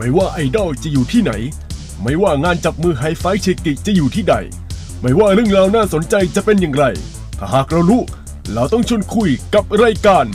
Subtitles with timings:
[0.00, 1.32] ไม่ว่าไอดอลจะอยู่ที่ไหน
[2.02, 4.34] ไม่ว่างานจับมือ high five เชกิจะอยู่ที่ใด
[5.00, 6.84] ไม่ว่าเรื่องราวน่าสนใจจะเป็นอย่างไร
[7.38, 8.02] ถ้าหากเรารู้
[8.52, 10.26] เราต้องชวนคุยกับรายการ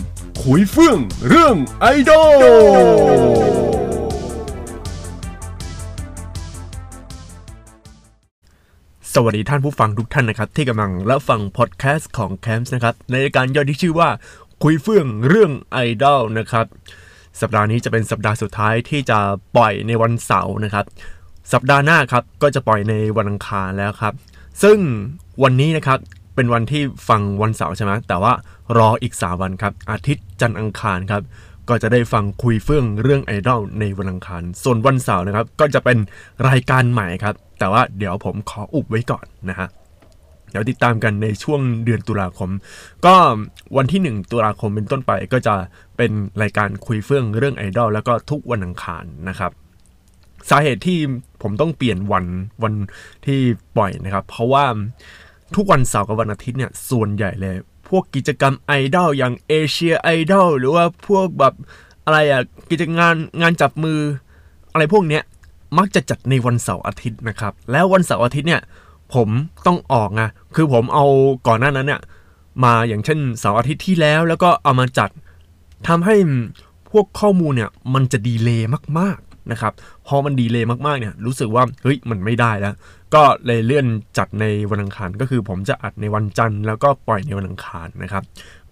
[0.44, 1.00] คุยเฟื่อง
[1.30, 2.44] เรื่องไอดอล
[9.14, 14.10] สวัสดีท่านผู้ฟังทุกท่านนะครับ ที่กำลังรับฟังพอดแคสต์ของแคมป์นะครับ ในรายการย่อยที่ชื่อว่า
[14.64, 16.66] คุยเฟื่องเรื่องไอดอลนะครับ
[17.42, 19.20] สัปดาห์นี้จะเป็นสัปดาห์สุดท้ายที่จะ
[19.56, 20.86] ปล่อยในวันเสาร์นะครับ
[21.54, 24.14] สัปดาห์หน้าครับก็จะปล่อยในวันอังคารแล้วครับ
[24.64, 24.78] ซึ่ง
[25.44, 26.00] วันนี้นะครับ
[26.36, 28.34] เป็นวันที่ฟังวันเสาร์ใช่ไหมแต่ว่า
[28.78, 31.24] รออีก 3 วันครับ อาทิตย์จันทร์อังคารครับ
[31.70, 35.98] ก็จะได้ฟังคุยเฟื่องเรื่องไอดอลในวันอังคาร ส่วนวันเสาร์นะครับ ก็จะเป็น
[36.50, 39.68] รายการใหม่ครับ แต่ว่าเดี๋ยวผมขออุบไว้ก่อนนะฮะ
[40.52, 42.50] เดี๋ยวติดตามกันในช่วงเดือนตุลาคม
[43.06, 43.16] ก็
[43.78, 45.56] วันที่ 1 ตุลาคมเป็นต้นไปก็จะ
[45.98, 49.52] เป็นรายการคุยเฟื่องเรื่องไอดอลแล้วก็ทุกวันอังคารนะครับ
[50.50, 51.00] สาเหตุที่
[51.42, 52.26] ผมต้องเปลี่ยนวัน
[52.64, 52.74] วัน
[53.26, 53.40] ที่
[53.78, 54.66] ปล่อยนะครับ เพราะว่า
[55.56, 57.56] ทุกวันเสาร์กับวันอาทิตย์เนี่ยส่วนใหญ่เลย
[57.90, 61.54] พวกกิจกรรมไอดอลอย่างเอเชียไอดอลหรือว่าพวกแบบ
[62.06, 64.00] อะไรอะกิจงานงานจับมือ
[64.74, 65.24] อะไรพวกเนี้ย
[65.78, 68.62] มักจะจัดในวันเสาร์อาทิตย์นะครับ แล้ววันเสาร์อาทิตย์เนี่ย
[69.14, 69.30] ผม
[69.66, 70.24] ต้องออกไง
[70.56, 71.06] คือผมเอา
[71.48, 72.02] ก่อนหน้านั้นเนี่ย
[72.64, 75.10] มาอย่างเช่นเสาร์อาทิตย์ที่แล้ว แล้วก็เอามาจัด
[75.88, 76.16] ทำให้
[76.92, 79.74] พวกข้อมูลเนี่ยมันจะ delay มากๆนะครับ
[80.08, 82.74] พอมัน delay มากๆเนี่ยรู้สึกว่าเฮ้ยมันไม่ได้แล้ว
[83.16, 88.24] ก็เลยเลื่อนจัดในวันอังคารก็คือผมจะอัดในวันจันทร์แล้วก็ปล่อยในวันอังคารนะครับ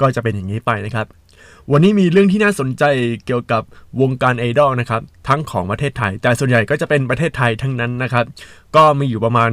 [0.01, 1.07] ก็จะเป็นอย่างนี้ไปนะครับ
[1.71, 2.83] วันนี้มีเรื่องที่น่าสนใจ
[3.25, 3.63] เกี่ยวกับ
[4.01, 8.25] วงการไอดอลนะครับทั้งของประเทศไทย แต่ส่วนใหญ่ก็จะเป็นประเทศไทยทั้งนั้นนะครับ
[8.75, 9.51] ก็มีอยู่ประมาณ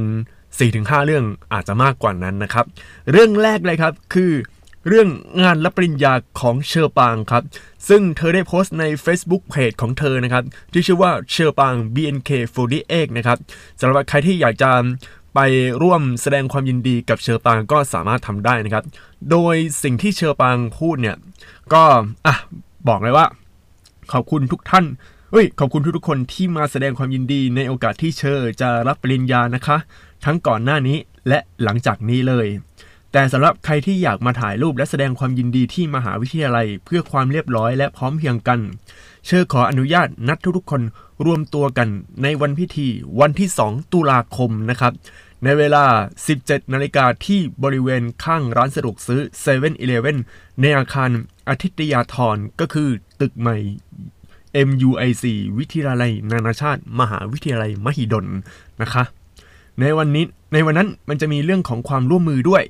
[0.53, 2.65] 4-5 เรื่องอาจจะมากกว่านั้นนะครับ
[3.11, 4.31] เรื่องแรกเลยครับคือ
[4.87, 5.07] เรื่อง
[5.43, 7.43] งานรับปริญญาของเชอปางครับ
[7.89, 13.37] ซึ่งเธอได้โพสต์ใน Facebook Page ของเธอนะครับ ที่ชื่อว่าเชอปาง BNK48 นะครับ
[13.81, 14.71] สำหรับใครที่อยากจะ
[15.35, 15.39] ไป
[15.81, 18.83] ร่วมแสดงความยินดีกับเชอปางก็สามารถทำได้นะครับ
[19.31, 21.17] โดยสิ่งที่เชอปางพูดเนี่ย
[21.73, 21.83] ก็
[22.27, 22.35] อะ
[22.87, 23.25] บอกเลยว่า
[24.11, 24.85] ขอบคุณทุกท่าน
[25.31, 29.77] เฮ้ยขอบคุณทุกๆคนที่มาแสดงความยินดีในโอกาสที่เชอจะรับปริญญานะคะ
[30.25, 32.47] ทั้งก่อนหน้านี้และหลังจากนี้เลย
[33.11, 38.59] แต่สำหรับใครที่อยากมาถ่ายรูปและแสดงความยินดีที่มหาวิทยาลัย เพื่อความเรียบร้อยและพร้อมเพียงกัน
[39.25, 40.81] เชอขออนุญาตนัดทุกๆคน
[41.25, 41.89] รวมตัวกัน
[42.23, 42.87] ในวันพิธี
[43.19, 44.93] วันที่ 2 ตุลาคมนะครับ
[45.43, 45.85] ในเวลา
[46.29, 49.65] 17 นาฬิกาที่บริเวณข้างร้านสะดวกซื้อ7 e เ e
[49.95, 50.17] ่ e อ
[50.61, 51.09] ในอาคาร
[51.49, 52.89] อาทิตยาธรก็คือ
[53.21, 53.57] ตึกใหม่
[54.67, 55.23] MUIC
[55.57, 58.25] วิทยาลัย นานาชาติ มหาวิทยาลัยมหิดล
[58.81, 59.03] นะคะ
[59.79, 62.63] ในวันนี้ในวันนั้นมันจะมีเรื่องของความร่วมมือด้วย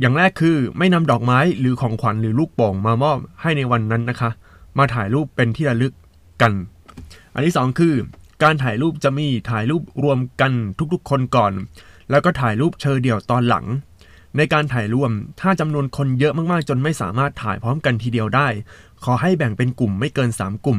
[0.00, 4.30] อย่างแรกคือไม่นำดอกไม้หรือของขวัญหรือลูกโป่งมามอบให้ในวันนั้นนะคะ
[4.78, 5.92] มาถ่ายรูปเป็นที่ระลึก
[6.42, 6.52] กัน
[7.34, 7.94] อันที่สองคือ
[8.42, 10.52] การถ่ายรูปจะมีถ่ายรูปรวมกัน
[10.92, 11.52] ทุกๆ คนก่อน
[12.10, 13.64] แล้วก็ถ่ายรูปเชอเดี่ยวตอนหลัง
[14.36, 18.48] ในการถ่ายรวมถ้าจำนวนคนเยอะมากๆ จนไม่สามารถถ่ายพร้อมกันทีเดียวได้
[19.04, 20.78] ขอให้แบ่งเป็นกลุ่มไม่เกิน 3 กลุ่ม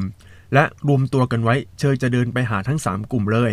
[0.53, 3.51] และรวมตัวกันไว้เชอจะเดินไปหาทั้ง 3 กลุ่มเลย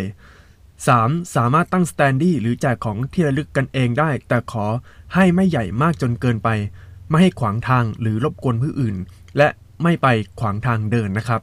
[0.67, 1.35] 3.
[1.35, 4.65] สามารถตั้งสแตนดี้หรือแจกของที่ระลึกกันเองได้ แต่ขอ
[5.15, 6.49] ให้ไม่ใหญ่มากจนเกินไป
[7.09, 8.95] ไม่ให้ขวางทางหรือรบกวนผู้อื่น
[9.37, 9.47] และ
[9.83, 10.07] ไม่ไป
[10.39, 11.41] ขวางทางเดินนะครับ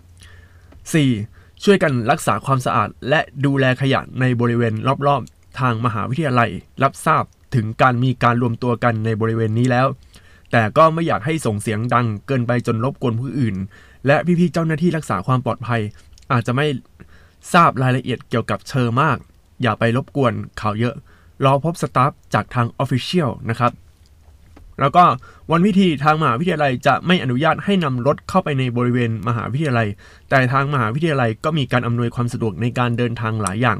[0.80, 1.64] 4.
[1.64, 4.74] ช่วยกันรักษาความสะอาด และดูแลขยะในบริเวณ
[5.06, 6.50] รอบๆ ทางมหาวิทยาลัย
[6.82, 7.24] รับทราบ
[7.54, 9.86] ถึงการมีการรวมตัวกันในบริเวณนี้แล้ว
[10.52, 13.56] แต่ก็ไม่อยากให้ส่งเสียงดังเกินไปจนรบกวนผู้อื่น
[14.06, 15.80] และพี่ๆเจ้าหน้าที่รักษาความปลอดภัย
[16.32, 16.66] อาจจะไม่
[17.52, 19.16] ทราบรายละเอียดเกี่ยวกับเชอมาก
[19.62, 20.94] อย่าไปรบกวนข่าวเยอะ
[21.44, 23.72] รอพบสตาฟจากทาง Official นะครับ
[24.80, 25.04] แล้วก็
[25.50, 29.88] วันพิธีทางมหาวิทยาลัยจะไม่อนุญาตให้นำรถเข้าไปในบริเวณมหาวิทยาลัย
[30.30, 33.78] แต่ทางมหาวิทยาลัยก็มีการอำนวยความสะดวกในการเดินทางหลายอย่าง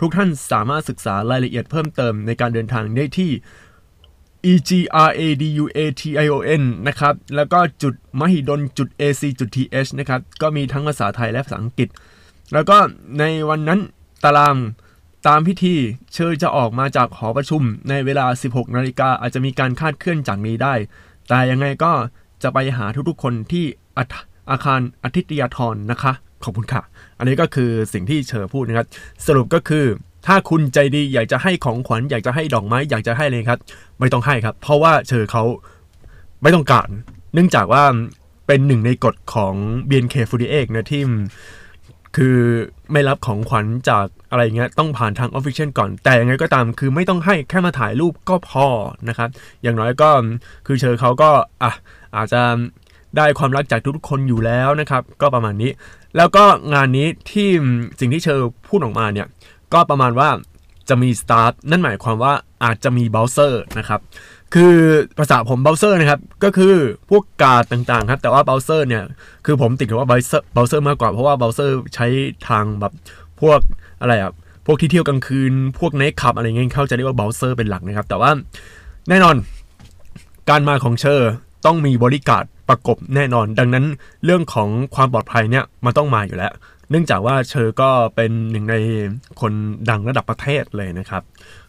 [0.00, 3.30] ทุกท่านสามารถศึกษารายละเอียดเพิ่มเติมในการเดินทางได้ที่
[4.52, 4.70] e g
[5.08, 10.20] r a d u a t i o n นะครับ แล้วก็จุดมหิดลจุด ac จุด th นะครับ
[10.42, 11.88] ก็มีทั้งภาษาไทยและภาษาอังกฤษ
[12.52, 12.76] แล้วก็
[13.18, 13.80] ในวันนั้น
[14.24, 14.56] ตาราง
[15.26, 15.74] ตามพิธี
[16.14, 20.74] เชิญจะออกมาจากหอประชุมในเวลา 16 นาฬิกาอาจจะมีการคาดเคลื่อนจากนี้ได้
[21.28, 21.92] แต่ยังไงก็
[22.42, 23.64] จะไปหาทุกๆคนที่
[23.98, 24.04] อา
[24.50, 26.12] อาคารอาทิตยาธรนะคะ
[26.44, 26.82] ขอบคุณค่ะ
[27.18, 28.88] อันนี้ก็คือสิ่งที่เชอพูดนะครับ
[29.26, 29.84] สรุปก็คือ
[30.26, 33.60] ถ้าคุณใจดีอยากจะให้ของขวัญอยากจะให้ดอกไม้อยากจะให้เลยครับ
[33.98, 35.42] ไม่ต้องให้ครับ เพราะว่าเชอเขา
[36.42, 36.88] ไม่ต้องการ
[37.34, 37.84] เนื่องจากว่า
[38.46, 39.54] เป็นหนึ่งในกฎของ
[39.88, 41.02] BNK48 นะที่
[42.16, 42.38] คือ
[42.92, 48.66] ไม่รับของขวัญจากอะไรเงี้ยต้องผ่านทางออฟฟิเชียลก่อน แต่ยังไงก็ตามคือไม่ต้องให้แค่มาถ่ายรูปก็พอ
[49.08, 49.28] นะครับ
[49.62, 50.10] อย่างน้อยก็
[50.66, 51.30] คือเฌอเขาก็
[51.62, 51.72] อะ
[52.16, 52.42] อาจจะ
[53.16, 55.70] ได้ความรักจากทุกๆคนอยู่แล้วนะครับ ก็ประมาณนี้
[56.16, 56.44] แล้วก็
[56.74, 57.48] งานนี้ที่
[58.00, 59.26] สิ่งที่เฌอพูดออกมาเนี่ย
[59.74, 60.28] ก็ประมาณว่า
[60.88, 62.32] จะมี staff นั่นหมายความว่า
[62.64, 64.00] อาจจะมี bouncer นะครับ
[64.54, 64.74] คือ
[65.18, 66.74] ภาษาผม bouncer นะครับ ก็คือ
[67.10, 69.04] พวกการ์ดต่างๆครับ แต่ว่า bouncer เนี่ย
[69.46, 72.06] คือผมติดกับว่า bouncer bouncer มากกว่าเพราะว่า bouncer ใช้
[72.48, 72.92] ทางแบบ
[73.40, 73.60] พวก
[74.00, 74.32] อะไรอะ
[74.66, 78.30] พวกที่เที่ยวกลางคืน พวก night club อะไรเงี้ยเขาจะเรียกว่า bouncer เป็นหลักนะครับ แต่ว่า
[79.08, 79.36] แน่นอน
[80.50, 81.30] การมาของเชอร์
[81.66, 83.84] ต้องมีบริการประกบแน่นอน ดังนั้น
[84.24, 86.52] เรื่องของความปลอดภัยเนี่ยมันต้องมาอยู่แล้ว
[86.90, 88.76] เนื่องจากว่าเชอร์ก็เป็นหนึ่งใน
[89.40, 89.52] คน
[89.90, 91.22] ดังระดับประเทศเลยนะครับ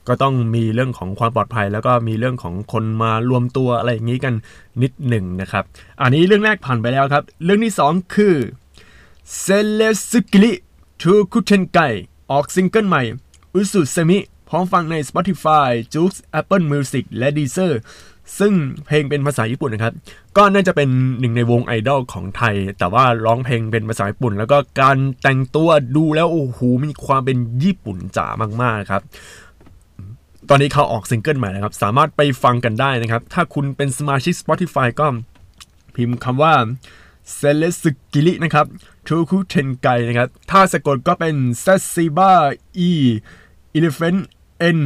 [0.07, 4.33] ก็ต้องมีเรื่องของความปลอดภัย แล้วก็มีเรื่องของคนมารวมตัวอะไรอย่างนี้กัน
[4.81, 5.63] นิดหนึ่งนะครับ
[6.01, 8.35] อันนี้เรื่องแรกผ่านไปแล้วครับ เรื่องที่ 2 คือ
[9.39, 10.53] เซเลสกิลิ
[11.01, 11.79] ทูคุเทนไก
[12.31, 13.03] ออกซิงเกิลใหม่
[13.53, 14.19] อุสุเซมิ
[14.49, 17.73] พร้อมฟังใน Spotify, j o o x Apple Music และ Deezer
[18.39, 18.53] ซึ่ง
[18.85, 19.93] เพลงเป็นภาษาญี่ปุ่นนะครับ
[20.37, 20.89] ก็น่าจะเป็น
[21.19, 28.27] หนึ่งในวงไอดอลของไทย แต่ว่าร้องเพลงเป็นภาษาญี่ปุ่น แล้วก็การแต่งตัวดูแล้วโอ้โหมีความเป็นญี่ปุ่นจ๋า
[28.61, 29.01] มากๆครับ
[30.49, 35.07] ตอนนี้เขาออกซิงเกิลใหม่นะครับ สามารถไปฟังกันได้นะครับ ถ้าคุณเป็นสมาชิก Spotify ก็
[35.95, 36.53] พิมพ์คำว่า
[37.33, 38.65] เซเลสกิลินะครับ
[39.07, 42.31] ทูคุเทนไกนะครับ ถ้าสะกดก็เป็น z e z i b a
[42.89, 42.91] e
[43.77, 44.21] elephant
[44.77, 44.79] n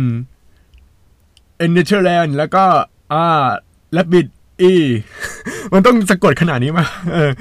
[1.70, 2.66] n n e t h e r l a n d แลนด์แล้วก็
[3.40, 3.44] R
[3.94, 4.28] และบิด
[4.72, 4.74] E
[5.74, 7.32] มันต้องสะกดขนาดนี้มาเออ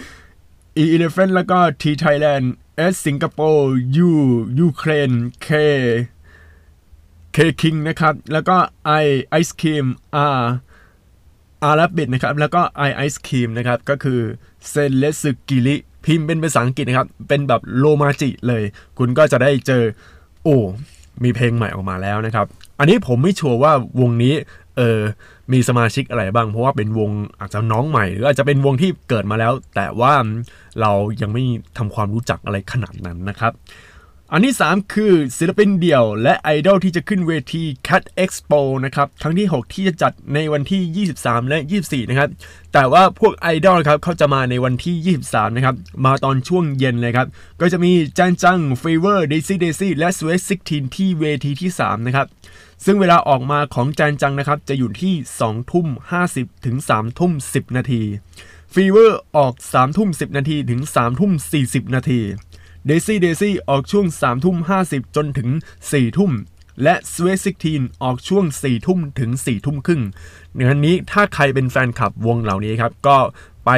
[0.82, 2.46] E elephant แล้วก็ T Thailand
[2.92, 3.72] S สิงคโปร์
[4.06, 4.10] U
[4.60, 5.10] ยูเครน
[5.46, 5.48] K
[7.36, 8.56] K King นะครับ แล้วก็
[9.02, 9.06] I
[9.40, 9.86] Ice Cream
[10.38, 10.42] R
[11.64, 14.20] อาราบิดนะครับ แล้วก็ I Ice Cream นะครับ ก็คือ
[14.68, 18.62] เซเลสึกิริพิมพ์เป็นภาษาอังกฤษนะครับ เป็นแบบโลมาจิเลย
[18.98, 19.82] คุณก็จะได้เจอ
[20.42, 20.56] โอ้
[21.22, 22.46] มีเพลงใหม่ออกมาแล้วนะครับ
[22.78, 24.34] อันนี้ผมไม่ชัวร์ว่าวงนี้
[24.76, 25.00] เออ
[25.52, 27.10] มีสมาชิกอะไรบ้าง เพราะว่าเป็นวง
[27.40, 30.12] อาจจะน้องใหม่ หรืออาจจะเป็นวงที่เกิดมาแล้ว แต่ว่า
[30.80, 31.42] เรายังไม่
[31.78, 33.52] ทำความรู้จักอะไรขนาดนั้นนะครับ
[34.32, 42.30] อันที่ 3 คือศิลปินเดี่ยวและไอดอลที่จะขึ้นเวที Cat Expo นะครับครั้งที่ 6 ที่จะจัดในวันที่ 23 และ 24 นะครับ
[42.72, 47.28] แต่ว่าพวกไอดอลครับเขาจะมาในวันที่ 23 นะครับ มาตอนช่วงเย็นเลยครับ
[47.60, 52.26] ก็จะมีจันจังฟีเวอร์เดซี่เดซี่และสวีทซิกทีนที่เวทีที่ 3 นะครับ
[52.84, 55.86] ซึ่งเวลาออกมาของจันจังนะครับ จะอยู่ที่ 2 ทุ่ม
[56.26, 58.02] 50 ถึง 3 ทุ่ม 10 นาที
[58.74, 61.32] ฟีเวอร์ออก 3 ทุ่ม 10 นาทีถึง 3 ทุ่ม
[61.62, 62.20] 40 นาที
[62.86, 64.56] เดซี่เดซี่ออกช่วง3ทุ่ม
[64.86, 65.48] 50 จนถึง
[65.84, 66.32] 4 ทุ่ม
[66.82, 70.02] และสวีทซิกทีนออกช่วง 4 ทุ่มถึง 4 ทุ่มครึ่ง
[70.54, 73.16] เนื้อนี้ถ้าใครเป็นแฟนคลับวงเหล่านี้ครับ ก็
[73.66, 73.70] ไป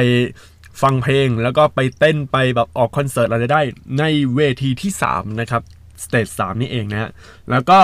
[0.81, 3.61] ฟังเพลงแล้วก็ไปเต้นไปแบบออกคอนเสิร์ตอะไรได้
[3.99, 4.03] ใน
[4.35, 5.61] เวทีที่ 3 นะครับ
[6.03, 7.09] stage 3นี่เองนะฮะ
[7.51, 7.79] แล้วก็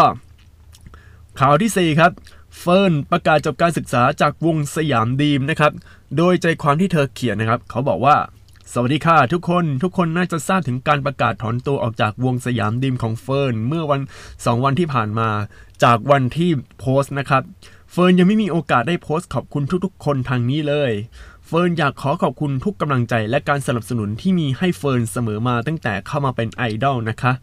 [1.39, 2.11] ข่าวที่ 4 ครับ
[2.59, 5.71] เฟิร์นประกาศจบการศึกษาจากวงสยามดรีมนะครับ
[6.17, 8.15] โดยใจความที่เธอเขียนนะครับ เขาบอกว่า
[8.73, 14.01] สวัสดีค่ะ ทุกคนทุกคนน่าจะทราบถึงการประกาศถอนตัวออกจากวงสยามดีมของเฟิร์นเมื่อวัน
[14.33, 15.29] 2 วันที่ผ่านมา
[15.83, 17.43] จากวันที่โพสต์นะครับ
[17.91, 20.91] เฟิร์นยังไม่มีโอกาสได้โพสต์ขอบคุณทุกๆ คนทางนี้เลย
[21.47, 27.33] เฟิร์นอยากขอขอบคุณทุกกำลังใจและการสนับสนุนที่มีให้เฟิร์นเสมอมาตั้งแต่เข้ามาเป็นไอดอลนะคะ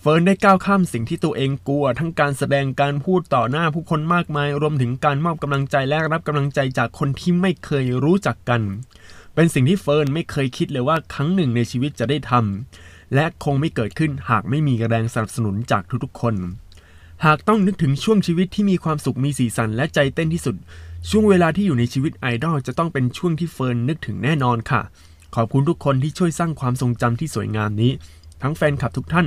[0.00, 8.62] เฟิร์นได้ก้าวข้ามสิ่งที่ตัวเองกลัว ทั้งการแสดงการพูดต่อหน้าผู้คนมากมาย รวมถึงการมอบกำลังใจและรับกำลังใจจากคนที่ไม่เคยรู้จักกัน
[9.34, 16.34] เป็นสิ่งที่เฟิร์นไม่เคยคิดเลยว่าครั้งหนึ่งในชีวิตจะได้ทำและคงไม่เกิดขึ้นหากไม่มีแรงสนับสนุนจากทุกๆคน
[17.24, 20.56] หากต้องนึกถึงช่วงชีวิตที่มีความสุขมีสีสันและใจเต้นที่สุด
[21.10, 24.80] ช่วงเวลาที่อยู่ในชีวิตไอดอลจะต้องเป็นช่วงที่เฟิร์นนึกถึงแน่นอนค่ะ
[25.34, 27.92] ขอบคุณทุกคนที่ช่วยสร้างความทรงจำที่สวยงามนี้
[28.42, 29.26] ทั้งแฟนคลับทุกท่าน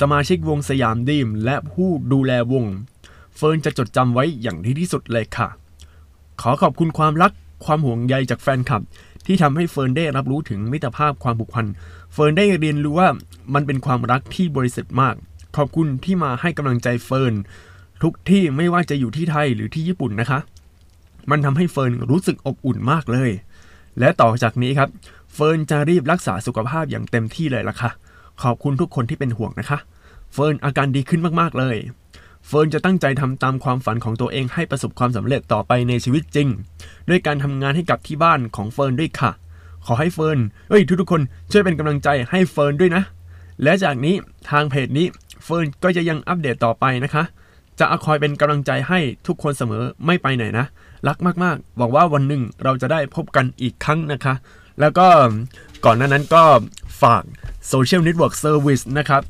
[0.00, 2.64] สมาชิกวงสยามดีม และผู้ดูแลวง
[3.36, 5.48] เฟิร์นจะจดจำไว้อย่างดีที่สุดเลยค่ะ
[6.40, 7.32] ขอขอบคุณความรัก
[7.64, 8.82] ความห่วงใยจากแฟนคลับ
[9.26, 11.66] ที่ทำให้เฟิร์นได้รับรู้ถึงมิตรภาพความผูกพัน
[12.12, 13.08] เฟิร์นได้เรียนรู้ว่า
[13.54, 15.14] มันเป็นความรักที่บริสุทธิ์มาก
[15.56, 17.34] ขอบคุณที่มาให้กำลังใจเฟิร์น
[18.02, 20.38] ทุกที่ไม่ว่าจะอยู่ที่ไทยหรือที่ญี่ปุ่นนะคะ
[21.30, 23.30] มันทำให้เฟิร์นรู้สึกอบอุ่นมากเลย
[23.98, 24.88] และต่อจากนี้ครับ
[25.34, 27.90] เฟิร์นจะรีบรักษาสุขภาพอย่างเต็มที่เลยล่ะค่ะ
[28.42, 29.78] ขอบคุณทุกคนที่เป็นห่วงนะคะ
[30.32, 31.76] เฟิร์นอาการดีขึ้นมากๆเลย
[32.46, 36.48] เฟิร์นจะตั้งใจทำตามความฝันของตัวเองให้ประสบความสำเร็จต่อไปในชีวิตจริง
[37.08, 39.30] ด้วยการทำงานให้กับที่บ้านของเฟิร์นด้วยค่ะ
[39.86, 40.38] ขอให้เฟิร์น
[40.70, 43.02] เอ้ยทุกๆคนช่วยเป็นกำลังใจให้เฟิร์นด้วยนะ
[43.62, 44.14] และจากนี้
[44.50, 45.06] ทางเพจนี้
[45.44, 47.24] เฟิร์นก็จะยังอัปเดตต่อไปนะคะ
[47.78, 50.66] จะคอยเป็นกำลังใจให้ทุกคนเสมอไม่ไปไหนนะ
[51.08, 54.34] รักมากๆหวังว่าวันหนึ่งเราจะได้พบกันอีกครั้งนะคะ
[54.80, 55.06] แล้วก็
[55.84, 56.44] ก่อนหน้านั้นก็
[57.02, 57.22] ฝาก
[57.72, 59.22] Social Network Service นะครับ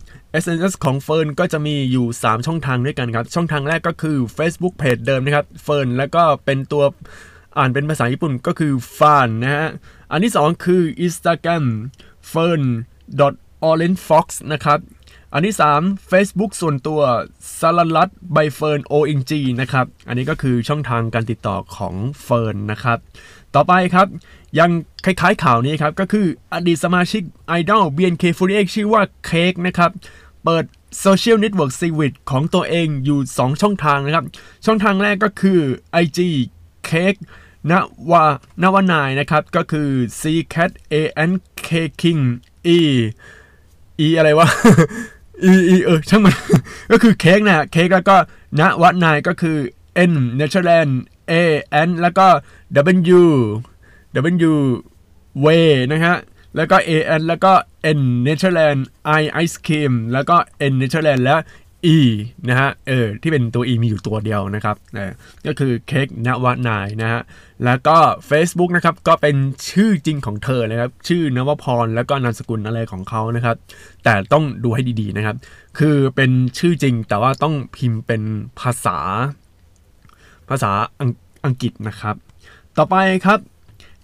[0.43, 6.85] SNS ของเฟิร์นก็จะมีอยู่ 3 ช่องทางด้วยกันครับ ช่องทางแรกก็คือ Facebook Page เดิมนะครับเฟิร์นแล้วก็เป็นตัว
[7.59, 9.69] อ่านเป็นภาษาญี่ปุ่นก็คือฟานนะฮะ
[10.13, 11.65] อันที่ 2 คือ Instagram
[12.33, 12.63] fern
[13.69, 14.79] orange fox นะครับ
[15.33, 17.01] อันที่ 3 Facebook ส่วนตัว
[17.61, 22.99] สลัรัตใบเฟิร์น ONG นะครับ อันนี้ก็คือช่องทางการติดต่อของเฟิร์นนะครับ
[23.55, 24.07] ต่อไปครับ
[24.59, 24.71] ยัง
[25.05, 29.91] คล้ายๆข่าวนี้ครับ ก็คืออดีตสมาชิกไอดอล BNK48 ชื่อว่าเค้กนะครับ
[30.45, 30.65] เปิด
[31.01, 34.25] Social Network Service ของตัวเองอยู่ 2 ช่องทางนะครับ
[34.67, 35.61] ช่องทางแรกก็คือ
[36.03, 36.19] IG
[36.85, 37.15] เค้ก
[37.71, 37.73] น
[38.11, 38.23] วา
[38.63, 39.89] นวานายนะครับ ก็คือ
[40.21, 40.23] C
[40.55, 40.95] cat A
[41.31, 41.33] N
[41.67, 41.69] K
[42.01, 42.23] King
[42.77, 42.79] E
[44.07, 44.49] E อะไรวะ
[45.51, 46.35] E E เออช่างมัน
[46.93, 48.17] ก็คือเค้กนะเค้กแล้วก็
[48.61, 49.57] นวัดนายก็คือ
[50.11, 50.93] N Netherland
[51.31, 51.33] A
[51.89, 52.27] N แล้วก็
[53.19, 53.23] W
[54.51, 54.55] W
[55.45, 56.17] Way นะฮะ
[56.57, 57.53] แล้วก็ A N แล้วก็
[57.99, 58.83] N Netherland
[59.21, 60.37] I Ice Cream แล้วก็
[60.71, 61.37] N Netherland และ
[61.97, 61.99] E
[62.49, 64.77] นะฮะ เออ ที่เป็นตัว E มีอยู่ตัวเดียวนะครับ
[65.47, 67.23] ก็คือเค้กนวานายนะฮะ
[67.65, 67.97] แล้วก็
[68.29, 69.37] Facebook นะครับ ก็เป็น
[69.71, 73.57] ชื่อจริงของเธอนะครับ ชื่อนวพร แล้วก็นามสกุลอะไรของเขานะครับ
[74.05, 75.37] แต่ต้องดูให้ดีๆนะครับ
[75.79, 78.23] คือเป็นชื่อจริงแต่ว่าต้องพิมพ์เป็น
[78.61, 78.99] ภาษา
[80.49, 80.71] ภาษา
[81.01, 81.03] อ
[81.45, 82.17] อังกฤษนะครับ
[82.79, 82.97] ต่อไป
[83.27, 83.39] ครับ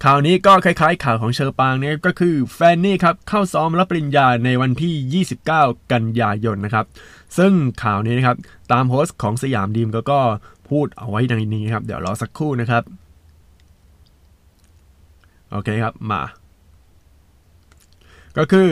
[0.04, 6.86] ข่าวนี้ก็คล้ายๆข่าวของเชอปางเนี่ยก็คือแฟนนี่ครับเข้าซ้อมรับปริญญาในวันที่ 29 กันยายนนะครับ
[7.38, 7.52] ซึ่ง
[7.82, 8.36] ข่าวนี้นะครับ
[8.72, 10.20] ตามโพสต์ของสยามดีมก็ก็
[10.68, 12.82] พูดเอาไว้ในนี้ครับ เดี๋ยวรอสักครู่นะครับ
[15.50, 16.22] โอเคครับมา
[18.38, 18.70] ก็คือ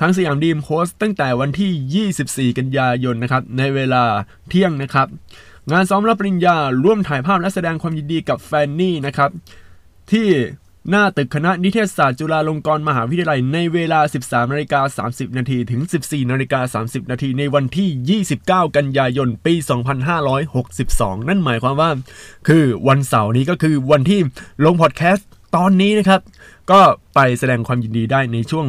[0.00, 4.04] ทั้งสยามดีมโพสต์ตั้งแต่วันที่ 24 กันยายนนะครับ ในเวลา
[4.48, 5.08] เที่ยงนะครับ
[5.72, 9.30] งานซ้อมรับปริญญาร่วมถ่ายภาพและแสดงความยินดีกับแฟนนี่นะครับ
[10.12, 10.28] ที่
[10.90, 19.54] หน้าตึกคณะนิเทศศาสตร์จุฬาลงกรณ์มหาวิทยาลัยในเวลา 13นาฬิกา30นาทีถึง 14นาฬิกา30นาทีในวันที่ 29 กันยายน ปี
[20.40, 21.90] 2562 นั่นหมายความว่า
[22.48, 24.20] คือวันเสาร์นี้ก็คือวันที่
[24.64, 26.20] ลงพอดแคสต์ตอนนี้นะครับ
[26.70, 26.80] ก็
[27.14, 28.66] ไปแสดงความยินดีได้ในช่วง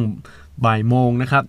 [0.64, 1.44] บ่ายโมงนะครับ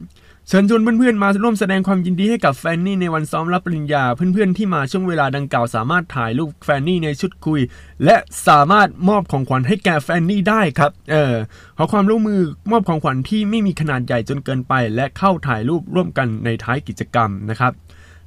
[0.50, 7.62] เชิญชวนเพื่อนๆมาร่วมแสดงความยินดีให้กับแฟนนี่ในวันซ้อมรับปริญญา เพื่อนๆที่มาช่วงเวลาดังกล่าวสามารถถ่ายรูปแฟนนี่ในชุดคุย
[8.06, 8.16] และ
[8.48, 11.34] สามารถมอบของขวัญให้แก่แฟนนี่ได้ครับ เออ
[11.77, 17.74] ขอความร่วมมือมอบของขวัญที่ไม่มีขนาดใหญ่จนเกินไป และเข้าถ่ายรูปร่วมกันในท้ายกิจกรรมนะครับ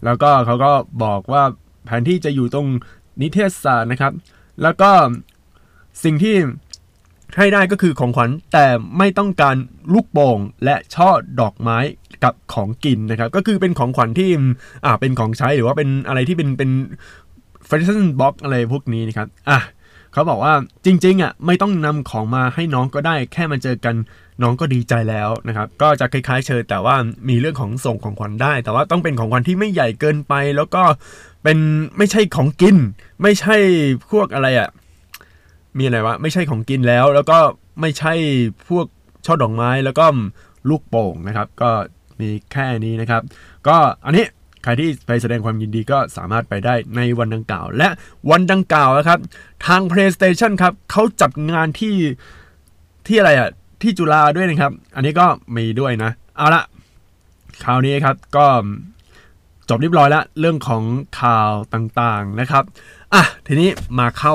[0.04, 0.72] แล้วก็เขาก็
[1.04, 1.42] บอกว่า
[1.84, 2.66] แผนที่จะอยู่ตรง
[3.20, 4.12] นิเทศศาสตร์นะครับ
[4.62, 4.90] แล้วก็
[6.04, 6.36] สิ่งที่
[7.38, 8.66] ให้ได้ก็คือของขวัญแต่
[8.98, 9.56] ไม่ต้องการ
[9.92, 11.10] ลูกโป่งและช่อ
[11.40, 11.78] ดอกไม้
[12.24, 14.30] กับของกินนะครับ ก็คือเป็นของขวัญที่
[14.84, 16.70] อ่าเป็นของใช้หรือว่าเป็นอะไรที่เป็นเป็น
[17.66, 19.60] แฟชั่นบ็อกอะไรพวกนี้นะครับอะ
[20.12, 23.94] เขาบอกว่าจริงๆอะไม่ต้องนำของมาให้น้องก็ได้ แค่มาเจอกัน
[24.42, 26.96] น้องก็ดีใจแล้วนะครับ ก็จะคล้ายๆ เชิญแต่ว่า
[27.28, 30.82] มีเรื่องของส่งของขวัญได้ แต่ว่าต้องเป็นของขวัญที่ไม่ใหญ่เกินไป แล้วก็
[31.42, 31.58] เป็น
[31.98, 32.76] ไม่ใช่ของกิน
[33.22, 33.56] ไม่ใช่
[34.10, 34.68] พวกอะไรอะ
[35.78, 37.38] มีอะไรวะไม่ใช่ของกินแล้ว แล้วก็
[37.80, 38.12] ไม่ใช่
[38.68, 38.86] พวก
[39.26, 40.06] ช่อดอกไม้แล้วก็
[40.68, 41.70] ลูกโป่งนะครับ ก็
[42.20, 43.22] มีแค่นี้นะครับ
[43.68, 44.24] ก็อันนี้
[44.62, 47.88] ใครที่ไปแสดงความยินดีก็สามารถไปได้ในวันดังกล่าว และ
[48.30, 49.18] วันดังกล่าวนะครับ
[49.66, 51.94] ทาง PlayStation ครับเขาจัดงานที่
[53.06, 53.50] ที่อะไรอะ
[53.82, 56.62] ที่จุฬาด้วยนะครับ อันนี้ก็มีด้วยนะ เอาละ
[57.64, 58.46] คราวนี้ครับก็
[59.68, 60.82] จบเรียบร้อยแล้ว เรื่องของ
[61.20, 62.64] ข่าวต่างๆนะครับ
[63.14, 64.34] อะทีนี้มาเข้า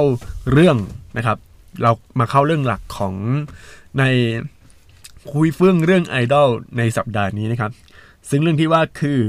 [0.52, 0.78] เรื่อง
[1.18, 1.38] นะครับ
[1.82, 3.14] เรามาเข้าเรื่องหลักของ
[4.00, 4.04] ใน
[5.32, 7.72] คุยเฟื่องเรื่องไอดอลในสัปดาห์นี้นะครับ
[8.30, 9.20] ซึ่งเรื่องที่ว่าคือ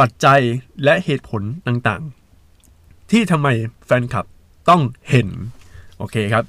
[0.00, 0.40] ปัจจัย
[0.84, 3.48] และเหตุผลต่างๆ ที่ทำไม
[3.86, 4.26] แฟนคลับ
[4.68, 5.28] ต้องเห็น
[5.98, 6.44] โอเคครับ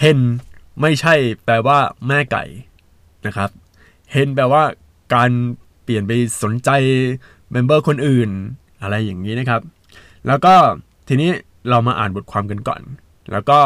[0.00, 0.18] เห็น
[0.80, 1.14] ไม่ใช่
[1.44, 2.44] แปลว่าแม่ไก่
[3.26, 3.50] นะครับ
[4.12, 4.62] เห็นแปลว่า
[5.14, 5.30] การ
[5.82, 6.70] เปลี่ยนไปสนใจ
[7.50, 8.30] เมมเบอร์คนอื่น
[8.82, 9.60] อะไรอย่างนี้นะครับ
[10.26, 10.54] แล้วก็
[11.08, 11.30] ทีนี้
[11.68, 12.82] เรามาอ่านบทความกันก่อน
[13.32, 13.58] แล้วก็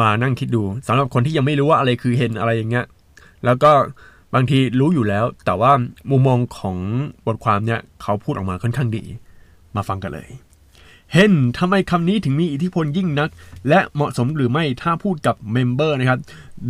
[0.00, 2.86] มานั่งคิดดูสำหรับคนที่ยังไม่รู้ว่าอะไรคือเห็นอะไรอย่างเงี้ย
[3.44, 3.72] แล้วก็
[4.34, 5.72] บางทีรู้อยู่แล้ว แต่ว่า
[6.10, 6.76] มุมมองของ
[7.26, 9.04] บทความเนี่ยเขาพูดออกมาค่อนข้างดี
[9.76, 10.30] มาฟังกันเลย
[11.12, 13.30] เห็นทำไมคำนี้ถึงมีอิทธิพลยิ่งนัก
[13.68, 16.20] และเหมาะสมหรือไม่ถ้าพูดกับเมมเบอร์นะครับ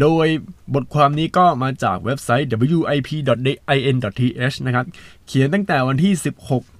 [0.00, 0.26] โดย
[0.75, 4.87] บทความนี้ก็มาจากเว็บไซต์ wip.in.th นะครับ
[5.26, 6.12] เขียนตั้งแต่วันที่
[6.46, 6.74] 16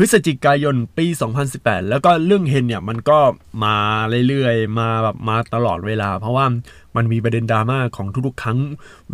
[0.00, 1.06] พฤศจิกายนปี
[1.48, 3.18] 2018 แล้วก็เรื่องเฮนเนี่ยมันก็
[3.64, 3.76] มา
[4.28, 6.46] เรื่อยๆ มาแบบมาตลอดเวลา เพราะว่า
[6.96, 8.58] มันมีประเด็นดราม่าของทุกๆ ครั้ง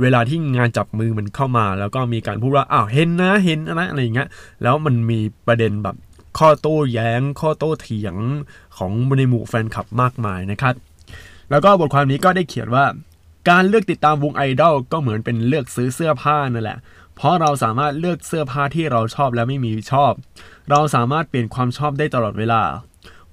[0.00, 4.29] เวลาที่งานจับมือมันเข้ามา แล้วก็มีการพูดว่าอ้าวเห็นนะเห็นนะอะไรอย่างเงี้ย
[4.62, 5.97] แล้วมันมีประเด็นแบบ
[6.38, 8.17] ข้อโต้แย้ง ข้อโต้เถียง
[8.76, 10.75] ของในหมู่แฟนคลับมากมายนะครับ
[11.50, 12.85] แล้วก็บทความนี้ก็ได้เขียนว่า
[13.50, 16.79] การเลือกติดตามวงไอดอลก็เหมือนเป็นเลือกซื้อเสื้อผ้านั่นแหละ
[17.16, 20.12] เพราะเราสามารถเลือกเสื้อผ้าที่เราชอบและไม่มีชอบ
[20.71, 22.62] เราสามารถเปลี่ยนความชอบได้ตลอดเวลา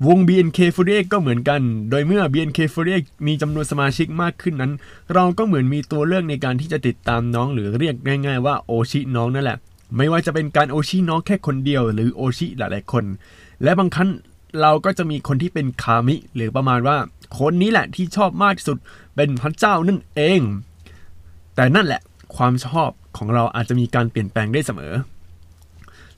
[0.07, 4.71] วง BNK48 ก็เหมือนกัน โดยเมื่อ BNK48 มีจำนวนสมาชิกมากขึ้นนั้น
[5.13, 7.95] เราก็เหมือนมีตัวเลือกในการที่จะติดตามน้องหรือเรียก
[8.25, 9.57] ง่ายๆว่าโอชิน้องนั่นแหละ
[9.97, 13.05] ไม่ว่าจะเป็นการโอชิน้องแค่คนเดียว หรือโอชิหลายๆคน
[13.63, 14.09] และบางครั้ง
[14.61, 16.97] เราก็จะมีคนที่เป็นคามิ หรือประมาณว่า
[17.39, 18.77] คนนี้แหละที่ชอบมากที่สุด
[19.15, 20.41] เป็นพระเจ้านั่นเอง
[21.55, 22.01] แต่นั่นแหละ
[22.35, 24.93] ความชอบของเราอาจจะมีการเปลี่ยนแปลงได้เสมอ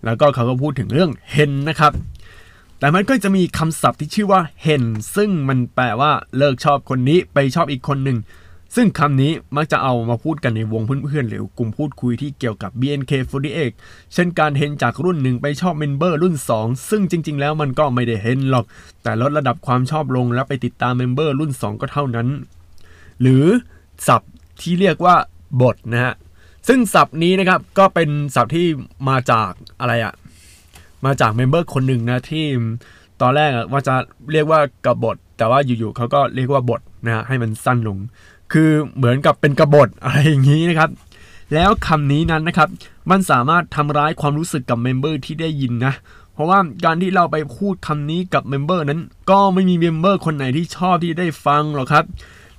[0.06, 1.94] แล้วก็เขาก็พูดถึงเรื่องเฮนนะครับ
[2.80, 4.84] แต่มันก็จะมีคำศัพท์ที่ชื่อว่าเฮน
[5.16, 8.18] ซึ่งมันแปลว่าเลิกชอบคนนี้ไปชอบอีกคนหนึ่ง
[8.76, 13.72] ซึ่งคำนี้มักจะเอามาพูดกันในวงเพื่อนๆหรือกลุ่มพูดคุยที่เกี่ยวกับ BNK48
[14.14, 18.66] เช่นการเฮ็นจากรุ่นหนึ่งไปชอบเมมเบอร์รุ่น 2 ซึ่งจริง ๆ แล้วมันก็ไม่ได้เฮ็นหรอก
[19.04, 22.28] แต่ลดระดับความชอบลงแล้วไปติดตามเมมเบอร์รุ่น 2 ก็เท่านั้น
[23.22, 23.46] หรือ
[24.08, 25.16] ศัพท์ที่เรียกว่า
[25.62, 26.14] บฏนะฮะ
[26.68, 28.68] ซึ่งศัพท์นี้นะครับก็เป็นศัพท์ที่
[29.10, 30.14] มาจากอะไรอะ
[31.06, 32.46] มาจากเมมเบอร์คนหนึ่งนะที่
[33.22, 33.96] ตอนแรกว่าจะ
[34.32, 37.98] เรียกว่ากบฏ แต่ว่าอยู่ๆเขาก็เรียกว่าบฏนะฮะให้มันสั้นลง
[38.54, 40.90] คือเหมือนกับเป็นกบฏอะไรอย่างนี้นะครับ
[41.54, 42.70] แล้วคำนี้นั้นนะครับ
[43.12, 45.94] มันสามารถทำร้ายความรู้สึกกับเมมเบอร์ที่ได้ยินนะ
[46.34, 52.06] เพราะว่าการที่เราไปพูดคำนี้กับเมมเบอร์นั้น ก็ไม่มีเมมเบอร์คนไหนที่ชอบที่ได้ฟังหรอกครับ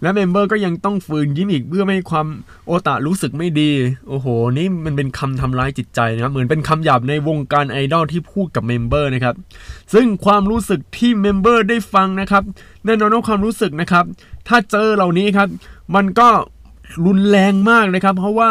[0.05, 2.27] และเมมเบอร์ก็ยังต้องฝืนยิ้มอีกเพื่อไม่ให้ความ
[2.67, 3.71] โอตารู้สึกไม่ดี
[4.09, 4.27] โอ้โห
[4.59, 9.35] นี่มันเป็นคำทำร้ายจิตใจนะครับ เหมือนเป็นคำหยาบในวงการไอดอลที่พูดกับเมมเบอร์นะครับ
[9.95, 12.43] ซึ่งความรู้สึกที่เมมเบอร์ได้ฟังนะครับ
[12.85, 14.05] แน่นอนว่าความรู้สึกนะครับ
[14.49, 15.49] ถ้าเจอเหล่านี้ครับ
[15.95, 16.29] มันก็
[17.07, 18.49] รุนแรงมากนะครับ เพราะว่า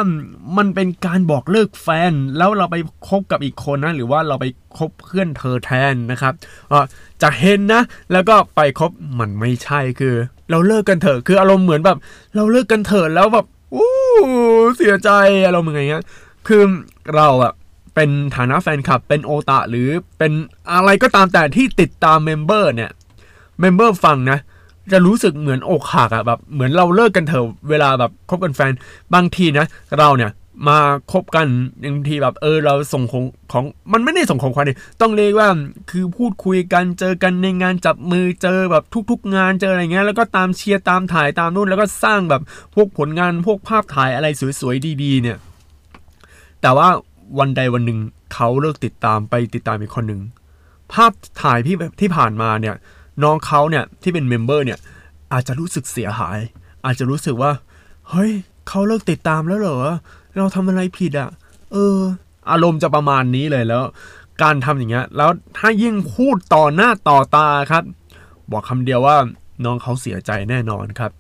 [0.58, 2.76] มันเป็นการบอกเลิกแฟน แล้วเราไป
[3.08, 4.46] คบกับอีกคนนะหรือว่าเราไป
[4.78, 6.34] คบเพื่อนเธอแทนนะครับ
[6.72, 6.86] อะ
[7.22, 7.82] จะเฮ็นนะ
[8.12, 10.16] แล้วก็ไปคบมันไม่ใช่คือ
[10.54, 11.98] เราเลิกกันเถอะคืออารมณ์เหมือนแบบ
[12.36, 13.46] เราเลิกกันเถอะแล้วแบบ
[13.76, 13.90] อู้
[14.78, 15.10] เสียใจ
[15.48, 16.04] อารมณ์ยังไงเงี้ย
[16.48, 16.62] คือ
[17.16, 17.54] เราอะ
[17.96, 20.32] เป็นฐานะแฟนคลับเป็นโอตาหรือเป็น
[20.74, 22.92] อะไรก็ตามแต่ที่ติดตามเมมเบอร์เนี่ย
[23.60, 24.40] เมมเบอร์ฟังนะ
[24.92, 28.72] จะรู้สึกเหมือนอกหักอะแบบเหมือนเราเลิกกันเถอะเวลาแบบคบกันแฟน
[29.14, 29.66] บางทีนะ
[30.00, 30.32] เราเนี่ย
[30.68, 30.80] มา
[31.12, 31.48] คบกัน
[31.94, 35.50] บางทีแบบเออเราส่งของของมันไม่ได้ส่งของขวัญดิต้องเรียกว่า
[35.90, 42.42] คือพูดคุยกันเจอกันในงานจับมือเจอแบบทุก ๆ งานเจออะไรเงี้ยแล้วก็ตามเชียร์ตามถ่ายตามนู่นแล้วก็สร้างแบบ
[42.76, 44.28] พวกผลงานพวกภาพถ่ายอะไร
[44.60, 45.38] สวยๆดีๆ เนี่ย
[46.62, 46.88] แต่ว่า
[47.40, 48.00] วันใดวันหนึ่ง
[48.34, 50.22] เขาเลิกติดตามไปติดตามอีกคนหนึ่ง
[50.94, 52.76] ภาพถ่ายที่ที่ผ่านมาเนี่ย
[53.24, 54.80] น้องเขาเนี่ยที่เป็นเมมเบอร์เนี่ย
[55.34, 56.40] อาจจะรู้สึกเสียหาย
[56.86, 57.52] อาจจะรู้สึกว่า
[58.10, 58.32] เฮ้ย
[58.68, 59.80] เขาเลิกติดตามแล้วเหรอ
[60.38, 61.30] เราทำอะไรผิดอะ่ะ
[61.72, 61.98] เออ
[62.52, 63.84] อารมณ์จะประมาณนี้เลยแล้ว
[64.44, 67.84] การทำอย่างเงี้ย แล้วถ้ายิ่งพูดต่อหน้าต่อตาครับ
[68.52, 69.18] บอกคำเดียวว่า
[69.66, 71.12] น้องเขาเสียใจแน่นอนครับ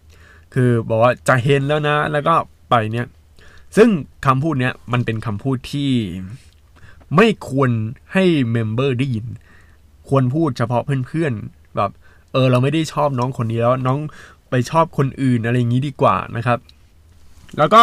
[0.54, 2.36] คือบอกว่าจะเฮ็นแล้วนะ แล้วก็
[2.70, 3.08] ไปเนี่ย
[3.78, 3.90] ซึ่ง
[4.26, 5.92] คำพูดเนี้ยมันเป็นคำพูดที่
[7.16, 7.70] ไม่ควร
[8.14, 9.26] ให้เมมเบอร์ได้ยิน
[10.10, 11.92] ควรพูดเฉพาะเพื่อนๆ แบบ
[12.32, 14.00] เออ เราไม่ได้ชอบน้องคนนี้แล้วน้อง
[14.50, 16.60] ไปชอบคนอื่นอะไรอย่างนี้ดีกว่านะครับ
[17.58, 17.82] แล้วก็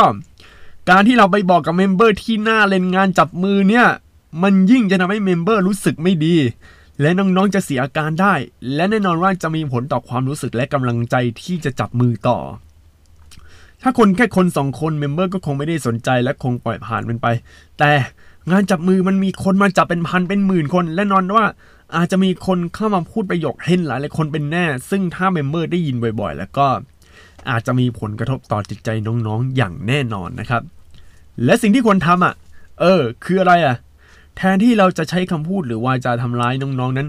[0.89, 3.87] การที่เราไปบอกกับเมมเบอร์ที่หน้าเล่นงานจับมือเนี่ย
[4.43, 6.37] มันยิ่งจะทำให้เมมเบอร์รู้สึกไม่ดี
[7.01, 8.35] และน้องๆจะเสียอาการได้
[8.75, 12.39] และแน่นอนว่าจะมีผลต่อความรู้สึกและกำลังใจที่จะจับมือต่อ
[13.83, 17.27] ถ้าคนแค่คนสองคนเมมเบอร์ก็คงไม่ได้สนใจและคงปล่อยผ่านมันไป
[17.79, 17.93] แต่
[18.51, 21.45] งานจับมือมันมีคนมาจับเป็นพันเป็นหมื่นคน และนอนว่า
[21.97, 26.67] อาจจะมีคนเข้ามาพูดประโยคเฮ็นหลายหลายคนเป็นแน่ ซึ่งถ้าเมมเบอร์ได้ยินบ่อย ๆ แล้วก็
[27.51, 30.63] อาจจะมีผลกระทบต่อจิตใจน้องๆ อย่างแน่นอนนะครับ
[31.45, 32.35] และสิ่งที่ควรทำอะ
[32.81, 33.77] เออ คืออะไรอะ
[34.37, 37.09] แทนที่เราจะใช้คำพูดหรือวาจาทำร้ายน้องๆนั้น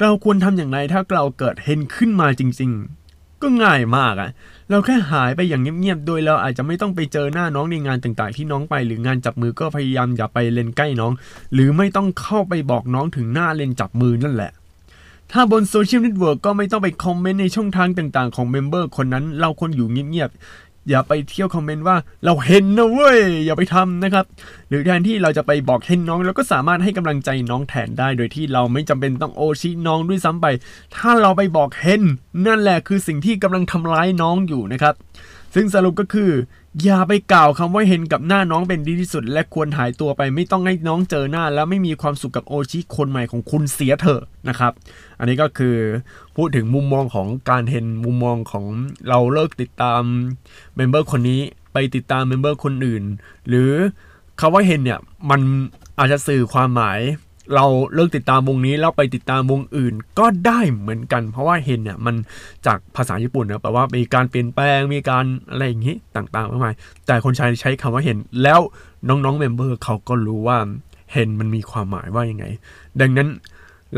[0.00, 2.70] เราควรทำอย่างไรถ้าเราเกิดเฮนขึ้นมาจริง
[3.06, 4.30] ๆ ก็ง่ายมากอะ
[4.70, 11.12] เราแค่หายไปอย่างเงียบๆ โดยเราอาจจะไม่ต้องไปเจอหน้าน้องในงานต่างๆ ที่น้องไป หรืองานจับมือก็พยายามอย่าไปเล่นใกล้น้อง
[11.54, 14.52] หรือไม่ต้องเข้าไปบอกน้องถึงหน้าเล่นจับมือนั่นแหละ
[15.32, 24.24] ถ้าบนโซเชียลเน็ตเวิร์กก็ไม่ต้องไปคอมเมนต์ในช่องทางต่างๆ ของ member คนนั้น เราควรอยู่เงียบๆ อย่าไปเที่ยวคอมเมนต์ว่าเราเห็นนะเว้ย อย่าไปทำนะครับ
[24.68, 30.46] หรือแทนที่เราจะไปบอกเห็นน้องเราก็สามารถให้กำลังใจน้องแทนได้ โดยที่เราไม่จำเป็นต้องโอชิน้องด้วยซ้ำไป
[30.96, 32.02] ถ้าเราไปบอกเห็น
[32.46, 34.94] นั่นแหละคือสิ่งที่กำลังทำร้ายน้องอยู่นะครับ
[35.54, 36.30] ซึ่งสรุปก็คือ
[36.80, 44.72] อย่าไปกล่าวคำว่าเห็นกับหน้าน้องเป็นดีที่สุด และควรหายตัวไปไม่ต้องให้น้องเจอหน้า แล้วไม่มีความสุขกับโอชิคนใหม่ของคุณเสียเถอะนะครับ
[45.18, 45.76] อันนี้ก็คือ
[46.36, 48.64] พูดถึงมุมมองของการเฮนมุมมองของ
[49.08, 50.02] เราเลิกติดตาม
[50.76, 51.40] member คนนี้
[51.72, 53.04] ไปติดตาม member คนอื่น
[53.48, 53.70] หรือ
[54.40, 55.40] คำว่าเฮนเนี่ยมัน
[55.98, 57.00] อาจจะสื่อความหมาย
[57.54, 62.14] เราเลิกติดตามวงนี้แล้วไปติดตามวงอื่นก็ได้เหมือนกัน เพราะว่าเฮนเนี่ยมัน
[62.66, 66.74] จากภาษาญี่ปุ่นนะแปลว่ามีการเปลี่ยนแปลงมีการอะไรอย่างนี้ต่างๆมากมาย
[67.06, 68.60] แต่คนใช้ใช้คำว่าเฮนแล้ว
[69.08, 70.58] น้องๆ member เขาก็รู้ว่า
[71.12, 72.44] เฮนมันมีความหมายว่ายังไง
[73.00, 73.30] ดังนั้น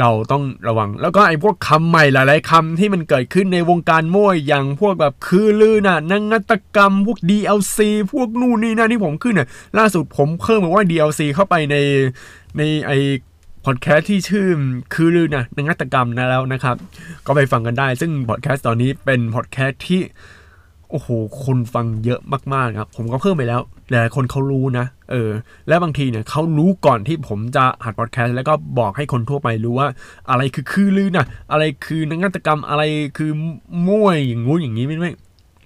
[0.01, 7.79] เราต้องระวังแล้วก็ไอ้พวกคำใหม่หลาย ๆคำที่มันเกิดขึ้นในวงการมวยอย่างพวกแบบคือลือน่ะนังงัตกรรมพวก DLC
[8.12, 11.77] พวกนู่นนี่นั่นที่ผมขึ้นน่ะล่าสุดผมเพิ่มมาว่า DLC เข้าไปใน
[12.59, 12.90] ในไอ
[13.66, 14.46] พอดแคสต์ที่ชื่อ
[14.94, 16.77] คือลือนะนังงัตกรรมนะแล้วนะครับ
[17.27, 20.00] ก็ไปฟังกันได้ ซึ่งพอดแคสต์ตอนนี้เป็นพอดแคสต์ที่
[20.90, 21.09] โอ้โห
[21.44, 22.20] คนฟังเยอะ
[22.55, 25.31] มากๆครับ ผมก็เพิ่มไปแล้ว หลายคนเขารู้นะ เออ
[25.68, 29.88] และบางทีเนี่ยเขารู้ก่อนที่ผมจะหัดพอดแคสต์แล้วก็บอกให้คนทั่วไปรู้ว่า
[30.31, 32.83] อะไรคือคือลือนะอะไรคือนักงานตกรรมอะไร
[33.16, 33.31] คือ
[33.88, 35.12] มวยอย่างงู้นอย่างนี้ไม่ไม่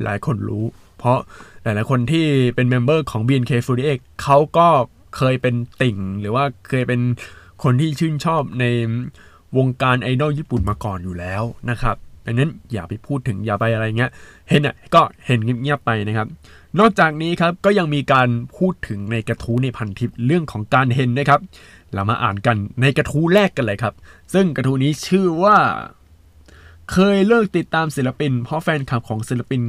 [0.04, 0.64] หลายคนรู้
[0.98, 1.18] เพราะ
[1.62, 4.68] หลายๆคนที่เป็นเมมเบอร์ของ BNK48 เขาก็
[5.16, 7.00] เคยเป็นติ่งหรือว่าเคยเป็น
[7.62, 8.64] คนที่ชื่นชอบใน
[9.56, 14.10] วงการไอดอลญี่ปุ่นมาก่อนอยู่แล้วนะครับดังนั้นอย่าไปพูดถึงอย่าไปอะไรเงี้ย
[14.48, 16.26] เห็นอะก็เห็นเงียบๆไปนะครับ
[16.78, 21.40] นอกจากนี้ครับก็ยังมีการพูดถึงในกระทู้ในพันทิปเรื่องของการเห็นนะครับ
[21.94, 23.94] เรามาอ่านกันในกระทู้แรกกันเลยครับ
[24.34, 25.56] ซึ่งกระทู้นี้ชื่อว่า
[26.92, 29.60] เคยเลิกติดตามศิลปิน เพราะแฟนคลับของศิลปิน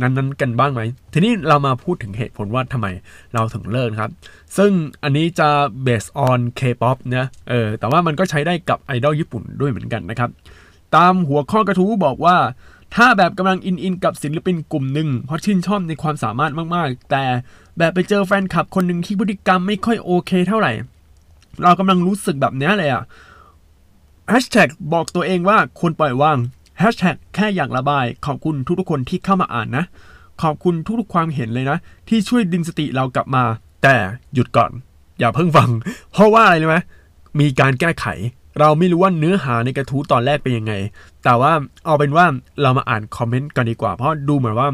[0.00, 2.86] นั้นๆ กันบ้างไหม ทีนี้เรามาพูดถึงเหตุผลว่าทำไม
[3.34, 4.10] เราถึงเลิกครับ
[4.56, 4.70] ซึ่ง
[5.02, 5.48] อันนี้จะ
[5.86, 10.30] based on K-pop นะเออแต่ว่ามันก็ใช้ได้กับไอดอลญี่ปุ่นด้วยเหมือนกันนะครับ
[10.96, 12.36] ตามหัวข้อกระทู้บอกว่า
[12.94, 17.24] ถ้าแบบกำลังอินอินกับศิลปินกลุ่มหนึ่งเพราะชื่นชอบในความสามารถมากๆ แต่
[17.78, 20.72] แบบไปเจอแฟนคลับคนหนึ่งที่พฤติกรรมไม่ค่อยโอเคเท่าไหร่
[21.62, 23.04] เรากำลังรู้สึกแบบนี้เลยอะ
[24.30, 26.38] แฮชแท็กบอกตัวเองว่าควรปล่อยวาง
[26.78, 29.84] แฮชแท็กแค่อยากระบาย ขอบคุณทุกๆคนที่เข้ามาอ่านนะ
[30.42, 33.44] ขอบคุณทุกๆความเห็นเลยนะ ที่ช่วยดึงสติเรากลับมา
[33.82, 33.96] แต่
[34.34, 34.70] หยุดก่อน
[35.18, 35.70] อย่าเพิ่งฟัง
[36.12, 36.78] เพราะว่าอะไรรู้ไหม
[37.40, 38.06] มีการแก้ไข
[38.60, 40.72] เราไม่รู้ว่าเนื้อหาในกระทู้ตอนแรกเป็นยังไง
[41.24, 41.52] แต่ว่า
[41.86, 42.26] เอาเป็นว่า
[42.62, 44.68] เรามาอ่านคอมเมนต์กันดีกว่า เพราะดูเหมือนว่า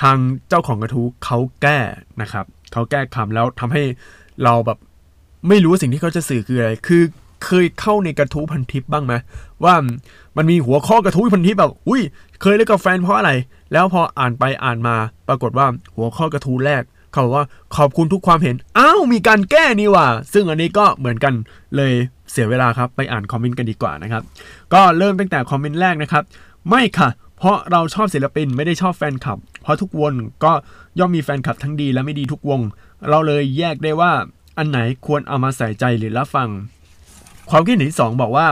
[0.00, 0.16] ทาง
[0.48, 1.78] เจ้าของกระทู้เขาแก้
[2.22, 3.82] นะครับเขาแก้คำแล้วทำให้
[4.44, 4.78] เราแบบ
[5.48, 7.02] ไม่รู้สิ่งที่เขาจะสื่อคืออะไร คือ
[7.44, 9.14] เคยเข้าในกระทู้พันทิปบ้างไหม
[9.64, 9.74] ว่า
[10.36, 12.02] มันมีหัวข้อกระทู้พันทิปแบบอุ้ย
[12.40, 13.32] เคยเลิกกับแฟนเพราะอะไร
[13.72, 14.96] แล้วพออ่านไปอ่านมา
[15.28, 21.34] ปรากฏว่าหัวข้อกระทู้แรก เขาบอกว่าขอบคุณทุกความเห็นอ้าวมีการแก้นี่ว่ะซึ่งอันนี้ก็เหมือนกัน
[21.76, 21.92] เลย
[22.30, 24.22] เสียเวลาครับไปอ่านคอมเมนต์กันดีกว่านะครับ
[24.74, 26.24] ก็เริ่มตั้งแต่คอมเมนต์แรกนะครับ
[26.70, 30.12] ไม่ค่ะเพราะเราชอบศิลปินไม่ได้ชอบแฟนคลับ เพราะทุกวง
[30.44, 30.52] ก็
[30.98, 32.60] ย่อมมีแฟนคลับทั้งดีและไม่ดีทุกวง
[33.08, 34.12] เราเลยแยกได้ว่า
[34.58, 36.48] อันไหนควรเอามาใส่ใจหรือรับฟัง
[37.50, 38.46] ความคิดเห็นที่สองบอกว่า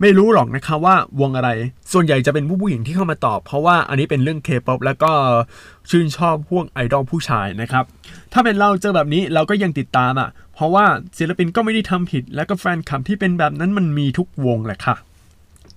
[0.00, 1.50] ไม่รู้หรอกนะคะว่าวงอะไร
[1.92, 5.12] ส่วนใหญ่จะเป็นผู้ผู้หญิงที่เข้ามาตอบ เพราะว่าอันนี้เป็นเรื่องเคป๊อปแล้วก็
[5.90, 7.84] ชื่นชอบพวกไอดอลผู้ชายนะครับ
[8.32, 10.84] ถ้าเป็นเราเจอแบบนี้เราก็ยังติดตามอะ เพราะว่า
[11.18, 14.94] ศิลปินก็ไม่ได้ทำผิด แล้วก็แฟนคลับที่เป็นแบบนั้นมันมีทุกวงแหละค่ะ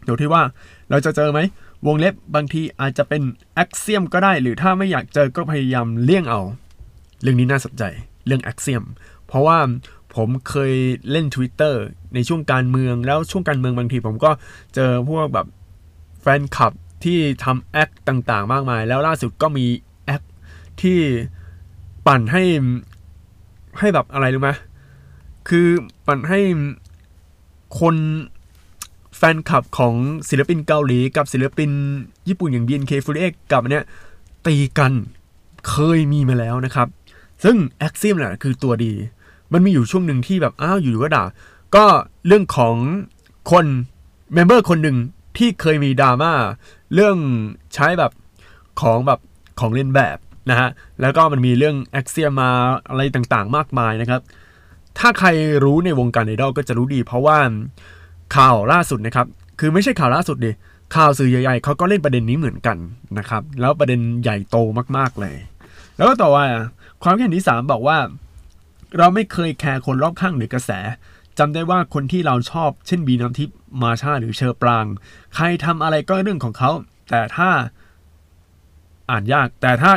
[0.04, 0.44] เดี๋ยวที่ว่า
[0.90, 1.40] เราจะเจอไหม
[1.88, 3.22] วงเล็บบางทีอาจจะเป็น
[3.56, 6.42] แอคเซียมก็ได้ หรือถ้าไม่อยากเจอก็พยายามเลี่ยงเอา
[7.22, 7.84] เรื่องนี้น่าสนใจ
[8.26, 8.84] เรื่องแอคเซียม
[9.28, 9.58] เพราะว่า
[10.16, 10.74] ผมเคย
[11.12, 11.76] เล่น Twitter
[12.14, 14.32] ในช่วงการเมืองแล้วช่วงการเมืองบางทีผมก็
[14.76, 15.48] เจอพวกแบบ
[16.22, 16.74] แฟนคลับ
[17.04, 19.66] ที่ทำแอคต่างๆ มากมาย แล้วล่าสุดก็มี
[20.06, 20.22] แอค
[20.82, 21.00] ที่
[22.08, 22.44] ปั่นให้
[23.80, 24.52] ให้แบบอะไรรู้ไหม
[25.50, 25.68] คือ
[26.08, 26.40] ปั่นให้
[27.80, 27.96] คน
[29.18, 29.94] แฟนคลับของ
[30.30, 31.70] ศิลปินเกาหลี กับศิลปิน
[32.28, 33.86] ญี่ปุ่นอย่าง BNK48 กับอันเนี้ย
[34.48, 34.94] ตีกัน
[35.70, 36.88] เคยมีมาแล้วนะครับ
[37.44, 38.94] ซึ่งแอคซิมน่ะคือตัวดี
[39.54, 41.24] มันมีอยู่ช่วงหนึ่งที่แบบอ้าวอยู่ๆก็ด่า
[41.76, 41.86] ก็
[42.28, 42.76] เรื่องของ
[43.52, 43.66] คน
[44.34, 44.98] member คนหนึ่ง
[45.38, 46.34] ที่เคยมีดราม่า
[46.94, 47.18] เรื่อง
[47.74, 48.12] ใช้แบบ
[48.82, 49.20] ของแบบ
[49.60, 50.18] ของเล่นแบบ
[50.50, 50.70] นะฮะ
[51.02, 52.50] แล้วก็มันมีเรื่องแอคเซียมา
[52.90, 54.22] อะไรต่างๆ มากมายนะครับ
[55.00, 55.28] ถ้าใคร
[55.64, 57.38] รู้ในวงการไอดอลก็จะรู้ดี เพราะว่า
[58.36, 59.28] ข่าวล่าสุดนะครับ
[59.60, 60.52] คือไม่ใช่ข่าวล่าสุดดิ
[60.96, 62.78] ข่าวสื่อใหญ่ๆเขาก็เล่นประเด็นนี้เหมือนกัน
[63.18, 64.58] นะครับ แล้วประเด็นใหญ่โต
[64.98, 65.36] มากๆเลย
[65.98, 66.46] แล้วก็ต่อว่า
[67.04, 67.98] ความคิดเห็นที่สามบอกว่า
[68.98, 70.72] เราไม่เคยแคร์คนรอบข้างหรือกระแส
[71.40, 74.86] จำได้ว่าคนที่เราชอบ เช่นบีน้ำทิพย์มาชาหรือเชอร์ปราง
[75.36, 76.72] ใครทำอะไรก็เรื่องของเขา
[77.10, 77.50] แต่ถ้า
[79.10, 79.92] อ่านยาก แต่ถ้า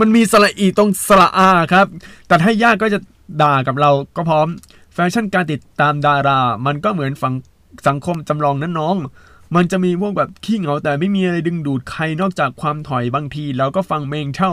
[0.00, 1.86] มันมีสระอีตรงสระอาครับ
[2.28, 2.98] แต่ถ้ายากก็จะ
[3.42, 4.48] ด่ากับเราก็พร้อม
[4.94, 7.34] แฟชั่นการติดตามดารา มันก็เหมือนฝัง
[7.88, 8.96] สังคมจำลองนั้นน้อง
[9.54, 14.52] มันจะมีพวกแบบขี้เหงาแต่ไม่มีอะไรดึงดูดใครนอกจากความถอยบางทีเราก็ฟังเมงเท่า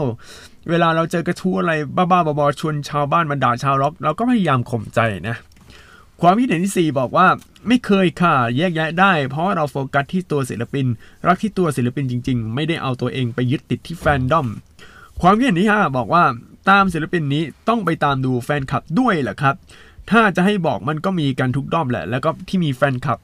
[0.70, 5.36] เวลาเราเจอกระทู้อะไรบ้าๆบอๆชวนชาวบ้านมาด่าชาวร็อกเราก็พยายามข่มใจนะ
[6.20, 7.26] ความคิดเห็นที่ 4 บอกว่า
[7.68, 10.86] ไม่เคยค่ะ แยกแยะได้ เพราะเราโฟกัสที่ตัวศิลปิน
[11.26, 14.48] รักที่ตัวศิลปินจริง ๆ ไม่ได้เอาตัวเองไปยึดติดที่แฟนดอม
[15.20, 16.24] ความคิดเห็นที่ 5 บอกว่า
[16.70, 19.54] ตามศิลปินนี้ต้องไปตามดูแฟนคลับด้วยแหละครับ
[20.10, 23.18] ถ้าจะให้บอกมันก็มีกันทุกด้อมแหละ แล้วก็ที่มีแฟนคลับ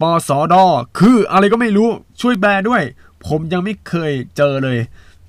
[0.00, 0.64] ปสอดอ
[0.98, 1.88] คืออะไรก็ไม่รู้
[2.20, 2.82] ช่วยแปลด้วย
[3.26, 4.78] ผมยังไม่เคยเจอเลย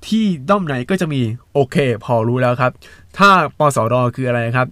[0.07, 1.21] ที่ด้อมไหนก็จะมี
[1.53, 2.71] โอเค พอรู้แล้วครับ
[3.17, 4.67] ถ้าปสอดอคืออะไรครับ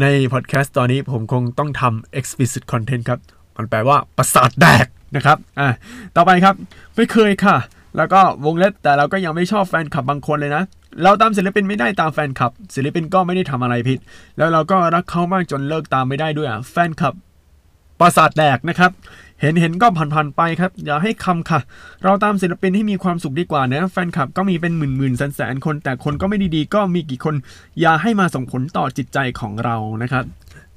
[0.00, 3.20] ในพอดแคสต์ตอนนี้ผมคงต้องทำ explicit content ครับ
[3.56, 5.68] มันแปลว่าประสาทแดกนะครับอะ
[6.16, 6.54] ต่อไปครับ
[6.96, 7.56] ไม่เคยค่ะ
[7.96, 10.62] แล้วก็วงเล็บแต่เราก็ยังไม่ชอบแฟนคลับบางคนเลยนะ
[11.02, 13.98] เราตามศิลปินไม่ได้ตามแฟนคลับศิลปินก็ไม่ได้ทำอะไรผิด
[14.38, 17.14] แล้วเราก็รักเขามากจนเลิกตามไม่ได้ด้วยอะแฟนคลับ
[18.00, 18.92] ประสาทแดกนะครับ
[19.40, 21.60] เห็นเห็นก็ผ่านๆไปครับ อย่าให้คำค่ะ
[22.02, 27.34] เราตามศิลปินให้มีความสุขดีกว่านะแฟนคลับก็มีเป็นหมื่นหมื่นแสนแสนคน แต่คนก็ไม่ดีๆ ก็มีกี่คน
[27.80, 30.24] อย่าให้มาส่งผลต่อจิตใจของเรานะครับ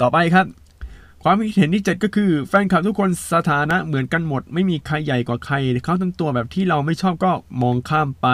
[0.01, 0.45] ต่อไปครับ
[1.23, 8.27] ความคิดเห็นที่ 7 ก็คือ แฟนคลับทุกคนสถานะเหมือนกันหมด ไม่มีใครใหญ่กว่าใครเขาทั้งตัวแบบที่เราไม่ชอบก็มองข้ามไป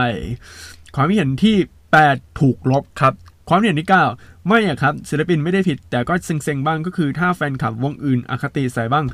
[0.96, 1.56] ความคิดเห็นที่
[1.98, 3.14] 8 ถูกลบครับ
[3.50, 9.06] ความเห็นที่9ไม่อะครับศิลปินไม่ได้ผิด แต่ก็เซ็งๆบ้างก็คือถ้าแฟนคลับวงอื่นอคติใส่บ้าง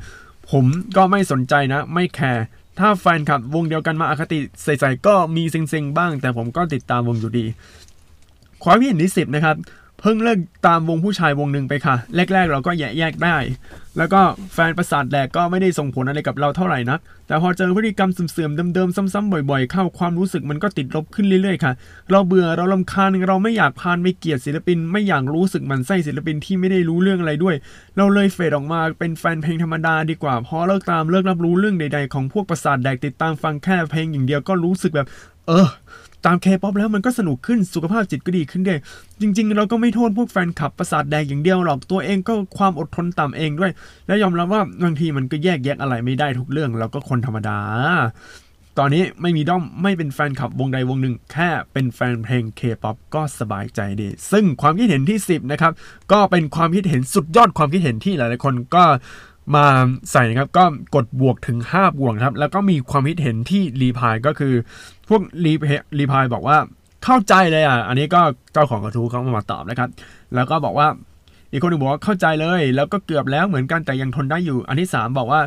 [0.51, 0.65] ผม
[0.97, 2.43] ก็ไม่สนใจนะ ไม่แคร์
[2.79, 7.45] ถ้าแฟนคลับวงเดียวกันมาอคติใส่ๆก็มีเซ็งๆบ้าง แต่ผมก็ติดตามวงอยู่ดี
[8.63, 9.55] ความเห็นที่สิบนะครับ
[10.01, 13.37] เพิ่งเลิกตามวงผู้ชายวงหนึ่งไปค่ะ แรก ๆ เราก็แยกแยกได้
[13.97, 14.21] แล้วก็
[14.53, 21.73] แฟนประสาทแดกก็ไม่ได้ส่งผลอะไรกับเราเท่าไหร่นักแต่พอเจอพฤติกรรมเสื่อมๆเดิมๆซ้ำๆบ่อยๆ เข้าความรู้สึกมันก็ติดลบขึ้นเรื่อยๆค่ะ
[22.11, 27.55] เราเบื่อเราลำคาญเราไม่อยากพานไปเกลียดศิลปิน ไม่อยากรู้สึกมันไส้ศิลปินที่ไม่ได้รู้เรื่องอะไรด้วย
[27.97, 35.07] เราเลย fade ออกมาเป็นแฟนเพลงธรรมดาดีกว่าพอเลิกตามเลิกรับรู้เรื่องใด ๆ ของพวกประสาทแดกติดตามฟังแค่เพลงอย่างเดียวก็รู้สึกแบบ
[35.47, 35.67] เออ
[36.25, 38.79] ตามเคป๊อปแล้วมันก็สนุกขึ้นสุขภาพจิตก็ดีขึ้นด้วย
[39.21, 43.71] จริง ๆ เราก็ไม่โทษพวกแฟนคลับประสาทแดกอย่างเดียวหรอกตัวเองก็ความอดทนต่ำเองด้วย
[44.07, 47.57] และยอมรับว่าบางทีมันก็แยกแยะอะไรไม่ได้ทุกเรื่องเราก็คนธรรมดา
[48.79, 55.71] ตอนนี้ไม่มีด้อมไม่เป็นแฟนคลับวงใดวงหนึ่ง แค่เป็นแฟนเพลงเคป๊อปก็สบายใจดี ซึ่งความคิดเห็นที่ 10 นะครับ
[56.11, 58.83] ก็เป็นความคิดเห็นสุดยอดความคิดเห็นที่หลายๆคนก็
[59.55, 59.65] มา
[60.11, 60.63] ใส่นะครับก็
[60.95, 64.53] กดบวกถึง 5 บวกครับ แล้วก็มีความคิดเห็นที่ reply ก็คือ
[65.09, 65.63] พวกรีพ
[65.99, 66.57] reply บอกว่า
[67.05, 68.21] เข้าใจเลยอะ อันนี้ก็
[68.53, 69.89] เจ้าของกระทู้เขามาตอบนะครับ
[70.35, 70.87] แล้วก็บอกว่า
[71.51, 75.41] อีกคนหนึ่งบอกว่าเข้าใจเลย แล้วก็เกือบแล้วเหมือนกันแต่ยังทนได้อยู่ อันที่ 3 บอกว่า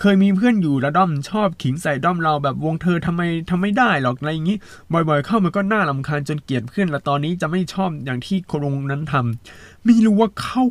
[0.00, 4.58] เคยมีเพื่อนอยู่ระด้อมชอบขิงใส่ด้อมเราแบบวงเธอทำไมทำไม่ได้หรอกอะไรอย่างนี้
[4.92, 10.62] บ่อยๆ เข้ามันก็น่ารำคาญจนเกลียดเพื่อนและตอนนี้จะไม่ชอบอย่างที่คนวงนั้นทำไม่รู้ว่าเขา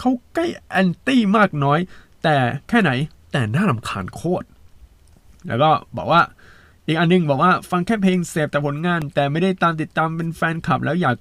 [0.00, 1.78] เขาใกล้แอนตี้มากน้อย
[2.22, 2.36] แต่
[2.68, 2.90] แค่ไหน
[3.32, 4.46] แต่น่าลำคาญโคตร
[5.46, 6.22] แล้วก็บอกว่า
[6.86, 11.16] อีกอันหนึงบอกว่าฟังแค่เพลงเสพแต่ผลงาน แต่ไม่ได้ตามติดตามเป็นแฟนคลับ แล้วอยาก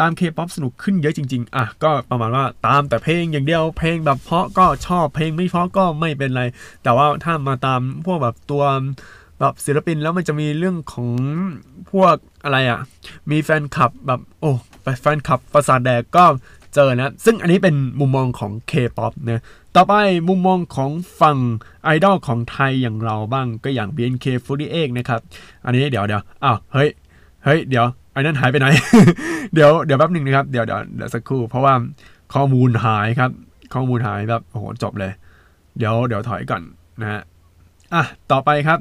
[0.00, 6.42] ตามเคป๊อปสนุกขึ้นเยอะจริง ๆ อะ ก็ประมาณว่าตามแต่เพลงอย่างเดียวเพลงแบบเพราะก็ชอบเพลงไม่เพราะก็ไม่เป็นไร
[6.82, 8.64] แต่ว่าถ้ามาตามพวกแบบตัว
[9.40, 11.08] แบบศิลปินแล้วมันจะมีเรื่องของ
[11.90, 12.80] พวกอะไรอะ
[13.30, 14.50] มีแฟนคลับแบบโอ้
[15.00, 16.24] แฟนคลับประสาทแดกก็
[16.74, 19.42] เจอนะ ซึ่งอันนี้เป็นมุมมองของ K-POP นะ
[19.80, 21.38] ต่อไปมุมมองของฝั่ง
[21.84, 25.20] ไอดอลของไทยอย่างเราบ้างก็อย่าง BNK48 นะครับ
[25.64, 26.88] อันนี้เดี๋ยวเดี๋ยวอ้าวเฮ้ย
[27.44, 28.66] เฮ้ยเดี๋ยวไอ้นั่นหายไปไหน
[29.54, 31.74] เดี๋ยวเดี๋ยวแป๊บหนึ่งนะครับเดี๋ยวเดี๋ยวเดี๋ยวสักครู่ เพราะว่า
[32.34, 33.30] ข้อมูลหายครับ
[33.74, 35.12] ข้อมูลหายแบบโอ้โหจบเลย
[35.78, 36.62] เดี๋ยวเดี๋ยวถอยก่อน
[37.00, 37.20] นะฮะ
[37.94, 38.78] อะต่อไปครับ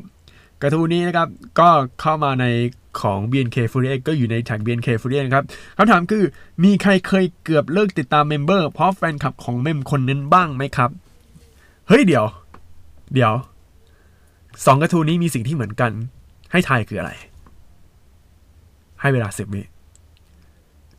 [0.62, 1.28] กระทู้นี้นะครับ
[1.60, 1.70] ก็
[2.02, 2.46] เข้ามาใน
[3.02, 5.46] ของ BNK48 ก็อยู่ในแท็ก BNK48 นะครับ
[5.78, 6.24] คำถามคือ
[6.64, 10.90] มีใครเคยเกือบเลิกติดตาม member เพราะแฟนคลับของ mem คนนั้นบ้างไหมครับ
[11.88, 12.26] เฮ้ยเดี๋ยว
[13.14, 13.34] เดี๋ยว
[14.66, 15.92] สองกระทู้นี้มีสิ่งที่เหมือนกัน
[16.52, 17.12] ให้ทายคืออะไร
[19.02, 19.64] ให้เวลาสิบวิ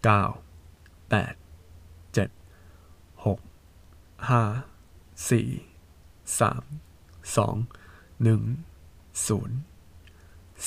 [0.05, 0.23] เก้า
[1.11, 1.35] แปด
[2.15, 2.29] เจ็ด
[3.25, 3.39] หก
[4.29, 4.43] ห้า
[5.31, 5.49] สี่
[6.41, 6.63] สาม
[7.37, 7.55] สอง
[8.23, 8.41] หนึ่ง
[9.27, 9.57] ศูนย์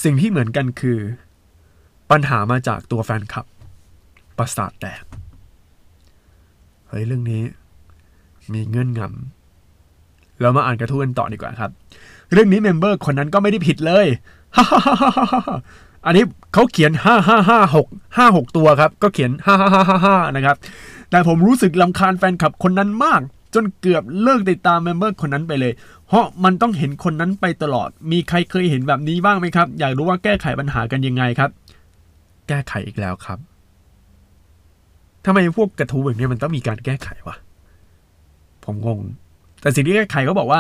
[0.04, 1.00] สิ่งที่เหมือนกันคือ
[2.12, 3.46] ปัญหามาจากตัวแฟนคลับ
[4.38, 5.04] ประสาทแตก
[6.88, 7.44] เฮ้ย เรื่องนี้
[8.54, 11.72] มีเงื่อนงำเรามาอ่านกระทู้กันต่อดีกว่าครับ
[12.32, 14.08] เรื่องนี้เมมเบอร์คนนั้นก็ไม่ได้ผิดเลย
[16.06, 16.24] อันนี้
[16.54, 20.56] เขาเขียน 5 5 5 6 5 6 ตัวครับ ก็เขียน 5 5 5 5 5 นะครับ
[21.10, 23.22] แต่ผมรู้สึกลำคาญแฟนคลับคนนั้นมาก
[23.56, 25.74] จนเกือบเลิกติดตามเมมเบอร์คนนั้นไปเลย
[26.12, 31.50] เพราะมันต้องเห็นคนนั้นไปตลอด มีใครเคยเห็นแบบนี้บ้างไหมครับ อยากรู้ว่าแก้ไขปัญหากันยังไงครับ
[32.48, 33.40] แก้ไขอีกแล้วครับ
[35.26, 37.36] ทำไมพวกกระทู้แบบนี้มันต้องมีการแก้ไขวะ
[38.64, 39.00] ผมงง
[39.62, 40.60] แต่สิ่งที่แก้ไขเขาบอกว่า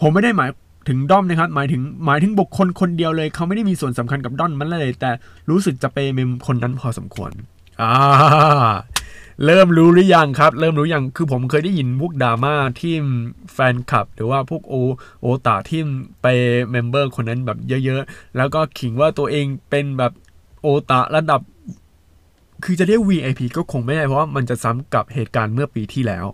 [0.00, 0.50] ผมไม่ได้หมาย
[0.88, 5.10] ถึงด้อมนะครับ หมายถึงหมายถึงบุคคลคนเดียวเลย เขาไม่ได้มีส่วนสำคัญกับด้อมมันเลย แต่
[5.50, 7.30] รู้สึกจะเปย์เมมคนนั้นพอสมควร
[7.82, 7.92] อ่า
[9.44, 12.94] เริ่มรู้หรือยังครับ เริ่มรู้ยังคือผมเคยได้ยินพวกดราม่าที่
[13.52, 14.74] แฟนคลับ หรือว่าพวกโอ
[15.20, 15.80] โอตาที่
[16.22, 16.26] ไป
[16.70, 20.12] เมมเบอร์คนนั้นแบบเยอะๆ แล้วก็ขิงว่าตัวเองเป็นแบบ
[20.62, 21.40] โอตาระดับ
[22.64, 26.26] คือจะเรียก VIP ก็คงไม่ได้เพราะว่ามันจะซ้ำกับเหตุการณ์เมื่อปีที่แล้ว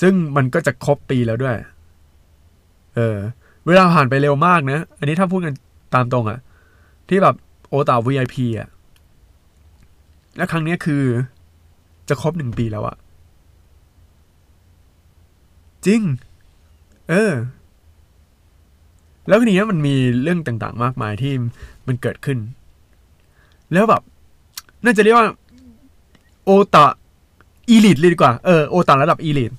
[0.00, 1.56] ซึ่งมันก็จะครบปีแล้วด้วย
[2.94, 3.16] เออ
[3.66, 5.54] เวลาผ่านไปเร็วมากนะ อันนี้ถ้าพูดกัน
[5.94, 6.38] ตามตรงอะ
[7.08, 7.36] ที่แบบ
[7.68, 8.68] โอตา VIP อะ
[10.36, 11.02] และครั้งนี้คือ
[12.08, 12.96] จะครบหนึ่งปีแล้วอะ
[15.86, 16.00] จริง
[17.10, 17.32] เออ
[19.28, 21.32] แล้วทีนี้มันมีเรื่องต่างๆ มากมายที่
[21.86, 22.38] มันเกิดขึ้น
[23.72, 24.02] แล้วแบบ
[24.84, 25.28] น่าจะเรียกว่า
[26.44, 26.86] โอตา
[27.68, 29.52] อีลิทเลยดีกว่า เออ โอตาระดับอีลิท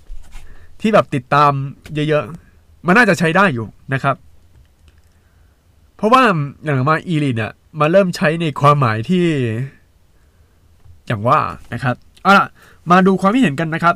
[0.81, 1.51] ที่แบบติดตาม
[1.95, 4.15] เยอะๆ มันน่าจะใช้ได้อยู่นะครับ
[5.95, 6.21] เพราะว่า
[6.63, 9.25] อย่างมาอีลิทเนี่ยมาเริ่มใช้ในความหมายที่
[11.07, 11.39] อย่างว่า
[11.73, 12.47] นะครับ เอาล่ะ
[12.91, 13.95] มาดูความคิดเห็นกันนะครับ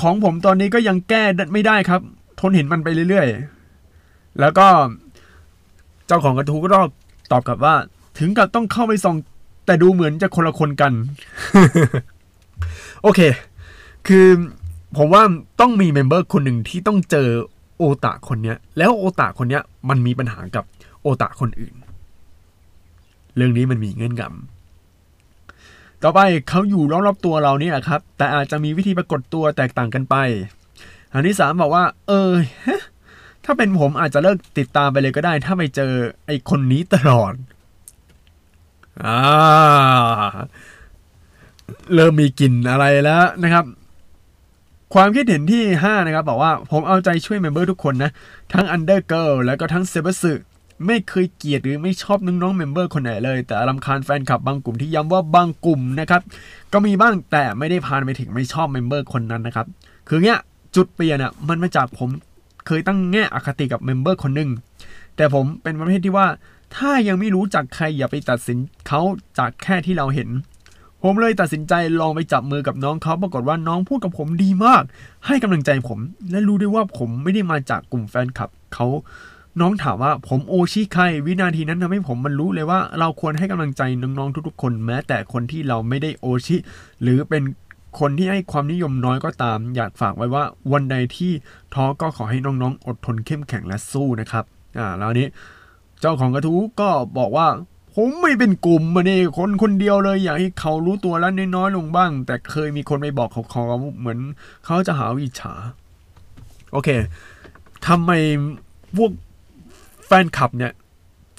[0.00, 2.00] ของผมตอนนี้ก็ยังแก้ไม่ได้ครับ
[2.40, 4.66] ทนเห็นมันไปเรื่อยๆ แล้วก็
[6.06, 6.68] เจ้าของกระทู้ก็
[7.32, 7.74] ตอบกลับว่า
[8.18, 9.16] ถึงกับต้องเข้าไปส่อง
[9.66, 10.92] แต่ดูเหมือนจะคนละคนกัน
[13.02, 13.20] โอเค
[14.06, 14.26] คือ
[14.96, 15.22] ผมว่า
[15.60, 17.28] ต้องมีเมมเบอร์คนหนึ่งที่ต้องเจอ
[17.78, 20.64] โอตาคนเนี้ย แล้วโอตาคนเนี้ยมันมีปัญหากับ
[21.02, 21.74] โอตาคนอื่น
[23.36, 24.57] เรื่องนี้มันมีเงื่อนงำ
[26.02, 30.16] ต่อไปเขาอยู่รอบๆตัวเรานี่แหละครับ แต่อาจจะมีวิธีปรากฏตัวแตกต่างกันไป
[31.12, 32.32] อันที่สามบอกว่า เออ
[33.44, 35.92] ถ้าเป็นผมอาจจะเลิกติดตามไปเลยก็ได้ ถ้าไปเจอ
[36.26, 37.32] ไอ้คนนี้ตลอด
[39.04, 39.20] อ่า
[41.94, 43.64] เริ่มมีกลิ่นอะไรแล้วนะครับ
[44.94, 48.10] ความคิดเห็นที่ 5 นะครับ บอกว่าผมเอาใจช่วย member ทุกคนนะ
[48.52, 50.32] ทั้ง Undergirl แล้วก็ทั้งเซ็มบัตสึ
[50.86, 56.22] ไม่เคยเกลียดหรือไม่ชอบน้องๆ member คนไหนเลย แต่รำคาญแฟนคลับบางกลุ่มที่ย้ำว่าบางกลุ่มนะครับ
[56.72, 59.66] ก็มีบ้างแต่ไม่ได้พานไปถึงไม่ชอบ member คนนั้นนะครับ
[60.08, 60.38] คือเนี้ย
[60.76, 62.08] จุดเปลี่ยนอะมันมาจากผม
[62.66, 64.50] เคยตั้งแง่อคติกับ member คนหนึ่ง
[65.16, 66.26] แต่ผมเป็นประเภทที่ว่า
[66.76, 69.00] ถ้ายังไม่รู้จักใครอย่าไปตัดสินเขา
[69.38, 70.28] จากแค่ที่เราเห็น
[71.02, 74.82] ผมเลยตัดสินใจลองไปจับมือกับน้องเขาปรากฏว่าน้องพูดกับผมดีมาก
[75.26, 75.98] ให้กำลังใจผม
[76.30, 78.86] และรู้ด้วยว่าผมไม่ได้มาจากกลุ่มแฟนคลับเขา
[79.60, 86.56] น้องถามว่าผมโอชิใครวินาทีนั้นทำให้ผมมันรู้เลยว่าเราควรให้กำลังใจน้องๆทุกๆ คนแม้แต่คนที่เราไม่ได้โอชิ
[87.02, 87.42] หรือเป็น
[88.00, 91.32] คนที่ให้ความนิยมน้อยก็ตาม อยากฝากไว้ว่าวันใดที่
[91.74, 94.44] ท้อก็ขอให้น้องๆ อดทนเข้มแข็งและสู้นะครับ
[94.78, 95.28] อ่าแล้วนี้
[96.00, 97.48] เจ้าของกระทู้ก็บอกว่า
[97.94, 103.62] ผมไม่เป็นกลุ่มมาเนี่คนคนเดียวเลย อยากให้เขารู้ตัวแล้วน้อยๆลงบ้าง แต่เคยมีคนไปบอกเขาเขา
[103.98, 104.18] เหมือน
[104.64, 105.52] เขาจะหาวิชา
[106.72, 106.88] โอเค
[107.86, 108.10] ทำไม
[108.96, 109.10] พวก
[110.08, 110.72] แฟนคลับเนี่ย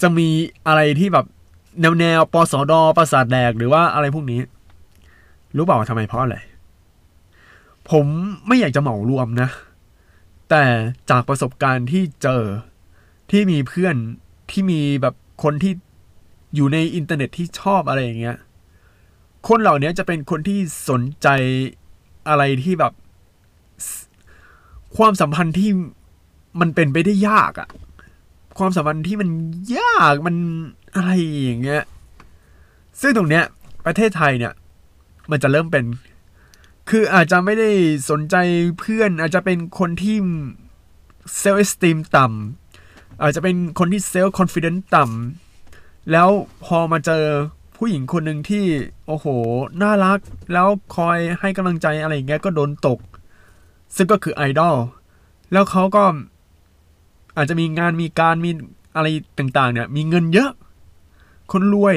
[0.02, 0.28] จะมี
[0.66, 1.26] อะไรที่แบบ
[1.80, 4.40] แนวแนวปสดประสาทแดกหรือว่าอะไรพวกนี้
[5.56, 6.36] รู้เปล่าทำไมเพราะอะไร
[7.90, 8.06] ผม
[8.46, 9.48] ไม่อยากจะเหมารวมนะ
[10.50, 10.64] แต่
[11.10, 12.42] จากประสบการณ์ที่เจอ
[13.30, 13.96] ที่มีเพื่อน
[14.50, 15.72] ที่มีแบบคนที่
[16.54, 18.36] อยู่ในอินเทอร์เน็ตที่ชอบอะไรอย่างเงี้ย
[19.48, 20.58] คนเหล่านี้จะเป็นคนที่
[20.90, 21.28] สนใจ
[22.28, 22.92] อะไรที่แบบ
[24.96, 25.70] ความสัมพันธ์ที่
[26.60, 27.68] มันเป็นไปได้ยากอะ
[28.58, 29.28] ความสัมพันธ์ที่มัน
[29.78, 30.36] ยากมัน
[30.94, 31.10] อะไร
[31.44, 31.84] อย่างเงี้ย
[33.00, 33.44] ซึ่งตรงเนี้ย
[33.86, 34.52] ประเทศไทยเนี่ย
[35.30, 35.84] มันจะเริ่มเป็น
[36.90, 37.70] คืออาจจะไม่ได้
[38.10, 38.36] สนใจ
[38.78, 40.16] เพื่อน อาจจะเป็นคนที่
[41.38, 46.28] self-esteem ต่ำอาจจะเป็นคนที่ self-confidence ต่ำแล้ว
[46.64, 47.24] พอมาเจอ
[47.76, 48.64] ผู้หญิงคนหนึ่งที่
[49.06, 49.26] โอ้โห
[49.82, 50.18] น่ารัก
[50.52, 52.98] แล้วคอยให้กำลังใจอะไรอย่างเงี้ยก็โดนตก
[53.96, 54.76] ซึ่งก็คือไอดอล
[55.52, 56.04] แล้วเขาก็
[57.36, 58.50] อาจจะมีงานมีการมี
[58.96, 59.06] อะไร
[59.38, 60.50] ต่างๆ เนี่ย มีเงินเยอะ
[61.52, 61.96] คนรวย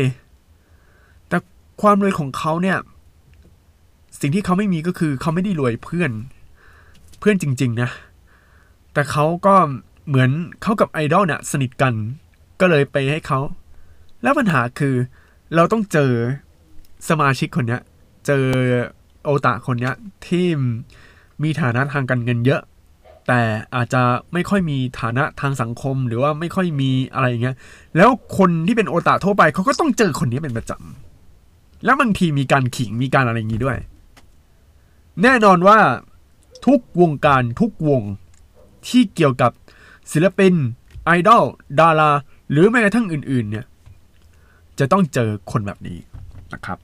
[1.28, 1.38] แต่
[1.82, 2.78] ความรวยของเขาเนี่ย
[4.20, 6.12] สิ่งที่เขาไม่มีก็คือเขาไม่ได้รวยเพื่อน
[7.20, 7.90] เพื่อนจริง ๆ นะ
[8.94, 9.56] แต่เขาก็
[10.08, 10.30] เหมือน
[10.62, 11.94] เขากับไอดอลเนี่ยสนิทกัน
[12.60, 13.40] ก็เลยไปให้เขา
[14.24, 14.96] แล้วปัญหาคือ
[15.56, 16.12] เราต้องเจอ
[17.10, 17.82] สมาชิกคนเนี้ย
[18.28, 18.46] เจอ
[19.24, 19.96] โอตาคนเนี้ย
[20.28, 20.46] ที่
[21.44, 22.62] มีฐานะทางการเงินเยอะ
[23.28, 23.42] แต่
[23.76, 24.02] อาจจะ
[24.34, 27.56] ไม่ค่อยมีฐานะทางสังคมหรือว่าไม่ค่อยมีอะไรอย่างเงี้ย
[27.98, 33.78] แล้วคนที่เป็นโอตาทั่วไปเขาก็ต้องเจอคนนี้เป็นประจำ แล้วบางทีมีการขิงมีการอะไรอย่างงี้ด้วย
[35.24, 35.80] แน่นอนว่า
[36.66, 38.02] ทุกวงการทุกวง
[38.88, 39.52] ที่เกี่ยวกับ
[40.12, 40.54] ศิลปิน
[41.06, 41.44] ไอดอล
[41.80, 42.12] ดารา
[42.52, 43.66] หรือแม้กระทั่งอื่น ๆ เนี่ย
[44.80, 45.98] จะต้องเจอคนแบบนี้
[46.54, 46.78] นะครับ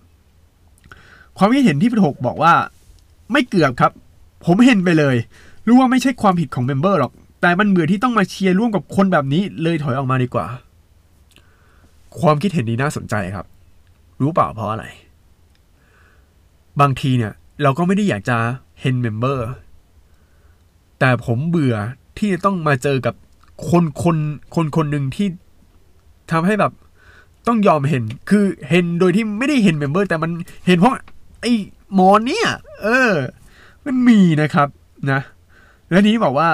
[1.38, 2.54] ความคิดเห็นที่พี่หกบอกว่า
[3.32, 3.92] ไม่เกือบครับ
[4.46, 5.16] ผมเฮนไปเลย
[5.70, 10.46] รู้ว่าไม่ใช่ความผิดของ member หรอก แต่มันเบื่อที่ต้องมาเชียร์ร่วมกับคนแบบนี้เลยถอยออกมาดีกว่า
[12.20, 13.46] ความคิดเห็นนี้น่าสนใจครับ
[14.22, 14.86] รู้เปล่าเพราะอะไร
[16.82, 17.34] บางทีเนี่ย
[17.64, 18.38] เราก็ไม่ได้อยากจะ
[18.82, 19.48] เฮน member
[21.00, 21.76] แต่ผมเบื่อ
[22.18, 23.16] ที่จะต้องมาเจอกับ
[23.70, 24.18] คนคน
[24.56, 25.28] คนคนหนึ่งที่
[26.32, 26.74] ทำให้แบบ
[27.48, 30.32] ต้องยอมเห็น คือเห็นโดยที่ไม่ได้เห็นเมมเบอร์ แต่มัน
[30.68, 30.94] เห็นเพราะ
[31.42, 31.54] ไอ้
[31.94, 32.48] หมอเนี่ย
[32.84, 33.12] เออ
[33.86, 34.68] มันมีนะครับ
[35.12, 35.20] นะ
[35.90, 36.50] แล้วนี้บอกว่า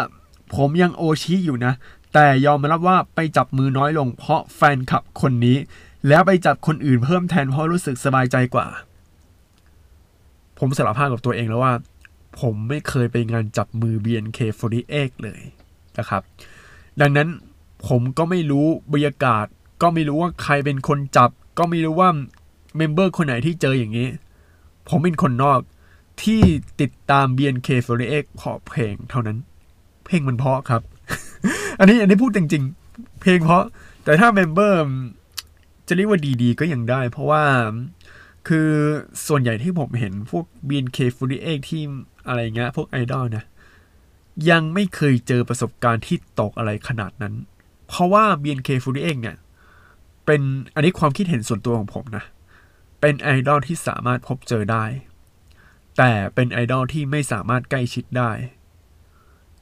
[0.55, 1.73] ผมยังโอชิอยู่นะ
[2.13, 5.57] แต่ยอมรับว่าไปจับมือน้อยลง เพราะแฟนคลับคนนี้
[6.07, 8.67] แล้วไปจับคนอื่นเพิ่มแทนเพราะรู้สึกสบายใจกว่า
[10.59, 11.73] ผมสารภาพกับตัวเองแล้วว่า
[12.39, 15.41] ผมไม่เคยไปงานจับมือ BNK48 เลย
[15.97, 16.21] นะครับ
[17.01, 17.29] ดังนั้น
[17.87, 19.45] ผมก็ไม่รู้บรรยากาศ
[19.81, 22.09] ก็ไม่รู้ว่าใครเป็นคนจับ ก็ไม่รู้ว่า
[22.77, 24.07] member คนไหนที่เจออย่างนี้
[24.89, 25.59] ผมเป็นคนนอก
[26.23, 26.41] ที่
[26.81, 29.37] ติดตาม BNK48 เพราะเพลงเท่านั้น
[30.05, 30.81] เพลงมันเพราะครับ
[31.79, 33.63] อันนี้อันนี้พูดจริงๆ เพลงเพราะ
[34.03, 34.79] แต่ถ้า member
[35.87, 37.43] จะเรียกว่าดีๆ ก็ยังได้ เพราะว่า
[38.47, 38.69] คือ
[39.27, 41.81] ส่วนใหญ่ที่ผมเห็นพวก BNK48 ที่
[42.27, 43.45] อะไรเงี้ยพวกไอดอลนะ
[44.49, 47.33] ยังไม่เคยเจอประสบการณ์ที่ตกอะไรขนาดนั้น
[47.87, 49.37] เพราะว่า BNK48 เนี่ย
[50.25, 50.41] เป็น
[50.75, 52.23] อันนี้ความคิดเห็นส่วนตัวของผมนะ
[53.01, 54.83] เป็นไอดอลที่สามารถพบเจอได้
[55.97, 58.31] แต่เป็นไอดอลที่ไม่สามารถใกล้ชิดได้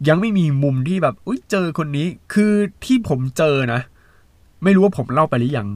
[0.08, 2.54] ยังไม่มีมุมที่แบบอุ้ยเจอคนนี้คือ
[2.86, 3.82] ที่ผมเจอนะ
[4.64, 5.68] ไม่รู้ว่าผมเล่าไปหรือยัง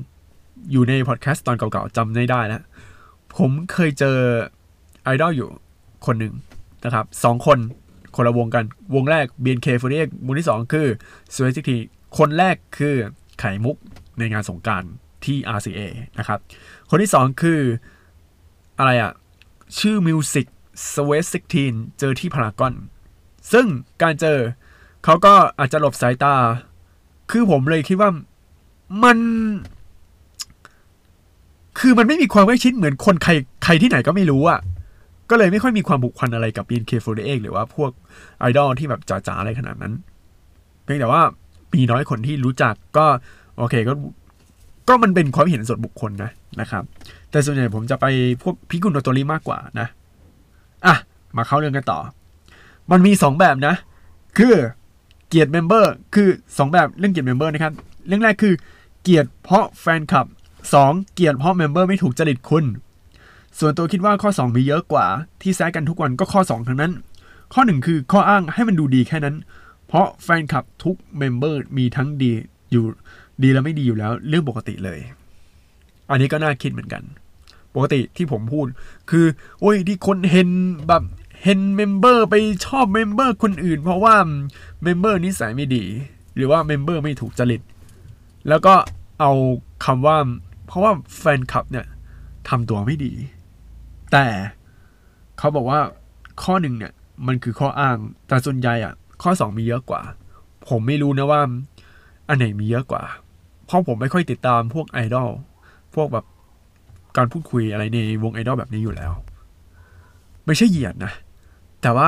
[0.72, 2.62] อยู่ในพอดแคสต์ตอนเก่าๆจำไม่ได้แล้ว
[3.38, 4.18] ผมเคยเจอ
[5.03, 5.49] ไอดอลอยู่
[6.05, 6.34] คนหนึ่ง
[6.86, 7.58] นะครับสองคน
[8.16, 10.88] คนละวงกัน วงแรก BNK48 วงที่สองคือ
[11.34, 11.78] s w e t ที
[12.18, 12.95] คนแรกคือ
[13.39, 13.78] ไข่มุก
[14.20, 14.84] ในงานสงการ
[15.26, 15.82] ที่ RCA
[16.20, 16.39] นะครับ
[16.89, 17.60] คนที่สองคือ
[18.80, 19.12] อะไรอะ
[19.80, 20.47] ชื่อ Music
[20.93, 21.26] s w e t
[21.63, 22.74] 16เจอที่พารากอน
[23.51, 23.65] ซึ่ง
[24.01, 24.38] การเจอ
[25.03, 26.36] เขาก็อาจจะหลบสายตา
[27.32, 28.09] คือผมเลยคิดว่า
[29.03, 29.18] มัน
[31.80, 33.32] คือมันไม่มีความใกล้ชิดเหมือนคนใคร
[33.63, 34.59] ใครที่ไหนก็ไม่รู้อะ
[35.30, 37.91] ก็เลยไม่ค่อยมีความบุคคลอะไรกับ BNK48 หรือว่าพวก
[38.39, 39.93] ไอดอลที่แบบจ๋าๆอะไรขนาดนั้น
[40.84, 41.22] เพียงแต่ว่า
[41.74, 43.05] มีน้อยคนที่รู้จักก็
[43.57, 43.93] โอเคก็
[44.88, 46.32] ก็มันเป็นความเห็นส่วนบุคคลนะ
[46.62, 46.84] นะครับ
[47.32, 48.06] แต่ส่วนใหญ่ผมจะไป
[48.42, 49.88] พวกพิกุลโนโตรีมากกว่านะ
[50.86, 50.96] อะ
[51.38, 52.00] มาเข้าเรื่องกันต่อ
[52.92, 53.76] มันมีสองแบบนะ
[54.38, 54.56] คือ
[55.28, 57.74] เกลียด member คือสองแบบเรื่องเกลียด member นะครับ
[58.08, 58.54] เรื่องแรกคือ
[59.02, 60.26] เกลียดเพราะแฟนคลับ
[60.74, 62.66] สองเกลียดเพราะ member ไม่ถูกจริตคุณ
[63.60, 65.06] ส่วนตัวคิดว่าข้อ 2 มีเยอะกว่า
[65.42, 66.92] ที่แซะกันทุกวันก็ข้อ 2 ทั้งนั้น
[67.54, 69.36] ข้อ 1 คือข้ออ้างให้มันดูดีแค่นั้น
[69.88, 72.32] เพราะแฟนคลับทุก member มีทั้งดี
[72.72, 72.86] อยู่
[73.44, 75.00] ดีและไม่ดีอยู่แล้ว เรื่องปกติเลย
[76.10, 77.04] อันนี้ก็น่าคิดเหมือนกัน
[77.76, 78.68] ปกติที่ผมพูด
[79.10, 79.26] คือ
[79.60, 80.50] โอ้ยที่คนเหม็น
[80.88, 81.04] แบบ
[81.44, 82.36] เหม็น member ไป
[82.66, 84.16] ชอบ member คนอื่น เพราะว่า
[84.84, 85.84] member นิสัยไม่ดี
[86.36, 87.62] หรือว่า member ไม่ถูกจริต
[88.50, 88.74] แล้วก็
[89.20, 89.32] เอา
[89.86, 90.18] คำว่า
[90.68, 91.86] เพราะว่าแฟนคลับเนี่ย
[92.50, 93.14] ทำตัวไม่ดี
[94.12, 94.26] แต่
[95.38, 95.80] เขาบอกว่า
[96.44, 96.94] ข้อหนึ่งเนี่ย
[97.28, 100.02] มันคือข้ออ้าง แต่ส่วนใหญ่อะข้อสองมีเยอะกว่า
[100.68, 101.42] ผมไม่รู้นะว่า
[102.28, 103.04] อันไหนมีเยอะกว่า
[103.68, 105.30] เพราะผมไม่ค่อยติดตามพวกไอดอล
[105.95, 106.26] พวกแบบ
[107.18, 109.11] การพูดคุยอะไรในวงไอดอลแบบนี้อยู่แล้ว
[110.45, 111.13] ไม่ใช่เหยียดนะ
[111.82, 112.07] แต่ว่า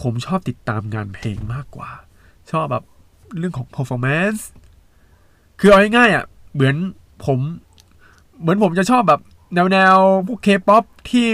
[0.00, 1.90] ผมชอบติดตามงานเพลงมากกว่า
[2.50, 2.84] ชอบแบบ
[3.38, 4.42] เรื่องของ performance
[5.60, 6.24] คือเอาง่ายๆอะ
[6.54, 6.76] เหมือน
[7.26, 7.38] ผม
[8.40, 9.20] เหมือนผมจะชอบแบบ
[9.54, 11.28] แนวแนวๆพวกเคป๊อปที่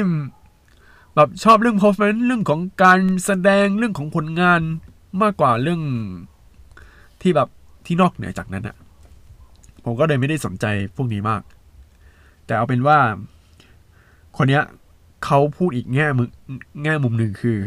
[1.14, 4.61] แบบชอบเรื่อง performance เรื่องของการแสดงเรื่องของผลงาน
[5.22, 5.80] มากกว่าเรื่อง
[7.20, 7.48] ที่แบบ
[7.86, 8.76] ที่นอกเหนือจากนั้นอะ
[9.85, 10.66] ผมก็เลยไม่ได้สนใจ
[10.97, 11.43] พวกนี้มาก
[12.47, 12.99] แต่เอาเป็นว่า
[14.37, 14.64] คนเนี้ย
[15.24, 16.28] เขาพูดอีกแง่มุม
[16.82, 17.59] แง่มุมหนึ่งคือ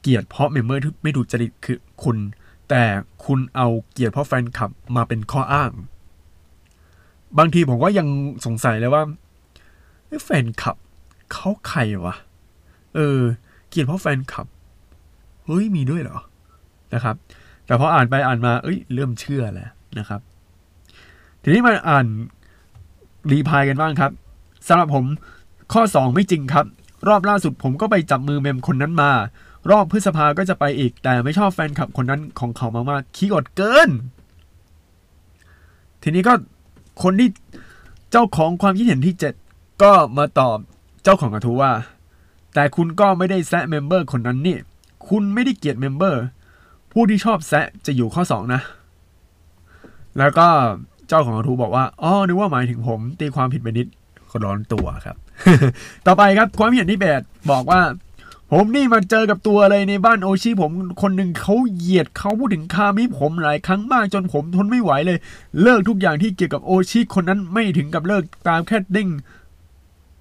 [0.00, 2.16] เกลียดเพราะเมมเบอร์ที่ไม่ถูกจริตคือคุณ
[2.70, 2.82] แต่
[3.24, 5.70] คุณเอาเกลียดเพราะแฟนคลับมาเป็นข้ออ้าง
[7.38, 8.08] บางทีผมก็ยัง
[8.46, 9.02] สงสัยเลยว่า
[10.24, 10.76] แฟนคลับ
[11.32, 12.16] เขาใครวะ
[12.94, 13.20] เออ
[13.68, 14.46] เกลียดเพราะแฟนคลับ
[15.46, 16.18] เฮ้ยมีด้วยเหรอ
[16.94, 17.16] นะครับ
[17.66, 20.20] แต่พออ่านไปอ่านมา เอ้ย เริ่มเชื่อแล้วนะครับ
[21.48, 22.06] ทีนี้มาอ่าน
[23.30, 24.12] รีพายกันบ้างครับ
[24.68, 25.04] สำหรับผม
[25.72, 26.66] ข้อ 2 ไม่จริงครับ
[27.08, 29.10] รอบล่าสุดผมก็ไปจับมือเมมคนนั้นมา
[29.70, 33.90] รอบพฤษภาก็จะไปอีก แต่ไม่ชอบแฟนคลับคนนั้นของเขามากๆขี้อดเกิน
[36.02, 36.34] ทีนี้ก็
[37.02, 37.28] คนที่
[38.10, 39.14] เจ้าของความคิดเห็นที่
[39.48, 40.58] 7 ก็มาตอบ
[41.02, 41.72] เจ้าของกระทู้ว่า
[42.54, 44.58] แต่คุณก็ไม่ได้แซะ member คนนั้นนี่
[45.08, 46.22] คุณไม่ได้เกลียด member
[46.92, 48.60] ผู้ที่ชอบแซะจะอยู่ข้อ 2 นะ
[50.18, 50.48] แล้วก็
[51.08, 53.86] เจ้าของกระทู้บอกว่าอ๋อนึกว่าหมายถึงผมตีความผิดไปนิด
[54.30, 55.16] ก็ร้อนตัวครับ
[56.06, 57.80] ต่อไปครับความเห็นที่แปดบอกว่า
[58.52, 60.70] ผมนี่มาเจอกับตัวเลยในบ้านโอชิผม
[61.02, 65.18] คนหนึ่งเขาเหยียดเขาพูดถึงคามิผมหลายครั้งมากจนผมทนไม่ไหวเลย
[65.62, 69.08] เลิกทุกอย่างที่เกี่ยวกับโอชิคนนั้นไม่ถึงกับเลิกตามแค่เด้ง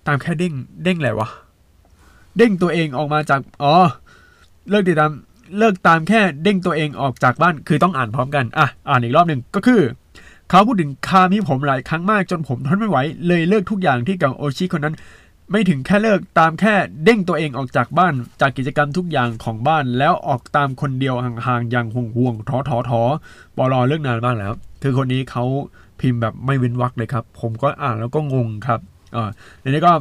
[0.08, 1.30] ตามแค่เด้ง เด้งอะไรวะ
[2.38, 3.74] เด้งตัวเองออกมาจากอ๋อ
[4.70, 5.12] เลิกติดตาม
[5.58, 9.82] เลิกตามแค่เด้งตัวเองออกจากบ้านคือต้องอ่านพร้อมกัน อะ อ่านอีกรอบหนึ่งก็คือ
[10.50, 14.96] เขาพูดถึงคามิผมหลายครั้งมากจนผมทนไม่ไหว เลยเลิกทุกอย่างที่กับโอชิคนนั้น
[15.52, 16.74] ไม่ถึงแค่เลิกตามแค่
[17.04, 23.02] เด้งตัวเองออกจากบ้านจากกิจกรรมทุกอย่างของบ้านแล้วออกตามคนเดียวห่างๆอย่างห่วงห่วงๆท้อท้อท้อ
[23.58, 25.44] บอรอเลิกนานมากแล้ว คือคนนี้เขา
[26.00, 28.80] พิมพ์แบบไม่เว้นวรรคเลยครับ ผมก็อ่านแล้วก็งงครับ
[29.16, 29.30] อ่า
[29.64, 29.92] ทีนี้ก็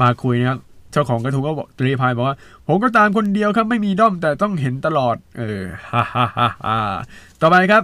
[0.00, 0.58] มาคุยนะครับ
[0.92, 2.36] เจ้าของกระทู้ก็บอกตรีพายบอกว่า
[2.66, 6.78] ผมก็ตามคนเดียวครับไม่มีด้อมแต่ต้องเห็นตลอด เออฮ่าฮ่าฮ่า
[7.40, 7.82] ต่อไปครับ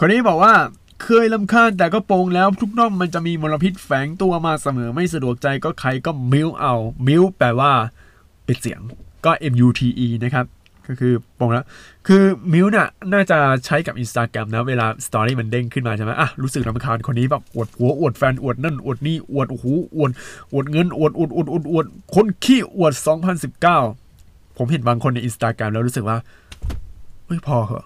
[0.00, 0.54] คนนี้บอกว่า
[1.02, 6.74] เคยลำคาญแต่ก็โปงแล้วทุกด้อมมันจะมีมลพิษแฝงตัวมาเสมอไม่สะดวกใจก็ใครก็มิวเอา
[7.06, 7.72] มิวแปลว่า
[8.46, 8.80] ปิดเสียง
[9.24, 10.46] ก็ M U T E นะครับ
[10.86, 11.66] ก็คือโปงแล้ว
[12.06, 12.22] คือ
[12.52, 20.10] มิวน่ะน่าจะใช้กับ Instagram นะ เวลาสตอรี่มันเด้งขึ้นมาใช่ไหมอะรู้สึกรำคาญคนนี้แบบอวดหัวอวดแฟนอวดนั่นอวดนี่อวดโอ้โหอวด
[20.52, 22.92] อวดเงินอวดอวดอวดอวดอวดคนขี้อวด
[23.76, 26.16] 2019 ผมเห็นบางคนใน Instagram แล้วรู้สึกว่า
[27.26, 27.84] เฮ้ยพอเหอะ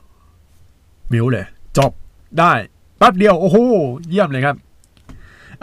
[1.12, 1.46] มิวเลย
[1.78, 1.92] จบ
[2.38, 2.52] ได้
[2.98, 3.56] แป๊บเดียวโอ้โห
[4.08, 4.56] เยี่ยมเลยครับ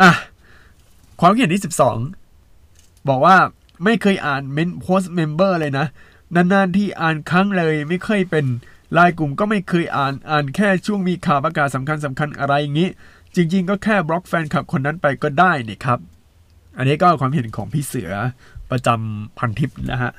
[0.01, 0.11] อะ
[1.19, 1.63] ความคิดเห็นที่
[2.35, 3.37] 12 บอกว่า
[3.83, 5.87] ไม่เคยอ่านเมนต์โพสต์ member เลยนะ
[6.35, 8.45] นานๆที่อ่านครั้งเลยไม่เคยเป็น
[8.93, 12.89] ไลน์กลุ่มก็ไม่เคยอ่านอ่านแค่ช่วงมีข่าวประกาศสำคัญสำคัญอะไรอย่างนี้
[13.35, 15.99] จริง ๆ ก็แค่บล็อกแฟนคลับคนนั้นไปก็ได้นี่ครับ
[16.77, 18.11] อันนี้ก็ความเห็นของพี่เสือ
[18.71, 20.11] ประจำพันทิปนะฮะ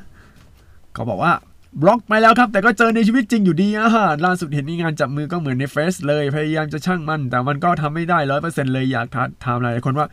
[0.94, 1.32] เขาบอกว่า
[1.81, 9.07] บล็อกไปแล้วครับ แต่ก็เจอในชีวิตจริงอยู่ดีอะฮะล่าสุดเห็นมีงานจับมือก็เหมือนในเฟซเลยพยายามจะช่างมัน แต่มันก็ทำไม่ได้ร้อยเปอร์เซ็นต์เลยอยาก
[9.45, 10.07] ถามหลายคนว่า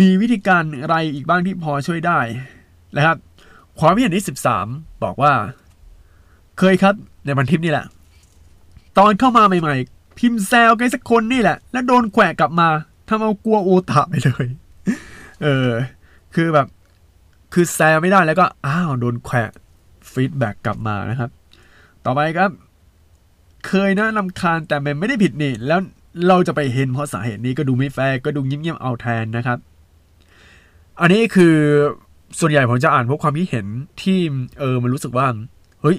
[0.00, 2.18] มีวิธีการอะไรอีกบ้างที่พอช่วยได้
[2.96, 3.16] นะครับ
[3.78, 4.24] ความเห็นที่
[4.62, 5.32] 13 บอกว่า
[6.58, 6.94] เคยครับ
[7.24, 7.86] ในพันทิปนี่แหละ
[8.98, 12.68] ตอนเข้ามาใหม่ๆ พิมพ์แซวกันสักคนนี่แหละ แล้วโดนแขวะกลับมา
[13.08, 14.46] ทำเอากลัวโอตาไปเลย
[15.42, 15.70] เออ
[16.34, 16.66] คือแบบ
[17.52, 19.50] คือแซวไม่ได้แล้วก็ อ้าว โดนแขวะ
[20.16, 21.30] feedback กลับมานะครับ
[22.04, 22.50] ต่อไปครับ
[23.66, 25.80] เคยนะรำคาญแต่มันไม่ได้ผิดนี่ แล้ว
[26.28, 29.58] เราจะไปเหม็นเพราะสาเหตุนี้ก็ดูไม่แฟร์ก็ดูเงียบๆเอาแทนนะครับ
[31.00, 31.56] อันนี้คือ
[32.40, 33.66] ส่วนใหญ่ผมจะอ่านพวกความคิดเห็น
[34.02, 34.18] ที่
[34.58, 35.26] เออมันรู้สึกว่า
[35.82, 35.96] เฮ้ย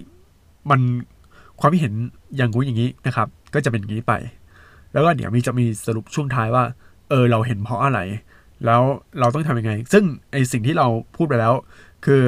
[0.70, 0.80] มัน
[1.60, 1.94] ความคิดเห็น
[2.38, 4.14] อย่างงู้นอย่างนี้นะครับ ก็จะเป็นอย่างนี้ไป
[4.94, 6.64] แล้วก็เดี๋ยวมีจะมีสรุปช่วงท้ายว่า
[7.10, 8.00] เออเราเหม็นเพราะอะไร
[8.66, 8.82] แล้ว
[9.20, 11.54] เราต้องทำยังไง ซึ่งไอสิ่งที่เราพูดไปแล้ว
[12.06, 12.22] คือ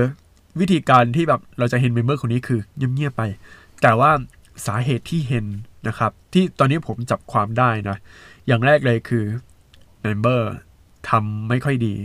[0.59, 3.23] วิธีการที่แบบเราจะเหม็น member คนนี้คือเงียบๆไป
[3.81, 4.11] แต่ว่า
[4.67, 5.45] สาเหตุที่เห็น
[5.87, 7.97] นะครับ ที่ตอนนี้ผมจับความได้นะ
[8.47, 9.25] อย่างแรกเลยคือ
[10.01, 10.51] เมมเบอร์
[11.09, 11.95] ทำไม่ค่อยดี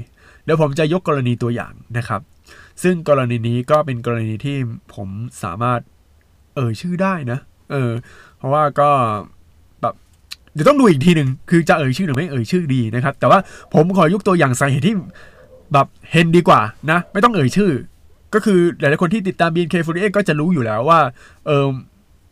[0.44, 2.20] เดี๋ยวผมจะยกกรณีตัวอย่างนะครับ
[2.82, 4.57] ซึ่งกรณีนี้ก็เป็นกรณีที่
[4.94, 5.09] ผม
[5.42, 5.80] สามารถ
[6.57, 7.38] เอ่ยชื่อได้นะ
[7.70, 7.90] เออ
[8.38, 8.90] เพราะว่าก็
[9.80, 9.94] แบบ
[10.52, 13.38] เดี๋ยวต้องดูอีกทีหนึ่งคือจะเอ่ยชื่อหรือไม่เอ่ยชื่อดีนะครับ แต่ว่า
[13.74, 14.96] ผมขอยกตัวอย่างสาเหตุที่
[15.72, 17.70] แบบเห็นดีกว่านะ ไม่ต้องเอ่ยชื่อ
[18.35, 21.01] ก็คือหลายๆคนที่ติดตาม BNK48 ก็จะรู้อยู่แล้วว่า
[21.47, 21.66] เออ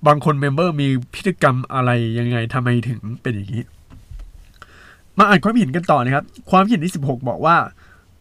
[0.06, 3.62] บางคนเมมเบอร์มีพฤติกรรมอะไรยังไงทำไมถึงเป็นอย่างนี้
[5.18, 7.56] มาอ่านความเห็นกันต่อนะครับ ความเห็นที่ 16 บอกว่า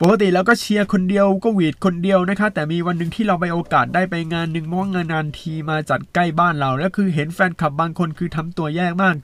[0.01, 9.15] ปกติแล้วก็เชียร์คนเดียวก็หวีดคนเดียวนะคะ แต่มีวันหนึ่งที่เราไปโอกาสได้ไปงานหนึ่งเพราะว่งานนานทีมาจัดใกล้บ้านเรา แล้วคือเห็นแฟนคลับบางคนคือทำตัวแย่มาก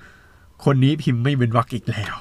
[0.66, 2.16] คนนี้พิมพ์ไม่เป็นวักอีกแล้ว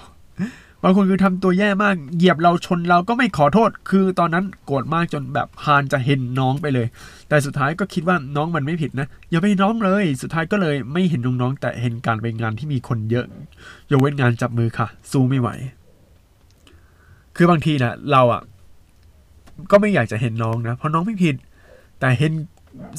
[0.88, 6.86] บางคนคือทำตัวแย่มาก เหยียบเราชนเราก็ไม่ขอโทษ คือตอนนั้นโกรธมากจนแบบพานจะเห็นน้องไปเลย
[7.28, 13.26] แต่สุดท้ายก็คิดว่าน้องมันไม่ผิดนะอย่าไปน้องเลย สุดท้ายก็เลยไม่เห็นน้องๆแต่เห็นการไปงานที่มีคนเยอะ
[13.90, 15.48] ยกเว้นงานจับมือค่ะ สู้ไม่ไหว
[17.36, 18.42] คือบางทีนะเราอะ
[19.70, 21.34] ก็ไม่อยากจะเห็นน้องนะเพราะน้องไม่ผิด
[22.00, 22.32] แต่เห็น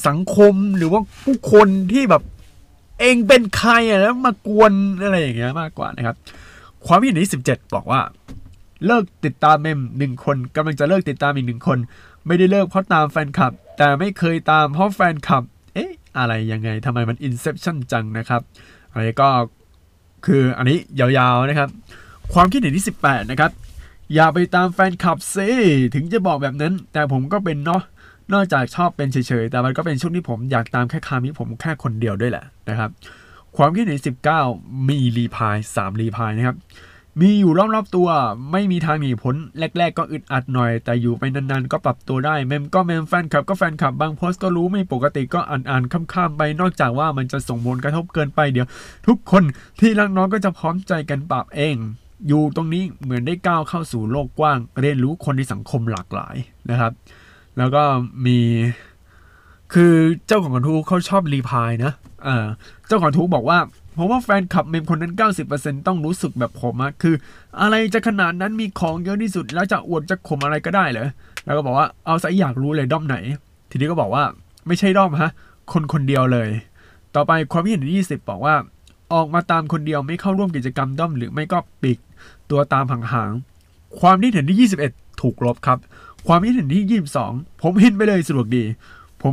[0.06, 2.22] สังคมหรือว่าผู้คนที่แบบ
[3.00, 4.72] เองเป็นใครอะแล้วมากวน
[5.02, 6.16] อะไรอย่างเงี้ยมากกว่านะครับ
[6.86, 8.00] ความคิดเห็นที่สิบเจ็ดบอกว่า
[8.86, 11.78] เลิกติดตามเมมหนึ่งคนกำลังจะเลิกติดตามอีกหนึ่งคน
[12.26, 15.42] ไม่ได้เลิกเพราะตามแฟนคลับ แต่ไม่เคยตามเพราะแฟนคลับ
[15.74, 18.42] เอ๊ะ อะไรยังไงทำไมมันอินเซ t ชันจังนะครับ
[18.92, 19.28] อะไรก็
[20.26, 21.68] คืออันนี้ยาวๆนะครับ
[22.32, 23.50] ความคิดเห็นที่ 18 นะครับ
[24.14, 25.48] อย่าไปตามแฟนคลับซิ
[25.94, 27.82] ถึงจะบอกแบบนั้น แต่ผมก็เป็นเนาะ
[28.32, 32.90] นอกจากชอบเป็นเฉยๆ แต่มันก็เป็นช่วงที่ผมอยากตามแค่คามิผมแค่คนเดียวด้วยแหละนะครับ
[33.56, 34.00] ความคิดเห็น
[34.44, 36.58] 19 มีรีพาย 3 รีพายนะครับ
[37.20, 38.08] มีอยู่รอบๆตัว
[38.52, 48.66] ไม่มีทางหนีพ้น แรก ๆ ก็อึดอัดหน่อย แต่อยู่ไปนานๆ ก็ปรับตัวได้ เมมก็เมมแฟนคลับก็แฟนคลับบางโพสต์ก็รู้ไม่ปกติก็อ่านๆข้ามๆไป นอกจากว่ามันจะส่งผลกระทบเกินไปเดี๋ยว
[49.06, 49.42] ทุกคน
[49.80, 51.76] ที่รักน้องก็จะพร้อมใจกันปรับเอง
[52.28, 56.36] อยู่ตรงนี้เหมือนได้ก้าวเข้าสู่โลกกว้าง เรียนรู้คนในสังคมหลากหลาย
[56.70, 56.92] นะครับ
[57.58, 57.82] แล้วก็
[58.26, 58.38] มี
[59.74, 59.94] คือ
[60.26, 61.92] เจ้าของกระทู้เขาชอบรีพายนะ
[62.86, 63.58] เจ้าของทู้บอกว่า
[63.96, 65.14] ผมว่าแฟนคลับเมมคนนั้น
[65.50, 67.14] 90%ต้องรู้สึกแบบผมอะคือ
[67.60, 71.08] อะไรจะขนาดนั้นมีของเยอะที่สุด แล้วจะอวดจะข่มอะไรก็ได้เหรอ
[71.44, 73.16] แล้วก็บอกว่าเอาซะอยากรู้เลยด้อมไหน
[73.70, 74.24] ทีนี้ก็บอกว่า
[74.66, 75.30] ไม่ใช่ด้อมฮะ
[75.72, 76.48] คนคนเดียวเลย
[77.14, 78.54] ต่อไปความคิดเห็นที่20 บอกว่า
[79.14, 81.98] ออกมาตามคนเดียวไม่เข้าร่วมกิจกรรมด้อมหรือไม่ก็ปิก
[82.50, 85.78] ตัวตามห่างๆความคิดเห็นที่ 21 ถูกลบครับ
[86.26, 88.64] ความคิดเห็นที่ 22 ผมเห็นไปเลยสะดวกดี
[89.22, 89.32] ผม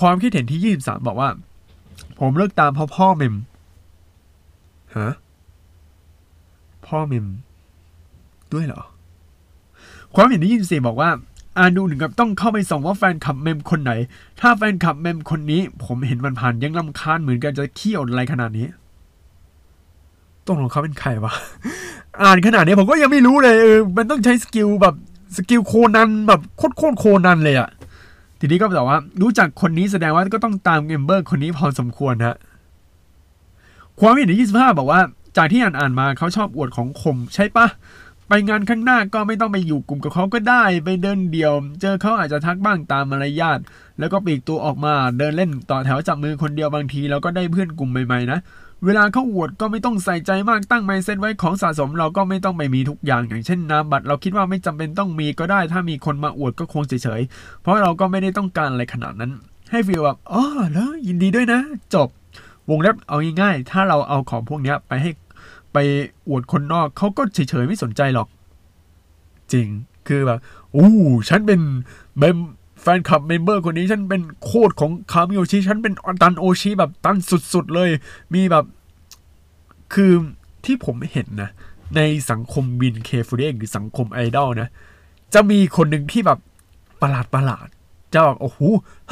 [0.00, 1.28] ความคิดเห็นที่ 23 บอกว่า
[2.18, 3.34] ผมเลิกตามเพราะพ่อเมม
[4.98, 5.12] ฮะ
[6.86, 7.26] พ่อเมม
[8.52, 8.82] ด้วยเหรอ
[10.14, 11.10] ความเห็นที่24บอกว่า
[11.58, 13.92] อ่านดูถึงกับต้องเข้าไปส่องว่าแฟนคลับเมมคนไหน
[14.40, 18.66] ถ้าแฟนคลับเมมคนนี้ ผมเห็นมันผ่านยังลำคาญเหมือนกันจะเขี้ยวอะไรขนาดนี้
[20.46, 21.32] ต้องลองเขาเป็นใครวะ
[22.22, 24.94] อ่านขนาดนี้ผมก็ยังไม่รู้เลยเออมันต้องใช้ skill แบบ
[25.36, 27.68] skill โคนันแบบโคตรโคตรโคนันเลยอะ
[28.40, 32.36] ทีนี้ก็แบบว่า รู้จักคนนี้แสดงว่าก็ต้องตาม member คนนี้พอสมควรฮะ
[34.00, 35.00] ความเห็นที่25 บอกว่า
[35.36, 37.66] จากที่อ่านอ่านมาเขาชอบอวดของข่มใช่ปะ
[38.28, 43.58] ไปงานข้างหน้าก็ไม่ต้องไปอยู่กลุ่มกับเขาก็ได้ ไปเดินเดี่ยว เจอเขาอาจจะทักบ้างตามมารยาท
[43.98, 48.38] แล้วก็ปลีกตัวออกมาเดินเล่นต่อแถวจับมือคนเดียวบางทีเราก็ได้เพื่อนกลุ่มใหม่ๆนะ
[48.86, 59.32] เวลาเขาอวดก็ไม่ต้องใส่ใจมากตั้ง mindset ไว้ของสะสมเราก็ไม่ต้องไปมีทุกอย่างอย่างเช่นนามบัตรเราคิดว่าไม่จำเป็นต้องมีก็ได้ ถ้ามีคนมาอวดก็คงเฉยๆ เพราะเราก็ไม่ได้ต้องการอะไรขนาดนั้น
[59.70, 61.60] ให้ feel แบบอ๋อแล้วยินดีด้วยนะ
[61.94, 62.08] จบ
[62.70, 65.10] วงเล็บเอาง่ายๆ ถ้าเราเอาของพวกนี้ไปให้
[65.72, 65.76] ไป
[66.28, 68.28] อวดคนนอกเขาก็เฉยๆไม่สนใจหรอก
[69.52, 69.68] จริง
[70.08, 70.38] คือแบบ
[70.76, 70.90] อู้
[71.28, 71.60] ฉันเป็น
[72.18, 72.38] เมม
[72.82, 77.16] แฟนคลับ member คนนี้ฉันเป็นโคตรของคามิโอชิฉันเป็นตันโอชิแบบตัน
[77.52, 77.90] สุดๆเลย
[78.34, 78.64] มีแบบ
[79.94, 80.12] คือ
[80.64, 81.50] ที่ผมเห็นนะ
[81.96, 84.68] ในสังคม BNK48 หรือสังคมไอดอลนะ
[85.34, 86.38] จะมีคนหนึ่งที่แบบ
[87.02, 87.66] ประหลาดประหลาด
[88.14, 88.58] จะแบบโอ้โห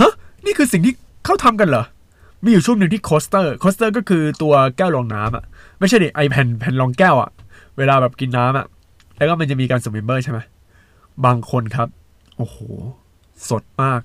[0.01, 0.12] ฮะ
[0.45, 0.95] นี่คือสิ่งที่
[1.25, 1.85] เขาทำกันเหรอ
[2.43, 5.45] มีอยู่ช่วงหนึ่งที่ coaster coaster ก็คือตัวแก้วรองน้ำอะ
[5.79, 7.31] ไม่ใช่ดิไอแผ่นแผ่นรองแก้วอะ
[7.79, 8.66] เวลาแบบกินน้ำอะ
[9.16, 10.39] แล้วก็มันจะมีการสุ่ม member ใช่ไหม
[11.25, 11.89] บางคนครับ
[12.37, 12.57] โอ้โห
[13.49, 14.01] สดมาก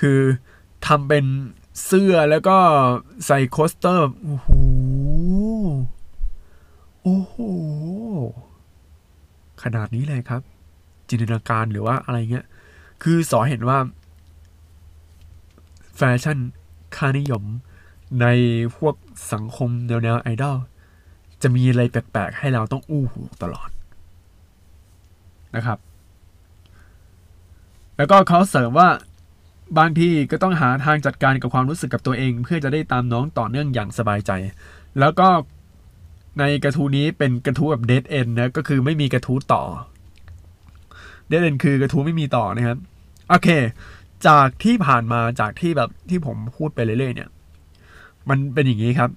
[0.00, 0.20] คือ
[0.86, 1.24] ทำเป็น
[1.84, 2.56] เสื้อแล้วก็
[3.26, 4.48] ใส่โคสเตอร์โอ้โห
[7.04, 7.34] โอ้โห
[9.62, 10.42] ขนาดนี้เลยครับ
[11.08, 12.46] จินตนาการหรือว่าอะไรเงี้ย
[13.02, 13.78] คือสอเห็นว่า
[15.96, 16.38] แฟชั่น
[16.96, 17.42] ค่านิยม
[18.20, 18.26] ใน
[18.76, 18.94] พวก
[19.32, 20.56] สังคมแนวแนวไอดอล
[21.42, 23.70] จะมีอะไรแปลกๆ ให้เราต้องอู้หูตลอด
[25.56, 25.78] นะครับ
[27.96, 28.88] แล้วก็เขาเสริมว่า
[29.78, 34.30] บางทีก็ต้องหาทางจัดการกับความรู้สึกกับตัวเอง เพื่อจะได้ตามน้องต่อเนื่องอย่างสบายใจ
[35.00, 35.28] แล้วก็
[36.38, 39.62] ในกระทู้นี้เป็นกระทู้แบบเด d เอนนะก็คือไม่มีกระทู้ต่อ
[41.28, 42.78] เด d เอนคือกระทู้ไม่มีต่อนะครับ
[43.28, 43.48] โอเค
[44.26, 47.30] จากที่ผ่านมาจากที่แบบที่ผมพูดไปเรื่อยๆเนี่ย
[48.28, 49.10] มันเป็นอย่างนี้ครับ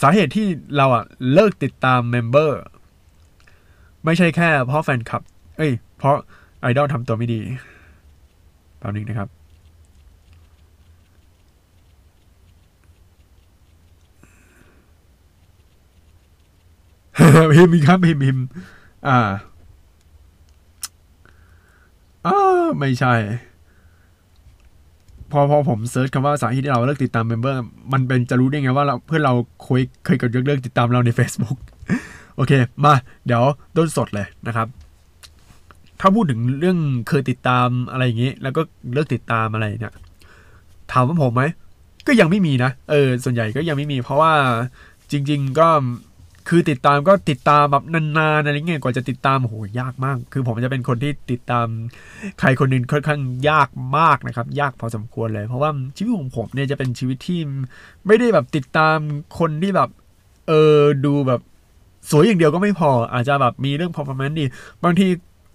[0.00, 0.46] สาเหตุที่
[0.76, 2.58] เราอะเลิกติดตาม member
[4.04, 5.22] ไม่ใช่แค่เพราะแฟนคลับ
[5.56, 6.16] เอ้ย เพราะ
[6.60, 7.40] ไอดอลทำตัวไม่ดี
[8.78, 9.28] แป๊บนึงนะครับ
[17.54, 18.44] พิมพ์ครับพิมพ์พิมพ์
[19.08, 19.18] อ่า
[22.26, 23.14] อ่าไม่ใช่
[25.32, 27.58] พอพอผม search คำว่าสาเหตุที่เราเลิกติดตาม member
[27.92, 31.58] มันเป็นจะรู้ได้ไงว่าเราเพื่อนเราเคยเคยกดยกเลิกติดตามเราใน Facebook
[32.36, 32.52] โอเค
[32.84, 32.94] มา
[33.26, 33.42] เดี๋ยว
[33.76, 34.66] ต้นสดเลยนะครับ
[36.00, 38.62] ถ้าพูดถึงเรื่องเคยติดตามอะไรอย่างนี้ แล้วก็
[38.92, 39.94] เลิกติดตามอะไรเนี่ย
[40.92, 41.42] ถามว่าผมไหม
[42.06, 44.32] ก็ยังไม่มีนะ เออ ส่วนใหญ่ก็ยังไม่มี เพราะว่า
[45.10, 45.68] จริง ๆ ก็
[46.48, 51.66] คือติดตามก็ติดตามแบบนานๆอะไรเงี้ยกว่าจะติดตามโหยากมาก คือผมจะเป็นคนที่ติดตาม
[52.40, 53.68] ใครคนหนึ่งค่อนข้างยาก
[53.98, 57.40] มากนะครับ ยากพอสมควรเลย เพราะว่าชีวิตของผมเนี่ยจะเป็นชีวิตที่
[58.06, 58.98] ไม่ได้แบบติดตาม
[59.38, 59.90] คนที่แบบ
[60.48, 61.40] เออดูแบบ
[62.10, 64.44] สวยอย่างเดียวก็ไม่พอ อาจจะแบบมีเรื่อง performance ดี
[64.84, 65.06] บางที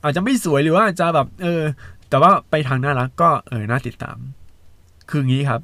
[0.04, 1.62] อาจจะไม่สวยหรือว่าอาจจะแบบ เออ
[2.10, 4.18] แต่ว่าไปทางน่ารักก็เออน่าติดตาม
[5.10, 5.62] คืองี้ครับ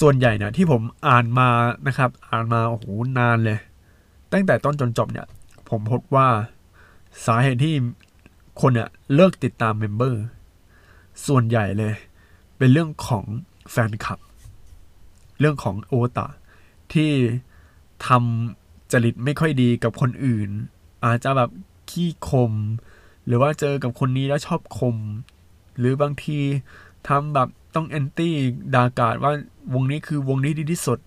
[0.00, 1.48] ส่วนใหญ่เนี่ยที่ผมอ่านมา
[1.86, 2.84] นะครับ อ่านมาโอ้โห
[3.18, 3.58] นานเลย
[4.34, 5.26] ตั้งแต่ต้นจนจบเนี่ย
[5.68, 6.28] ผมพบว่า
[7.26, 7.74] สาเหตุที่
[8.60, 10.22] คนเนี่ยเลิกติดตาม member
[11.26, 11.94] ส่วนใหญ่เลย
[12.58, 13.24] เป็นเรื่องของ
[13.70, 14.18] แฟนคลับ
[15.40, 16.28] เรื่องของโอตา
[16.92, 17.10] ที่
[18.06, 20.50] ทำจริตไม่ค่อยดีกับคนอื่น
[21.04, 21.50] อาจจะแบบ
[21.90, 22.52] ขี้ข่ม
[23.26, 24.96] หรือว่าเจอกับคนนี้แล้วชอบข่ม
[25.78, 26.38] หรือบางที
[27.08, 28.34] ทำแบบต้องแอนตี้
[28.74, 29.32] ดากาดว่า
[29.74, 30.98] วงนี้คือวงนี้ดีที่สุด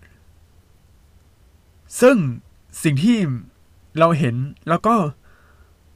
[2.02, 2.18] ซึ่ง
[2.84, 3.18] สิ่งที่
[4.00, 4.36] เราเห็น
[4.70, 4.96] แล้วก็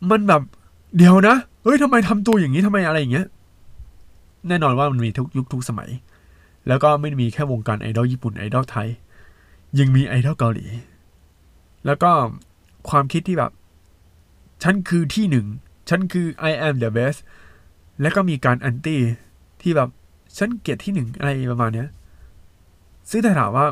[0.10, 0.42] มันแบบ
[0.98, 3.28] เดี๋ยวนะเฮ้ยทำไมทำตัวอย่างนี้ทำไมอะไรอย่างเงี้ย
[4.48, 5.90] แน่นอนว่ามันมีทุกยุคทุกสมัย
[6.68, 8.88] แล้วก็ไม่มีแค่วงการไอดอลญี่ปุ่นไอดอลไทย
[9.80, 10.66] ยังมีไอดอลเกาหลี
[11.86, 12.12] แล้วก็
[12.90, 13.52] ความคิดที่แบบ
[14.64, 15.46] ฉันคือที่หนึ่ง
[15.90, 17.20] ฉันคือ I am the best
[18.02, 19.02] แล้วก็มีการแอนตี้
[19.62, 19.90] ที่แบบ
[20.38, 21.88] ฉันเกลียดที่หนึ่งอะไรประมาณเนี้ย
[23.10, 23.66] ซึ่งถ้าถามว่า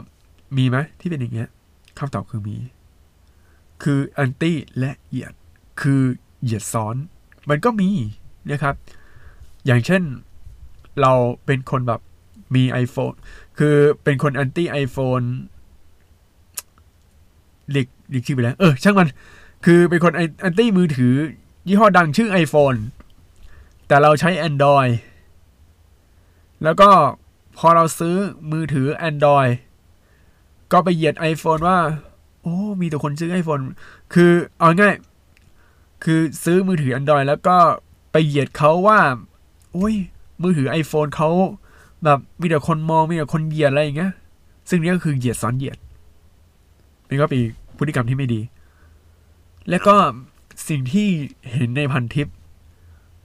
[0.58, 1.50] มีไหมที่เป็นอย่างเงี้ย
[2.00, 2.58] คำตอบคือมี
[3.84, 5.34] คือ anti และเหยียด
[5.82, 6.02] คือ
[6.44, 6.96] เหยียดซ้อน
[7.50, 7.90] มันก็มี
[8.52, 8.76] นะครับ
[9.66, 10.02] อย่างเช่น
[11.02, 11.14] เรา
[11.46, 12.02] เป็นคนแบบ
[12.56, 13.16] มี iPhone
[13.58, 15.26] คือเป็นคน anti iPhone
[17.72, 19.08] เรียกเรียกชื่อไปแล้ว เออ ช่างมัน
[19.66, 21.16] คือเป็นคน anti มือถือ
[21.68, 22.78] ยี่ห้อดังชื่อ iPhone
[23.88, 24.94] แต่เราใช้ Android
[26.64, 26.90] แล้วก็
[27.58, 28.16] พอเราซื้อ
[28.52, 29.52] มือถือ Android
[30.72, 31.80] ก็ไปเหยียด iPhone ว่า
[32.50, 33.64] อ้มีแต่คนซื้อ iPhone
[34.14, 34.96] คือเอาง่าย
[36.04, 37.58] คือซื้อมือถือ Android แล้วก็
[38.12, 39.00] ไปเหยียดเขาว่า
[39.74, 39.96] โอ้ย
[40.42, 41.30] มือถือ iPhone เขา
[42.04, 44.12] แบบมีแต่คนมองมีแต่คนเหยียดอะไรอย่างเงี้ย
[44.70, 45.78] ซึ่งนี่ก็คือเหยียดซ้อนเหยียด
[47.10, 47.42] นี่ก็เป็น
[47.78, 48.42] พฤติกรรมที่ไม่ดี
[49.70, 49.96] แล้วก็
[50.68, 51.08] สิ่งที่
[51.54, 52.28] เห็นในพันทิป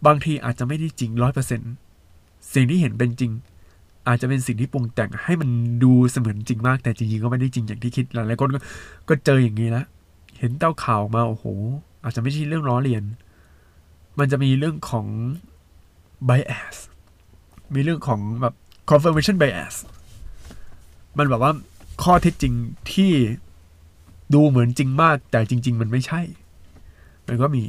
[0.07, 1.61] บางทีอาจจะไม่ได้จริงร้อยเปอร์เซ็น
[2.55, 3.33] สิ่งที่เห็นเป็นจริง
[4.09, 5.50] อาจจะเป็นสิ่งที่ปรุงแต่งให้มัน
[5.84, 8.59] ดูเสมือนจริงมาก แต่จริงๆก็ไม่ได้จริงอย่างที่คิดหลายๆคนก็
[9.09, 9.86] ก็เจออย่างนี้ล้ว
[10.38, 11.44] เห็นเต้าข่าวมาโอ้โห
[12.05, 13.05] อาจจะไม่ใช่เรื่องล้อเลียน
[14.18, 15.07] มันจะมีเรื่องของ
[16.28, 16.76] bias
[17.74, 18.55] มีเรื่องของแบบ
[18.90, 19.74] confirmation bias
[21.18, 21.52] มันแบบว่า
[22.02, 22.55] ข้อเท็จจริง
[22.92, 23.12] ที่
[24.34, 26.20] ดูเหมือนจริงมาก แต่จริง ๆ มันไม่ใช่
[27.26, 27.64] มันก็มี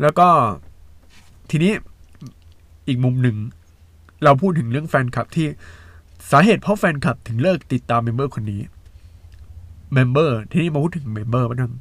[0.00, 0.28] แล้วก็
[1.50, 1.72] ทีนี้
[2.88, 3.36] อีกมุมหนึ่ง
[4.24, 5.46] เราพูดถึงเรื่องแฟนคลับที่
[6.30, 8.60] สาเหตุเพราะแฟนคลับถึงเลิกติดตาม member คนนี้
[9.94, 11.72] member ทีนี้มาพูดถึง member บ้าง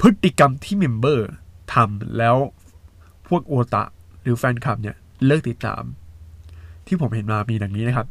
[0.00, 1.28] พฤติกรรมที่ member
[1.72, 2.36] ทำแล้ว
[3.28, 3.84] พวกโอตะ
[4.22, 4.96] หรือแฟนคลับเนี่ย
[5.26, 5.82] เลิกติดตาม
[6.86, 8.06] ที่ผมเห็นมามีดังนี้นะครับ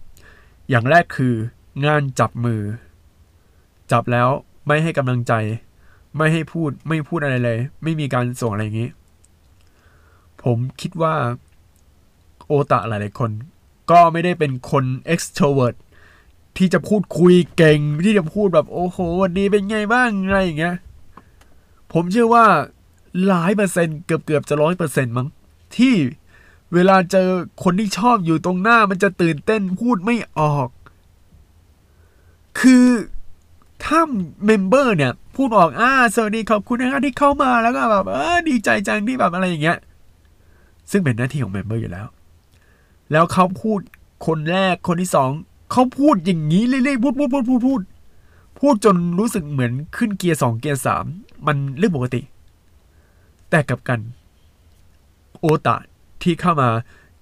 [0.69, 1.33] อย่างแรกคือ
[1.85, 2.61] งานจับมือ
[3.91, 4.29] จับแล้ว
[4.67, 5.33] ไม่ให้กำลังใจ
[6.17, 8.89] ไม่ให้พูดไม่พูดอะไรเลย ไม่มีการส่งอะไรอย่างนี้
[10.43, 11.13] ผมคิดว่า
[12.49, 13.31] โอตะหลายๆคน
[13.91, 15.75] ก็ไม่ได้เป็นคน extrovert
[16.57, 20.75] ที่จะพูดคุยเก่งที่จะพูดแบบโอ้โหวันนี้เป็นไงบ้างอะไรอย่างเงี้ย
[21.93, 22.45] ผมเชื่อว่า
[23.27, 25.27] หลายเปอร์เซ็นต์เกือบเกือบจะร้อยเปอร์เซ็นต์มั้ง
[25.77, 25.95] ที่
[26.73, 27.29] เวลาเจอ
[27.63, 30.69] คนที่ชอบอยู่ตรงหน้ามันจะตื่นเต้นพูดไม่ออก
[32.59, 32.85] คือ
[33.83, 33.99] ถ้า
[34.45, 39.77] member เนี่ย พูดออกอ่าสวัสดีขอบคุณนะครับที่เข้ามาแล้วก็แบบเออดีใจจังที่แบบอะไรอย่างเงี้ย
[40.91, 42.07] ซึ่งเป็นหน้าที่ของ member อยู่แล้ว
[43.11, 43.79] แล้วเขาพูด
[44.27, 45.31] คนแรกคนที่สอง
[45.71, 47.81] เขาพูดอย่างนี้เรื่อยๆพูดพูดพูดพูดพูด
[48.59, 51.05] พูดจนรู้สึกเหมือนขึ้นเกียร์สองเกียร์สาม
[51.47, 52.21] มันเรื่องปกติ
[53.49, 53.99] แต่กลับกัน
[55.39, 55.77] โอตะ
[56.21, 56.69] ที่เข้ามา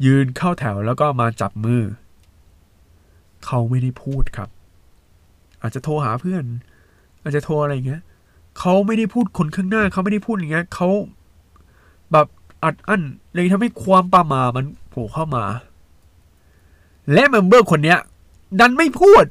[0.05, 1.81] ยืนเข้าแถวแล้วก็มาจับมือ
[3.45, 4.49] เขาไม่ได้พูดครับ
[5.61, 6.43] อาจจะโทรหาเพื่อน
[7.21, 8.01] อาจจะโทรอะไรเงี้ย
[8.59, 10.89] เขาไม่ได้พูดคนข้างหน้าเขาไม่ได้พูดอย่างเงี้ยเขา
[12.11, 12.27] แบบ
[12.63, 13.01] อัดอั้น
[13.33, 15.43] เลยทำให้ความประมามันโผล่เข้ามา
[17.13, 17.99] และเมมเบอร์คนเนี้ย
[18.59, 19.25] ดันไม่พูด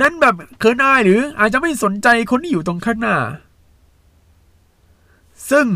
[0.00, 3.16] ดันแบบเขินอายหรืออาจจะไม่สนใจคนที่อยู่ตรงข้างหน้า
[5.50, 5.66] ซึ่ง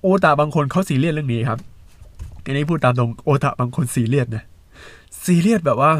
[0.00, 1.58] โอตาบางคนเขาซีเรียสเรื่องนี้ครับ
[2.44, 4.44] อันนี้พูดตามตรงโอตาบางคนซีเรียสนะ
[5.24, 5.92] ซีเรียสแบบว่า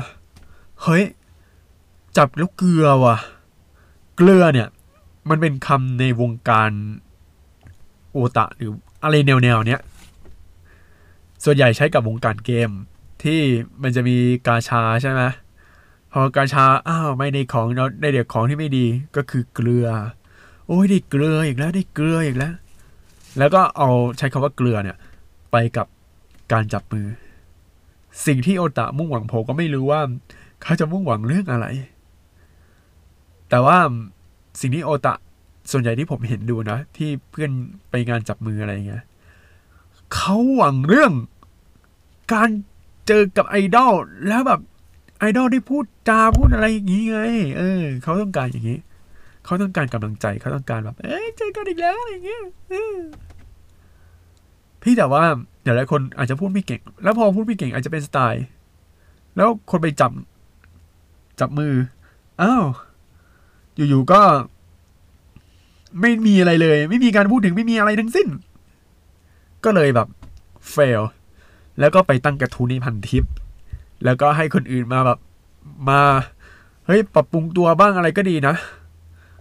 [0.83, 1.05] เฮ้ย
[2.17, 3.17] จับแล้วเกลือว่ะ
[4.17, 4.69] เกลือเนี่ย
[5.29, 6.71] มันเป็นคำในวงการ
[8.13, 8.71] โอตะหรือ
[9.03, 9.81] อะไรแนวๆเนี้ย
[11.45, 12.71] ส่วนใหญ่ใช้กับวงการเกม
[13.23, 13.41] ที่
[13.83, 14.17] มันจะมี
[14.47, 15.23] กาชาใช่ไหม
[16.13, 19.89] พอกาชาอ้าวไม่ได้ของเราได้เดี๋ยวของที่ไม่ดีก็คือเกลือ
[20.67, 22.55] โอ้ยได้เกลืออีกแล้วได้เกลืออีกแล้ว
[23.39, 24.97] แล้วก็เอาใช้คำว่าเกลือเนี่ย
[25.53, 25.87] ไปกับ
[26.53, 27.07] การจับมือ
[28.27, 30.01] สิ่งที่โอตะมุ่งหวังผมก็ไม่รู้ว่า
[30.63, 31.67] เขาจะมุ่งหวังเรื่องอะไร
[33.49, 33.79] แต่ว่า
[34.61, 35.15] สิ่งที่โอตะ
[35.71, 37.51] ส่วนใหญ่ที่ผมเห็นดูนะ ที่เพื่อน
[37.91, 39.05] ไปงานจับมืออะไรเงี้ย
[40.15, 41.13] เขาหวังเรื่อง
[42.33, 42.51] การ
[43.09, 43.93] เจอกับไอดอล
[44.29, 44.61] แล้วแบบ
[45.19, 47.19] ไอดอลได้พูดจาพูดอะไรอย่างงี้ไง
[47.59, 48.79] เออ เขาต้องการอย่างนี้
[49.45, 52.43] เขาต้องการกำลังใจเขาต้องการแบบ เอ้ยเจอกันอีกแล้วอะไรอย่างเงี้ย
[52.73, 52.97] ออ
[54.83, 55.23] พี่แต่ว่า
[55.63, 58.45] เดี๋ยวหลายคนอาจจะพูดไม่เก่ง แล้วพอพูดไม่เก่งอาจจะเป็นสไตล์
[59.37, 60.13] แล้วคนไปจับ
[61.41, 61.75] จับมือ
[62.43, 62.65] อ้าว
[63.89, 64.21] อยู่ๆก็
[66.01, 68.29] ไม่มีอะไรเลย ไม่มีการพูดถึงไม่มีอะไรทั้งสิ้น
[69.65, 70.09] ก็เลยแบบ
[70.75, 71.03] fail
[71.81, 73.25] แล้วก็ไปตั้งกระทู้ในพันทิป
[74.05, 75.19] แล้วก็ให้คนอื่นมาแบบ
[75.89, 76.01] มา
[76.87, 78.55] เฮ้ยปรับปรุงตัวบ้างอะไรก็ดีนะ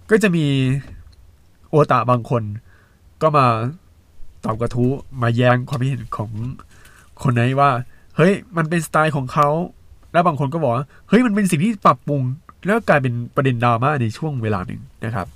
[0.09, 0.45] ก็จะมี
[1.69, 2.43] โอตาบางคน
[3.21, 3.45] ก็มา
[4.45, 4.89] ตอบกระทู้
[5.21, 6.31] มาแย้งความเห็นของ
[7.23, 7.69] คนไหนว่า
[8.15, 9.47] เฮ้ย มันเป็นสไตล์ของเขา
[10.11, 12.21] แล้วบางคนก็บอกว่าเฮ้ยมันเป็นสิ่งที่ปรับปรุง
[12.65, 15.27] แล้วกลายเป็นประเด็นดราม่าในช่วงเวลาหนึ่งนะครับ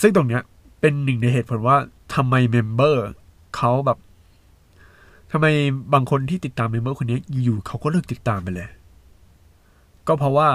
[0.00, 0.42] ซึ่งตรงเนี้ย
[0.80, 1.76] เป็นหนึ่งในเหตุผลว่า
[2.14, 3.06] ทำไมเมมเบอร์
[3.56, 3.98] เขาแบบ
[5.32, 5.46] ทำไม
[5.94, 8.68] บางคนที่ติดตาม member คนนี้อยู่ๆเขาก็เลิกติดตามไปเลย
[10.06, 10.48] ก็เพราะว่า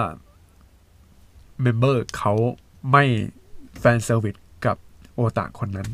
[1.62, 2.34] member เขา
[2.92, 3.04] ไม่
[3.80, 4.78] fan service กับ
[5.14, 5.90] โอตะคนนั้น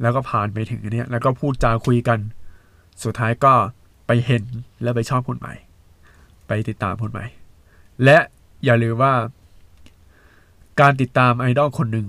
[0.00, 2.18] แล้วก็ผ่านไปถึงอันเนี้ย แล้วก็พูดจาคุยกัน
[3.04, 3.52] สุดท้ายก็
[4.06, 4.44] ไปเห็น
[4.82, 5.54] แล้วไปชอบคนใหม่
[6.46, 7.24] ไปติดตามคนใหม่
[8.04, 8.18] และ
[8.64, 9.14] อย่าลืมว่า
[10.80, 12.06] การติดตามไอดอลคนหนึ่ง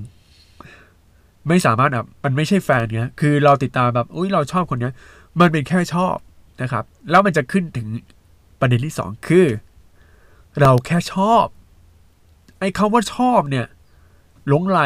[1.47, 4.93] ไม่สามารถแบบมันไม่ใช่แฟนเนี้ยคือเราติดตามแบบอุ้ยเราชอบคนเนี้ย
[5.39, 6.15] มันเป็นแค่ชอบ
[6.61, 7.87] นะครับ แล้วมันจะขึ้นถึง
[8.59, 9.47] ประเด็นที่สองคือ
[10.59, 11.45] เราแค่ชอบ
[12.59, 13.67] ไอ้คำว่าชอบเนี่ย
[14.47, 14.81] หลงไหล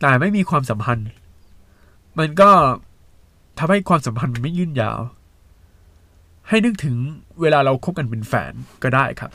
[0.00, 1.08] แต่ไม่มีความสัมพันธ์
[2.18, 2.50] มันก็
[3.58, 5.00] ทำให้ความสัมพันธ์มันไม่ยืนยาว
[6.48, 6.96] ให้นึกถึง
[7.40, 9.30] เวลาเราคบกันเป็นแฟนก็ได้ครับ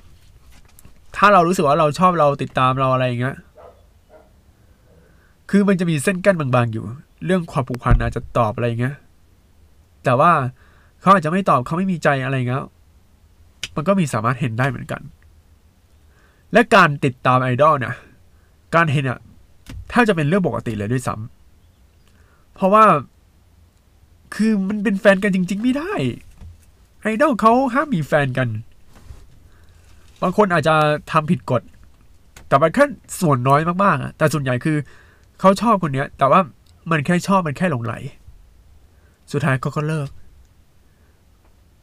[1.15, 3.37] ถ้าเรารู้สึกว่าเราชอบเราติดตามเราอะไรอย่างเงี้ย
[5.49, 6.85] คือมันจะมีเส้นกั้นบางๆอยู่
[7.25, 8.95] เรื่องความผูกพันอาจจะตอบอะไรอย่างเงี้ย
[10.07, 10.33] แต่ว่า
[11.01, 12.65] เขาอาจจะไม่ตอบเขาไม่มีใจอะไรเงี้ย
[13.75, 15.01] มันก็มีสามารถเห็นได้เหมือนกัน
[16.53, 17.95] และการติดตามไอดอลเนี่ย
[18.75, 19.19] การเห็นอะ
[19.89, 22.85] แทบจะเป็นเรื่องปกติเลยด้วยซ้ำเพราะว่า
[24.35, 25.93] คือมันเป็นแฟนกันจริง ๆ ไม่ได้
[27.01, 28.47] ไอดอลเขาห้ามมีแฟนกัน
[30.21, 30.75] บางคนอาจจะ
[31.11, 31.61] ทำผิดกฎ
[32.47, 32.85] แต่มันแค่
[33.21, 34.77] ส่วนน้อยมากๆอะแต่ส่วนใหญ่คือ
[35.39, 36.39] เขาชอบคนเนี้ย แต่ว่า
[36.91, 37.93] มันแค่ชอบมันแค่หลงไหล
[39.31, 40.09] สุดท้ายเขาก็เลิก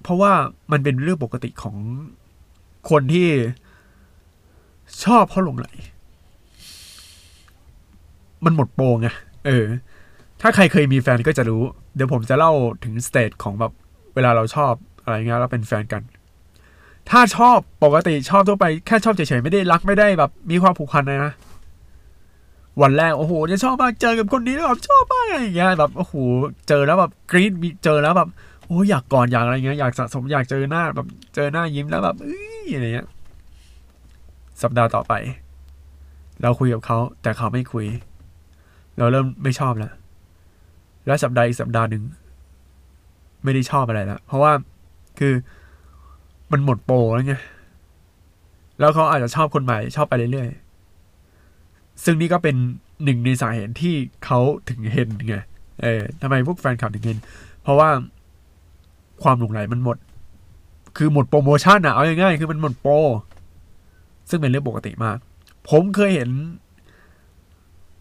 [0.03, 0.33] เพราะว่า
[0.73, 1.77] มันเป็นเรื่องปกติของ
[2.91, 3.29] คนที่
[5.05, 5.69] ชอบเพราะหลงไหล
[8.45, 9.09] มันหมดโปงไง
[9.47, 9.67] เออ
[10.41, 11.63] ถ้าใครเคยมีแฟนก็จะรู้
[11.95, 12.53] เดี๋ยวผมจะเล่า
[12.85, 13.73] ถึงสเตจของแบบ
[14.15, 14.73] เวลาเราชอบ
[15.03, 16.03] อะไรเงี้ยแล้วเป็นแฟนกัน
[17.11, 21.33] ถ้าชอบปกติชอบทั่วไปแค่ชอบเฉยๆไม่ได้รักไม่ได้แบบ มีความผูกพันนะ
[22.83, 26.15] วันแรกโอ้โหจะชอบมากเจอกับคนนี้แล้วแบบชอบมากอะไรอย่างเงี้ยแบบโอ้โห
[26.69, 28.29] เจอแล้วแบบกรี๊ดมีเจอแล้วแบบ
[28.67, 33.09] โอ้อยากกอดอยากอะไรเงี้ยอยากสะสมอยากเจอหน้าแบบเจอหน้ายิ้มแล้วแบบเอ้ยอะไรเงี้ย
[34.63, 35.13] สัปดาห์ต่อไป
[36.43, 37.87] เราคุยกับเขาแต่เขาไม่คุย
[38.99, 39.93] เราเริ่มไม่ชอบแล้ว
[41.07, 42.03] แล้วสัปดาห์อีกสัปดาห์หนึ่ง
[43.45, 44.53] ไม่ได้ชอบอะไรแล้วเพราะว่า
[45.19, 45.35] คือ
[46.53, 47.35] มันหมดโปรแล้วไง
[48.79, 50.64] แล้วเขาอาจจะชอบคนใหม่ชอบไปเรื่อยๆ
[52.05, 52.57] ซึ่งนี่ก็เป็น
[53.05, 55.37] หนึ่งในสาเหตุที่เขาถึงเห็นไง
[55.83, 57.19] เออทำไมพวกแฟนคลับถึงเห็น
[57.63, 57.91] เพราะว่า
[59.23, 59.97] ความหลงไหลมันหมด
[60.97, 62.93] คือหมดโปรโมชั่นอะเอาง่ายๆคือมันหมดโปร
[64.29, 65.19] ซึ่งเป็นเรื่องปกติมาก
[65.71, 66.31] ผมเคยเห็น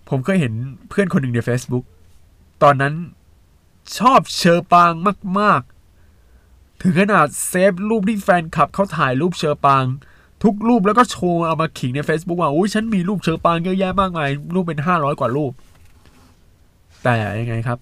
[0.10, 0.54] ผมเคยเห็น
[0.90, 1.86] เพื่อนคนหนึ่งใน Facebook
[2.64, 2.94] ตอนนั้น
[3.98, 4.94] ชอบเชอปาง
[5.40, 5.62] มาก
[6.22, 9.84] ๆ ถึงขนาดเซฟรูปที่แฟนคลับเขาถ่ายรูปเชอปาง
[10.44, 15.52] ทุกรูปแล้วก็โชว์เอามาขิงใน Facebook ว่าอุ้ยฉันมีรูปเชอปางเยอะแยะมากมาย รูปเป็นห้าร้อยกว่ารูป
[17.04, 17.80] แต่ยังไงครับ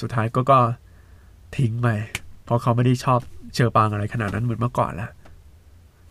[0.00, 0.58] สุดท้ายก็ก็
[1.56, 1.88] ทิ้งไป
[2.44, 3.20] เพราะเขาไม่ได้ชอบ
[3.54, 5.10] เชอปางอะไรขนาดนั้นเหมือนเมื่อก่อนแล้ว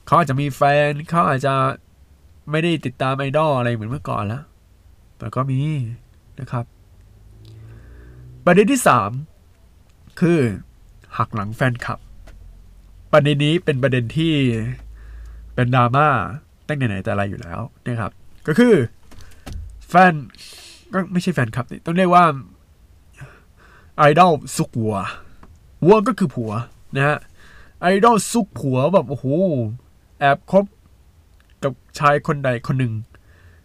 [0.06, 1.54] เขาอาจจะมีแฟนเขาอาจจะ
[2.52, 4.44] ไม่ได้ติดตามไอดอลอะไรเหมือนเมื่อก่อนแล้ว
[5.18, 5.60] แต่ก็มี
[6.40, 6.66] นะครับ
[8.46, 9.12] ประเด็นที่สาม
[10.20, 10.40] คือ
[11.18, 12.00] หักหลังแฟนคลับ
[13.14, 14.34] ประเด็นนี้เป็นประเด็นที่
[15.58, 16.08] เป็นดราม่า
[16.68, 18.12] ตั้งแต่ไหนแต่ไรอยู่แล้วนะครับ
[18.48, 18.74] ก็คือ
[19.88, 20.14] แฟน
[20.94, 22.26] ก็ไม่ใช่แฟนคลับนี่ต้องเรียกว่า
[23.98, 24.98] ไอดอลซุกวัว
[25.86, 26.52] วัวก็คือผัว
[26.96, 27.18] นะฮะ
[27.82, 29.26] ไอดอลซุกผัวแบบโอ้โห
[30.20, 30.66] แอบคบ
[31.64, 32.94] กับชายคนใดคนหนึ่ง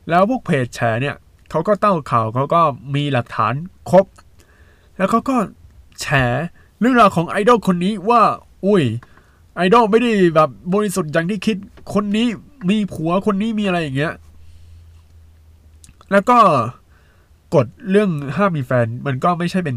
[0.09, 1.17] แล้วพวกเพจแฉเนี่ย
[1.51, 2.63] เขาก็เต้าข่าวเขาก็
[2.95, 3.55] มีหลักฐาน
[3.91, 4.07] ครบ
[4.97, 5.37] แล้วเขาก็
[6.01, 6.07] แฉ
[6.81, 8.23] เรื่องราวของไอดอลคนนี้ว่า
[8.67, 8.83] อุ้ย
[9.57, 11.57] ไอดอลไม่ได้แบบบริสุทธิ์อย่างที่คิด
[11.95, 12.27] คนนี้
[12.71, 14.15] มีผัวคนนี้มีอะไรอย่างเงี้ย
[16.13, 16.39] แล้วก็
[17.55, 19.77] กฎเรื่องห้ามมีแฟน มันก็ไม่ใช่เป็น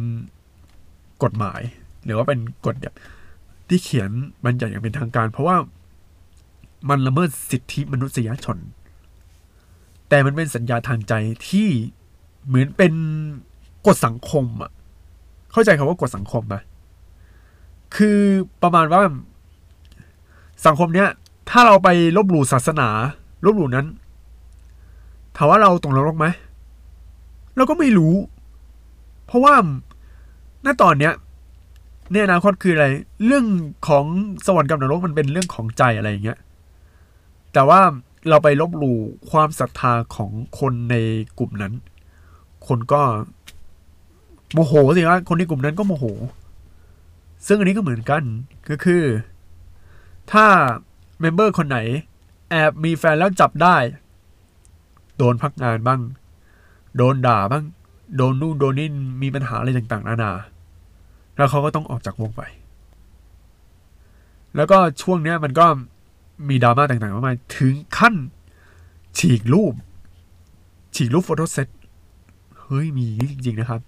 [1.24, 1.62] กฎหมาย
[2.06, 2.94] หรือว่าเป็นกฎแบบ
[3.70, 4.10] ที่เขียน
[4.46, 5.58] มันใหญ่อย่างเป็นทางการ เพราะว่า
[6.90, 8.58] มันละเมิดสิทธิมนุษยชน
[10.10, 11.14] แต่มันเป็นสัญญาทางใจ
[11.48, 11.68] ที่
[12.48, 12.94] เหมือนเป็น
[13.88, 14.72] กฎสังคมอะ
[15.52, 16.56] เข้าใจคำว่ากฎสังคมไหม
[17.96, 18.20] คือ
[18.64, 19.02] ประมาณว่า
[20.66, 21.10] สังคมเนี้ย
[21.50, 22.90] ถ้าเราไปลบหลู่ศาสนา
[23.46, 23.88] ลบหลู่นั้น
[25.36, 26.26] ถามว่าเราตกนรกไหม
[27.56, 28.14] เราก็ไม่รู้
[29.26, 29.54] เพราะว่า
[30.66, 31.14] ณตอนเนี้ย
[32.12, 32.88] ในอนาคตคืออะไร
[33.26, 33.46] เรื่อง
[33.88, 34.06] ของ
[34.46, 36.40] สวรรค์กับนรกมันเป็นเรื่องของใจอะไรอย่างเงี้ย
[37.54, 37.82] แต่ว่า
[38.30, 38.98] เราไปลบหลู่
[39.32, 40.96] ความศรัทธาของคนใน
[41.40, 41.74] กลุ่มนั้น
[42.68, 43.02] คนก็
[44.54, 46.06] โมโหสิครับคนในกลุ่มนั้นก็โมโห
[47.48, 48.24] ซึ่งอันนี้ก็เหมือนกัน
[48.70, 49.02] ก็คือ
[50.32, 50.46] ถ้า
[51.20, 51.78] member คนไหน
[52.50, 53.76] แอบมีแฟนแล้วจับได้
[55.18, 56.02] โดนพักงานบ้าง
[56.98, 57.64] โดนด่าบ้าง
[58.16, 58.90] โดนนู่นโดนนี่
[59.24, 60.32] มีปัญหาอะไรต่างๆ นานา
[61.36, 62.42] แล้วเขาก็ต้องออกจากวงไป
[64.56, 65.66] แล้วก็ช่วงเนี้ยมันก็
[66.50, 68.16] มีดราม่าต่างๆมากมายถึงขั้น
[69.18, 69.74] ฉีกรูป
[70.96, 71.68] ฉีกรูป photoset
[72.62, 73.82] เฮ้ยมีจริง ๆ นะครับ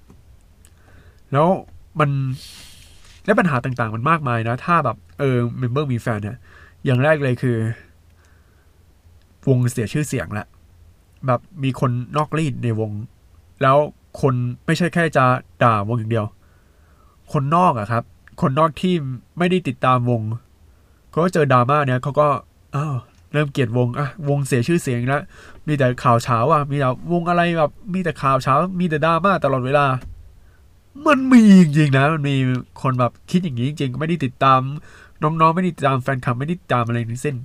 [1.32, 1.48] แล้ว
[2.00, 2.10] มัน
[3.26, 6.38] และปัญหาต่างๆ มันมากมายนะ ถ้าแบบ เออ member มีแฟนเนี่ย
[6.86, 7.57] อย่างแรกเลยคือ
[9.47, 10.45] วงเสียชื่อเสียงละ
[11.28, 12.91] แบบมีคนนอกรีตในวง
[13.61, 13.78] แล้ว
[14.22, 14.34] คน
[14.65, 15.26] ไม่ใช่แค่จะ
[15.63, 16.26] ด่าวงอย่างเดียว
[17.32, 18.03] คนนอกอะครับ
[18.41, 18.93] คนนอกที่
[19.38, 20.22] ไม่ได้ติดตามวง
[21.09, 22.28] เขาก็เจอดราม่าเนี่ยเขาก็
[22.76, 22.95] อ้าว
[23.34, 25.22] เริ่มเกลียดวงอะวงเสียชื่อเสียงแล้ว
[25.68, 29.86] มีแต่ข่าวเช้าอะมีแต่วงอะไรแบบ มีแต่ข่าวเช้า มีแต่ดราม่าตลอดเวลา
[31.07, 32.36] มันมีจริงๆนะ มันมี
[32.82, 34.61] คนแบบคิดอย่างนี้จริงๆไม่ได้ติดตาม
[35.22, 37.36] น้องๆไม่ได้ตามแฟนคลับไม่ได้ติดตามอะไรทั้งสิ้น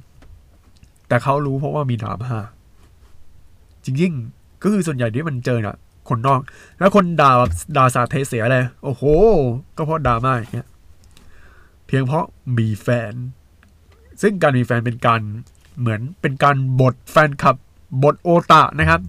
[1.08, 2.34] แต่เขารู้เพราะว่ามีดราม่า
[3.84, 5.76] จริงๆก็คือส่วนใหญ่ที่มันเจอน่ะ
[6.08, 6.40] คนนอก
[6.78, 9.02] แล้วคนด่าแบบด่าสาเทเสียเลยโอ้โห
[9.76, 10.68] ก็เพราะดราม่าอย่างเงี้ย
[11.86, 12.24] เพียงเพราะ
[12.58, 13.12] มีแฟน
[14.22, 15.20] ซึ่งการมีแฟนเป็นการ
[15.78, 17.56] เหมือนเป็นการบทแฟนคลับ
[18.02, 19.00] บทโอตะนะครับ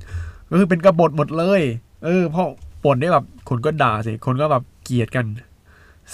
[0.49, 1.61] ก็คือเป็นกระบทหมดเลย
[2.03, 2.47] เออเพราะ
[2.84, 5.26] ปนได้แบบคนก็ด่าสิคนก็แบบเกลียดกัน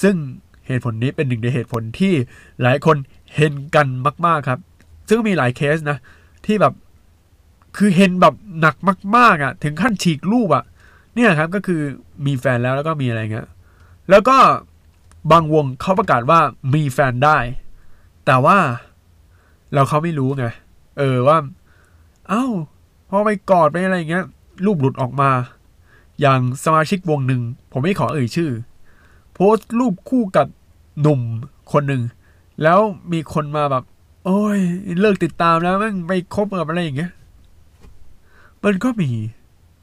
[0.01, 0.15] ซึ่ง
[0.69, 2.13] เหตุผลนี้เป็นหนึ่งในเหตุผลที่
[2.61, 2.97] หลายคน
[3.35, 3.87] เห็นกัน
[4.25, 4.59] มาก ๆครับ
[5.09, 5.97] ซึ่งมีหลายเคสนะ
[6.45, 6.73] ที่แบบ
[7.77, 8.75] คือเห็นแบบหนัก
[9.17, 10.63] มาก ๆอะ ถึงขั้นฉีกรูปอะ
[11.15, 11.81] เนี่ยครับก็คือ
[12.25, 13.47] มีแฟนแล้วแล้วก็มีอะไรเงี้ย
[14.09, 14.37] แล้วก็
[15.31, 16.39] บางวงเขาประกาศว่า
[16.75, 17.37] มีแฟนได้
[18.25, 18.57] แต่ว่า
[19.73, 20.45] เราเขาไม่รู้ไง
[20.97, 21.37] เออว่า
[22.29, 22.45] เอ้า
[23.09, 24.25] พอไปกอดไปอะไรเงี้ย
[24.65, 25.31] รูปหลุดออกมา
[26.21, 27.41] อย่างสมาชิกวงหนึ่ง
[27.71, 28.51] ผมไม่ขอเอ่ยชื่อ
[29.33, 30.47] โพสต์รูปคู่กับ
[31.01, 31.19] หนุ่ม
[31.71, 32.01] คนหนึ่ง
[32.63, 32.79] แล้ว
[33.13, 33.83] มีคนมาแบบ
[34.25, 34.59] โอ้ย
[35.01, 37.11] เลิกติดตามแล้วม่งไปคบกับอะไรอย่างเงี้ย
[38.63, 39.11] มันก็มี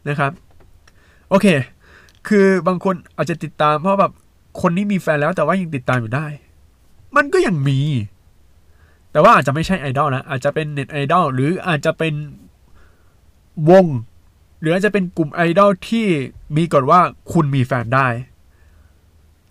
[0.08, 0.32] นะครับ
[1.30, 1.46] โอเค
[2.28, 4.12] คือบางคนอาจจะติดตามเพราะแบบ
[4.60, 6.26] คนนี้มีแฟนแล้วแต่ว่ายังติดตามอยู่ได้
[7.16, 7.80] มันก็ยังมี
[9.12, 12.14] แต่ว่าอาจจะไม่ใช่ไอดอลนะ อาจจะเป็นเน็ตไอดอลหรืออาจจะเป็น
[13.70, 13.86] วง
[14.60, 16.06] หรืออาจจะเป็นกลุ่มไอดอลที่
[16.56, 17.00] มีกฎว่า
[17.32, 18.06] คุณมีแฟนได้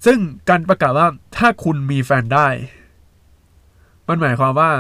[0.05, 2.47] ซึ่งการประกาศว่าถ้าคุณมีแฟนได้
[4.07, 4.71] มันหมายความว่า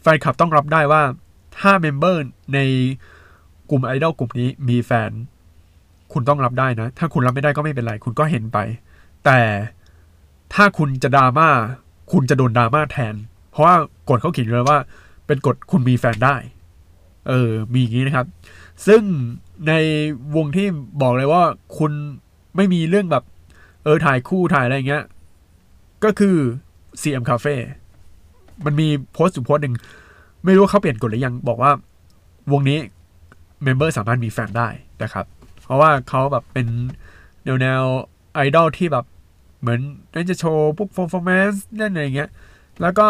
[0.00, 1.02] แฟนคลับต้องรับได้ว่า
[1.58, 2.58] ถ้า member ใน
[3.70, 5.10] กลุ่มไอดอลกลุ่มนี้มีแฟน
[6.12, 8.58] คุณต้องรับได้นะ ถ้าคุณรับไม่ได้ก็ไม่เป็นไร คุณก็เห็นไป
[9.24, 9.40] แต่
[10.54, 11.48] ถ้าคุณจะดราม่า
[12.12, 13.14] คุณจะโดนดราม่าแทน
[13.50, 13.74] เพราะว่า
[14.08, 14.78] กฎเขาเขียนเลยว่า
[15.26, 16.36] เป็นกฎคุณมีแฟนได้
[17.28, 18.26] เออ มีอย่างนี้นะครับ
[18.86, 19.02] ซึ่ง
[19.68, 19.72] ใน
[20.36, 20.66] วงที่
[21.02, 21.42] บอกเลยว่า
[21.78, 21.92] คุณ
[22.56, 23.24] ไม่มีเรื่องแบบ
[23.84, 25.04] เออถ่ายคู่ถ่ายอะไรอย่างเงี้ย
[26.04, 26.36] ก็คือ
[27.00, 27.54] CM Cafe
[28.64, 29.74] มันมีโพสต์อยู่โพสต์หนึ่ง
[30.44, 31.70] ไม่รู้เขาเปลี่ยนกฎหรือยังบอกว่า
[32.52, 32.78] วงนี้
[33.62, 34.68] member สามารถมีแฟนได้
[35.02, 35.24] นะครับ
[35.62, 36.66] เพราะว่าเขาแบบเป็น
[37.44, 37.82] แนวแนว
[38.34, 39.04] ไอดอลที่แบบ
[39.60, 39.80] เหมือน
[40.14, 42.30] น่าจะโชว์พวก performance นั่นอะไรเงี้ย
[42.80, 43.06] แล้วก็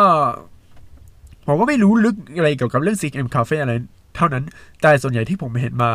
[1.47, 3.73] ผมก็ไม่รู้ลึกอะไรเกี่ยวกับเรื่อง CM Cafe อะไร
[4.17, 4.45] เท่านั้น
[4.81, 5.91] แต่ส่วนใหญ่ที่ผมเห็นมา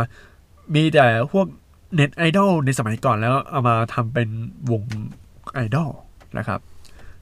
[0.76, 1.48] มีแต่พวก
[1.96, 4.30] เน็ตไอดอลในสมัยก่อนแล้วเอามาทำเป็น
[4.72, 4.84] วง
[5.54, 5.90] ไอดอล
[6.38, 6.60] นะครับ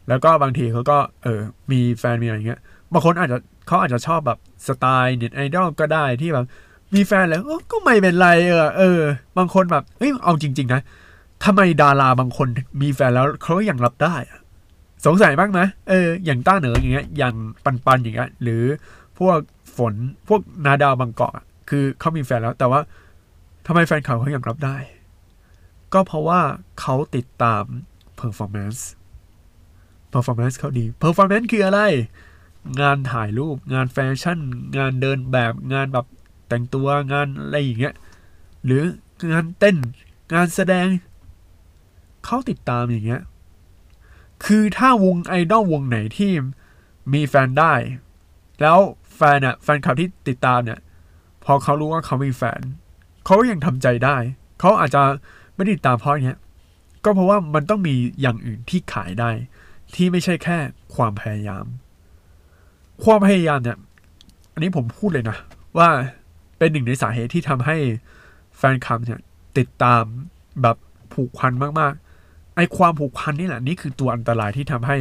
[0.07, 1.41] แล้วก็บางทีเขาก็เออ
[1.71, 2.59] มีแฟนมีอะไรเงี้ย
[2.93, 3.37] บางคนอาจจะ
[3.67, 6.45] เขาอาจจะชอบแบบสไตล์เน็ตไอดอลก็ได้ที่แบบ
[6.95, 7.41] มีแฟนแล้ว
[7.71, 9.01] ก็ไม่เป็นไรเออเออ
[9.37, 10.81] บางคนแบบเฮ้ยเอาจริง ๆ นะ
[11.45, 12.47] ทำไมดาราบางคน
[12.81, 14.39] มีแฟนแล้วเขาก็ยังรับได้อะ
[15.05, 15.59] สงสัยบ้างไหม
[15.89, 18.63] เอออย่างต้าเหนืออย่างเงี้ยอย่างปันปันๆอย่างเงี้ยหรือ
[19.19, 19.39] พวก
[19.77, 19.93] ฝน
[20.27, 22.79] พวกนาดาวบางเกาะอะคือเขามีแฟนแล้วแต่ว่า
[23.67, 24.77] ทำไมแฟนเขาเขายังรับได้
[25.93, 26.41] ก็เพราะว่า
[26.79, 27.63] เขาติดตาม
[28.19, 28.81] performance
[30.13, 31.81] performance เขาดี performance คืออะไร
[32.81, 34.39] งานถ่ายรูป งานแฟชั่น
[34.77, 36.05] งานเดินแบบ งานแบบ
[36.47, 37.95] แต่งตัว งานอะไรอย่างเงี้ย
[38.65, 38.83] หรือ
[39.31, 39.75] งานเต้น
[40.33, 40.87] งานแสดง
[42.25, 43.21] เขาติดตามอย่างเงี้ย
[44.45, 46.31] คือถ้าวงไอดอลวงไหนที่
[47.13, 47.73] มีแฟนได้
[48.61, 48.77] แล้ว
[49.15, 50.79] แฟนอะแฟนคลับที่ติดตามเนี่ย
[51.43, 52.61] พอเขารู้ว่าเขามีแฟน
[53.27, 54.17] เขาก็ยังทำใจได้
[54.59, 55.01] เขาอาจจะ
[55.55, 56.39] ไม่ได้ติดตามเพราะเงี้ย
[57.03, 59.29] ก็เพราะว่ามันต้องมีอย่างอื่นที่ขายได้
[59.95, 60.57] ที่ไม่ใช่แค่
[60.95, 61.65] ความพยายาม
[63.03, 63.77] ความพยายามเนี่ย
[64.53, 65.37] อันนี้ผมพูดเลยนะ
[65.77, 65.89] ว่า
[66.57, 67.77] เป็นหนึ่งในสาเหตุที่ทำให้
[68.57, 69.19] แฟนคลับเนี่ย
[69.57, 70.03] ติดตาม
[70.61, 70.77] แบบ
[71.13, 74.97] ผูกพันมากๆไอความผูกพันนี่แหละนี่คือตัวอันตรายที่ทำให้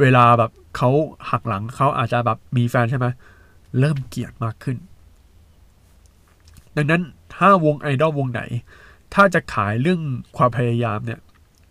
[0.00, 0.90] เวลาแบบเขา
[1.30, 3.06] หักหลังเขาอาจจะแบบมีแฟนใช่ไหม
[3.78, 4.76] เริ่มเกลียดมากขึ้น
[6.76, 7.02] ดังนั้น
[7.38, 8.42] ถ้าวงไอดอลวงไหน
[9.14, 10.00] ถ้าจะขายเรื่อง
[10.36, 11.20] ความพยายามเนี่ย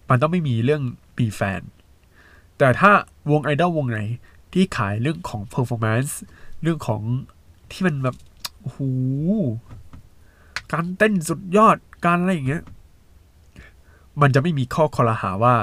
[0.09, 0.82] มันต้องไม่มีเรื่อง
[1.20, 1.61] มีแฟน
[2.57, 2.91] แต่ถ้า
[3.32, 3.99] วงไอดอลวงไหน
[4.53, 6.11] ที่ขายเรื่องของ performance
[6.61, 7.01] เรื่องของ
[7.72, 8.15] ที่มันแบบ
[8.61, 8.80] โอ้โห
[10.74, 12.63] การเต้นสุดยอดการอะไรอย่างเงี้ย
[14.22, 15.55] มันจะไม่มีข้อคอรหาว่า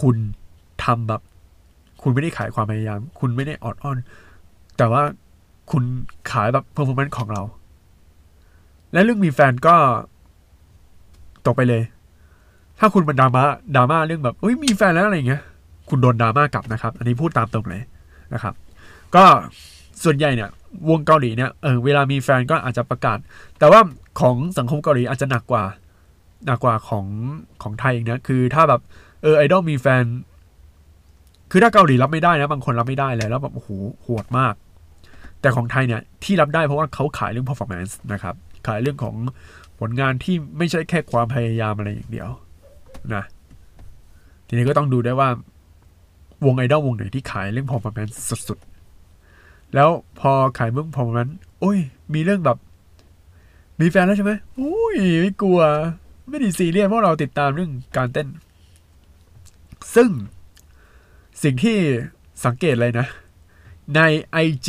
[0.00, 0.16] คุณ
[0.84, 1.20] ทำแบบ
[2.02, 3.98] คุณไม่ได้ขายความพยายาม คุณไม่ได้ออดอ้อน
[4.76, 5.02] แต่ว่า
[5.70, 5.82] คุณ
[6.30, 7.42] ขายแบบ performance ของเรา
[8.94, 9.76] และเรื่องมีแฟนก็
[11.46, 11.82] ตกไปเลย
[12.78, 13.42] ถ้าคุณมันดราม่า
[13.76, 15.42] ดราม่าเรื่องแบบเอ้ยมีแฟนแล้วอะไรเงี้ย
[15.88, 17.82] คุณโดนดราม่ากลับนะครับ อันนี้พูดตามตรงเลย
[18.34, 18.54] นะครับ
[19.14, 19.24] ก็
[20.04, 20.50] ส่วนใหญ่เนี่ย
[20.90, 23.18] วงเกาหลีเนี่ยเออเวลามีแฟนก็อาจจะประกาศ
[23.58, 23.80] แต่ว่า
[24.20, 25.64] ของสังคมเกาหลีอาจจะหนักกว่า
[26.46, 27.06] หนักกว่าของ
[27.62, 28.80] ของไทยเอีกนะคือถ้าแบบ
[29.22, 30.04] เออไอดอลมีแฟน
[31.50, 33.68] คือถ้าเกาหลีรับไม่ได้นะบางคนรับไม่ได้เลยแล้วแบบโอ้โห
[34.02, 34.54] โหดมาก
[35.40, 38.34] แต่ของไทยเนี่ยที่รับได้เพราะว่าเขาขายเรื่อง performance นะครับ
[38.68, 39.16] ขายเรื่องของ
[39.80, 42.28] ผลงานที่ไม่ใช่แค่ความพยายามอะไรอย่างเดียว
[43.14, 43.24] นะ
[44.46, 45.28] ทีนี้ก็ต้องดูได้ว่า
[46.46, 48.14] วงไอดอลวงไหนที่ขายเรื่อง performance
[48.48, 49.88] สุดๆ แล้ว
[50.20, 51.78] พอขายเรื่อง performance โอ้ย
[52.14, 52.58] มีเรื่องแบบ
[53.80, 55.60] มีแฟนแล้วใช่ไหมโอ้ยไม่กลัว
[56.28, 58.28] ไม่ได้ซีเรียสเพราะเราติดตามเรื่องการเต้น
[59.94, 60.10] ซึ่ง
[61.42, 61.76] สิ่งที่
[62.44, 63.06] สังเกตเลยนะ
[63.96, 64.00] ใน
[64.44, 64.68] IG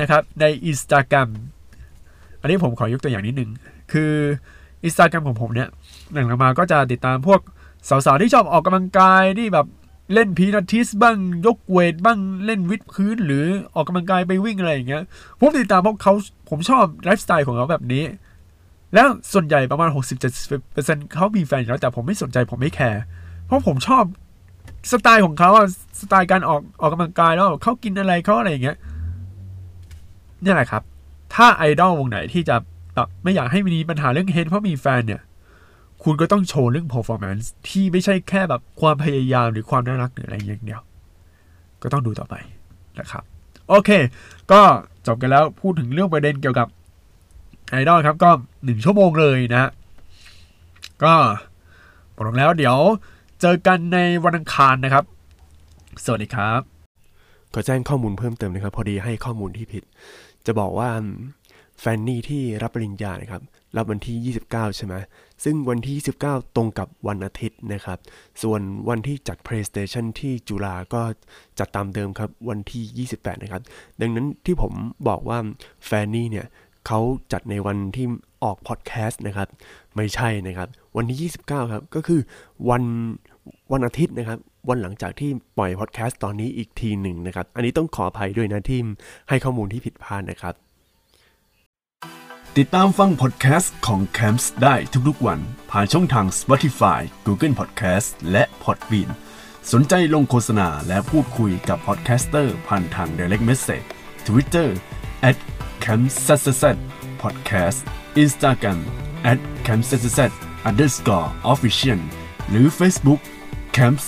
[0.00, 1.28] นะครับ ใน Instagram
[2.44, 3.50] อันนี้ผมขอยกตัวอย่างนิดนึง
[3.92, 4.12] คือ
[4.86, 5.68] Instagram ของผมเนี่ย
[6.12, 7.40] หลังๆมาก็จะติดตามพวก
[7.88, 9.66] สาวๆที่ชอบออกกำลังกายที่แบบ
[10.14, 11.16] เล่นพิลาทิสบ้าง
[11.46, 15.02] ยกเวทบ้างเล่นวิดพื้นหรือออกกำลังกายไปวิ่งอะไรอย่างเงี้ย
[15.38, 16.12] ผมติดตามเพราะเขา
[16.50, 18.04] ผมชอบไลฟ์สไตล์ของเขาแบบนี้
[18.94, 19.88] แล้วส่วนใหญ่ประมาณ
[20.50, 23.02] 60-70%เขามีแฟนอยู่แล้วแต่ผมไม่สนใจผมไม่แคร์
[23.46, 24.04] เพราะผมชอบ
[24.90, 25.50] สไตล์ของเขา
[26.00, 28.76] สไตล์การออกออกกำลังกายแล้วเขากินอะไรเขาอะไรอย่างเงี้ย
[30.44, 30.82] นี่แหละครับ
[31.34, 32.56] ถ้าไอดอลวงไหนที่จะ
[32.94, 35.22] แบบไม่อยากให้มีปัญหาเรื่อง hate เพราะมีแฟนเนี่ย
[36.02, 40.80] คุณก็ต้องโชว์เรื่อง performance ที่ไม่ใช่แค่แบบความพยายามหรือความน่ารักหรืออะไรอย่างเดียว
[41.82, 42.34] ก็ต้องดูต่อไป
[42.98, 43.22] นะครับ
[43.68, 43.90] โอเค
[44.52, 44.60] ก็
[45.06, 46.68] จบกันแล้วพูดถึงเรื่องประเด็นเกี่ยวกับ
[47.70, 48.30] ไอดอลครับก็
[48.64, 49.70] หนึ่งชั่วโมงเลยนะ
[51.04, 51.14] ก็
[52.14, 52.76] บอกแล้วเดี๋ยว
[53.40, 55.04] เจอกันในวันอังคารนะครับ
[56.04, 56.60] สวัสดีครับ
[57.54, 59.82] ก็แจ้งข้อมูลเพิ่มเติมนะครับ พอดีให้ข้อมูลที่ผิด
[60.46, 60.90] จะบอกว่า
[61.80, 63.42] แฟนนี่ที่รับปริญญานะครับ
[63.76, 64.94] รับวันที่ 29 ใช่ไหม
[65.44, 67.98] ซึ่งวันที่ 29 ตรงกับวันอาทิตย์นะครับ
[68.42, 71.02] ส่วนวันที่จัด PlayStation ที่จุฬาก็
[71.58, 73.62] จัดตามเดิมครับ วันที่ 28 นะครับ
[74.00, 74.72] ดังนั้นที่ผม
[75.08, 75.38] บอกว่า
[75.86, 76.46] แฟนนี่เนี่ย
[76.86, 77.00] เขา
[77.32, 78.06] จัดในวันที่
[78.44, 79.48] ออกพอดแคสต์นะครับ
[79.96, 82.20] ไม่ใช่นะครับ วันที่ 29 ครับ ก็คือ
[82.70, 82.82] วัน
[83.72, 84.38] วันอาทิตย์นะครับ
[84.68, 88.80] วันหลังจากที่ปล่อยพอดแคสต์ตอนนี้อีกทีหนึ่งนะครับ อันนี้ต้องขออภัยด้วยนะที่
[89.28, 90.54] ให้ข้อมูลที่ผิดพลาดนะครับ
[92.56, 94.74] ติดตามฟังพอดแคสต์ของ Camps ได้
[95.08, 95.40] ทุกๆวัน
[95.70, 99.10] ผ่านช่องทาง Spotify, Google Podcast และ Podbean
[99.72, 103.86] สนใจลงโฆษณาและพูดคุยกับ podcaster ผ่านทาง Direct Message
[104.26, 104.68] Twitter
[105.28, 105.36] at
[105.84, 106.28] c a m p s
[106.62, 106.64] s
[107.22, 107.78] podcast
[108.22, 108.80] Instagram
[109.30, 109.82] at c a m p
[110.18, 110.18] s
[110.68, 112.00] underscore official
[112.48, 113.20] หรือ Facebook
[113.76, 114.06] Camps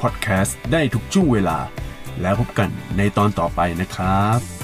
[0.00, 1.58] Podcast ได้ทุกช่วงเวลา
[2.20, 4.55] แล้วพบกันในตอนต่อไปนะครับ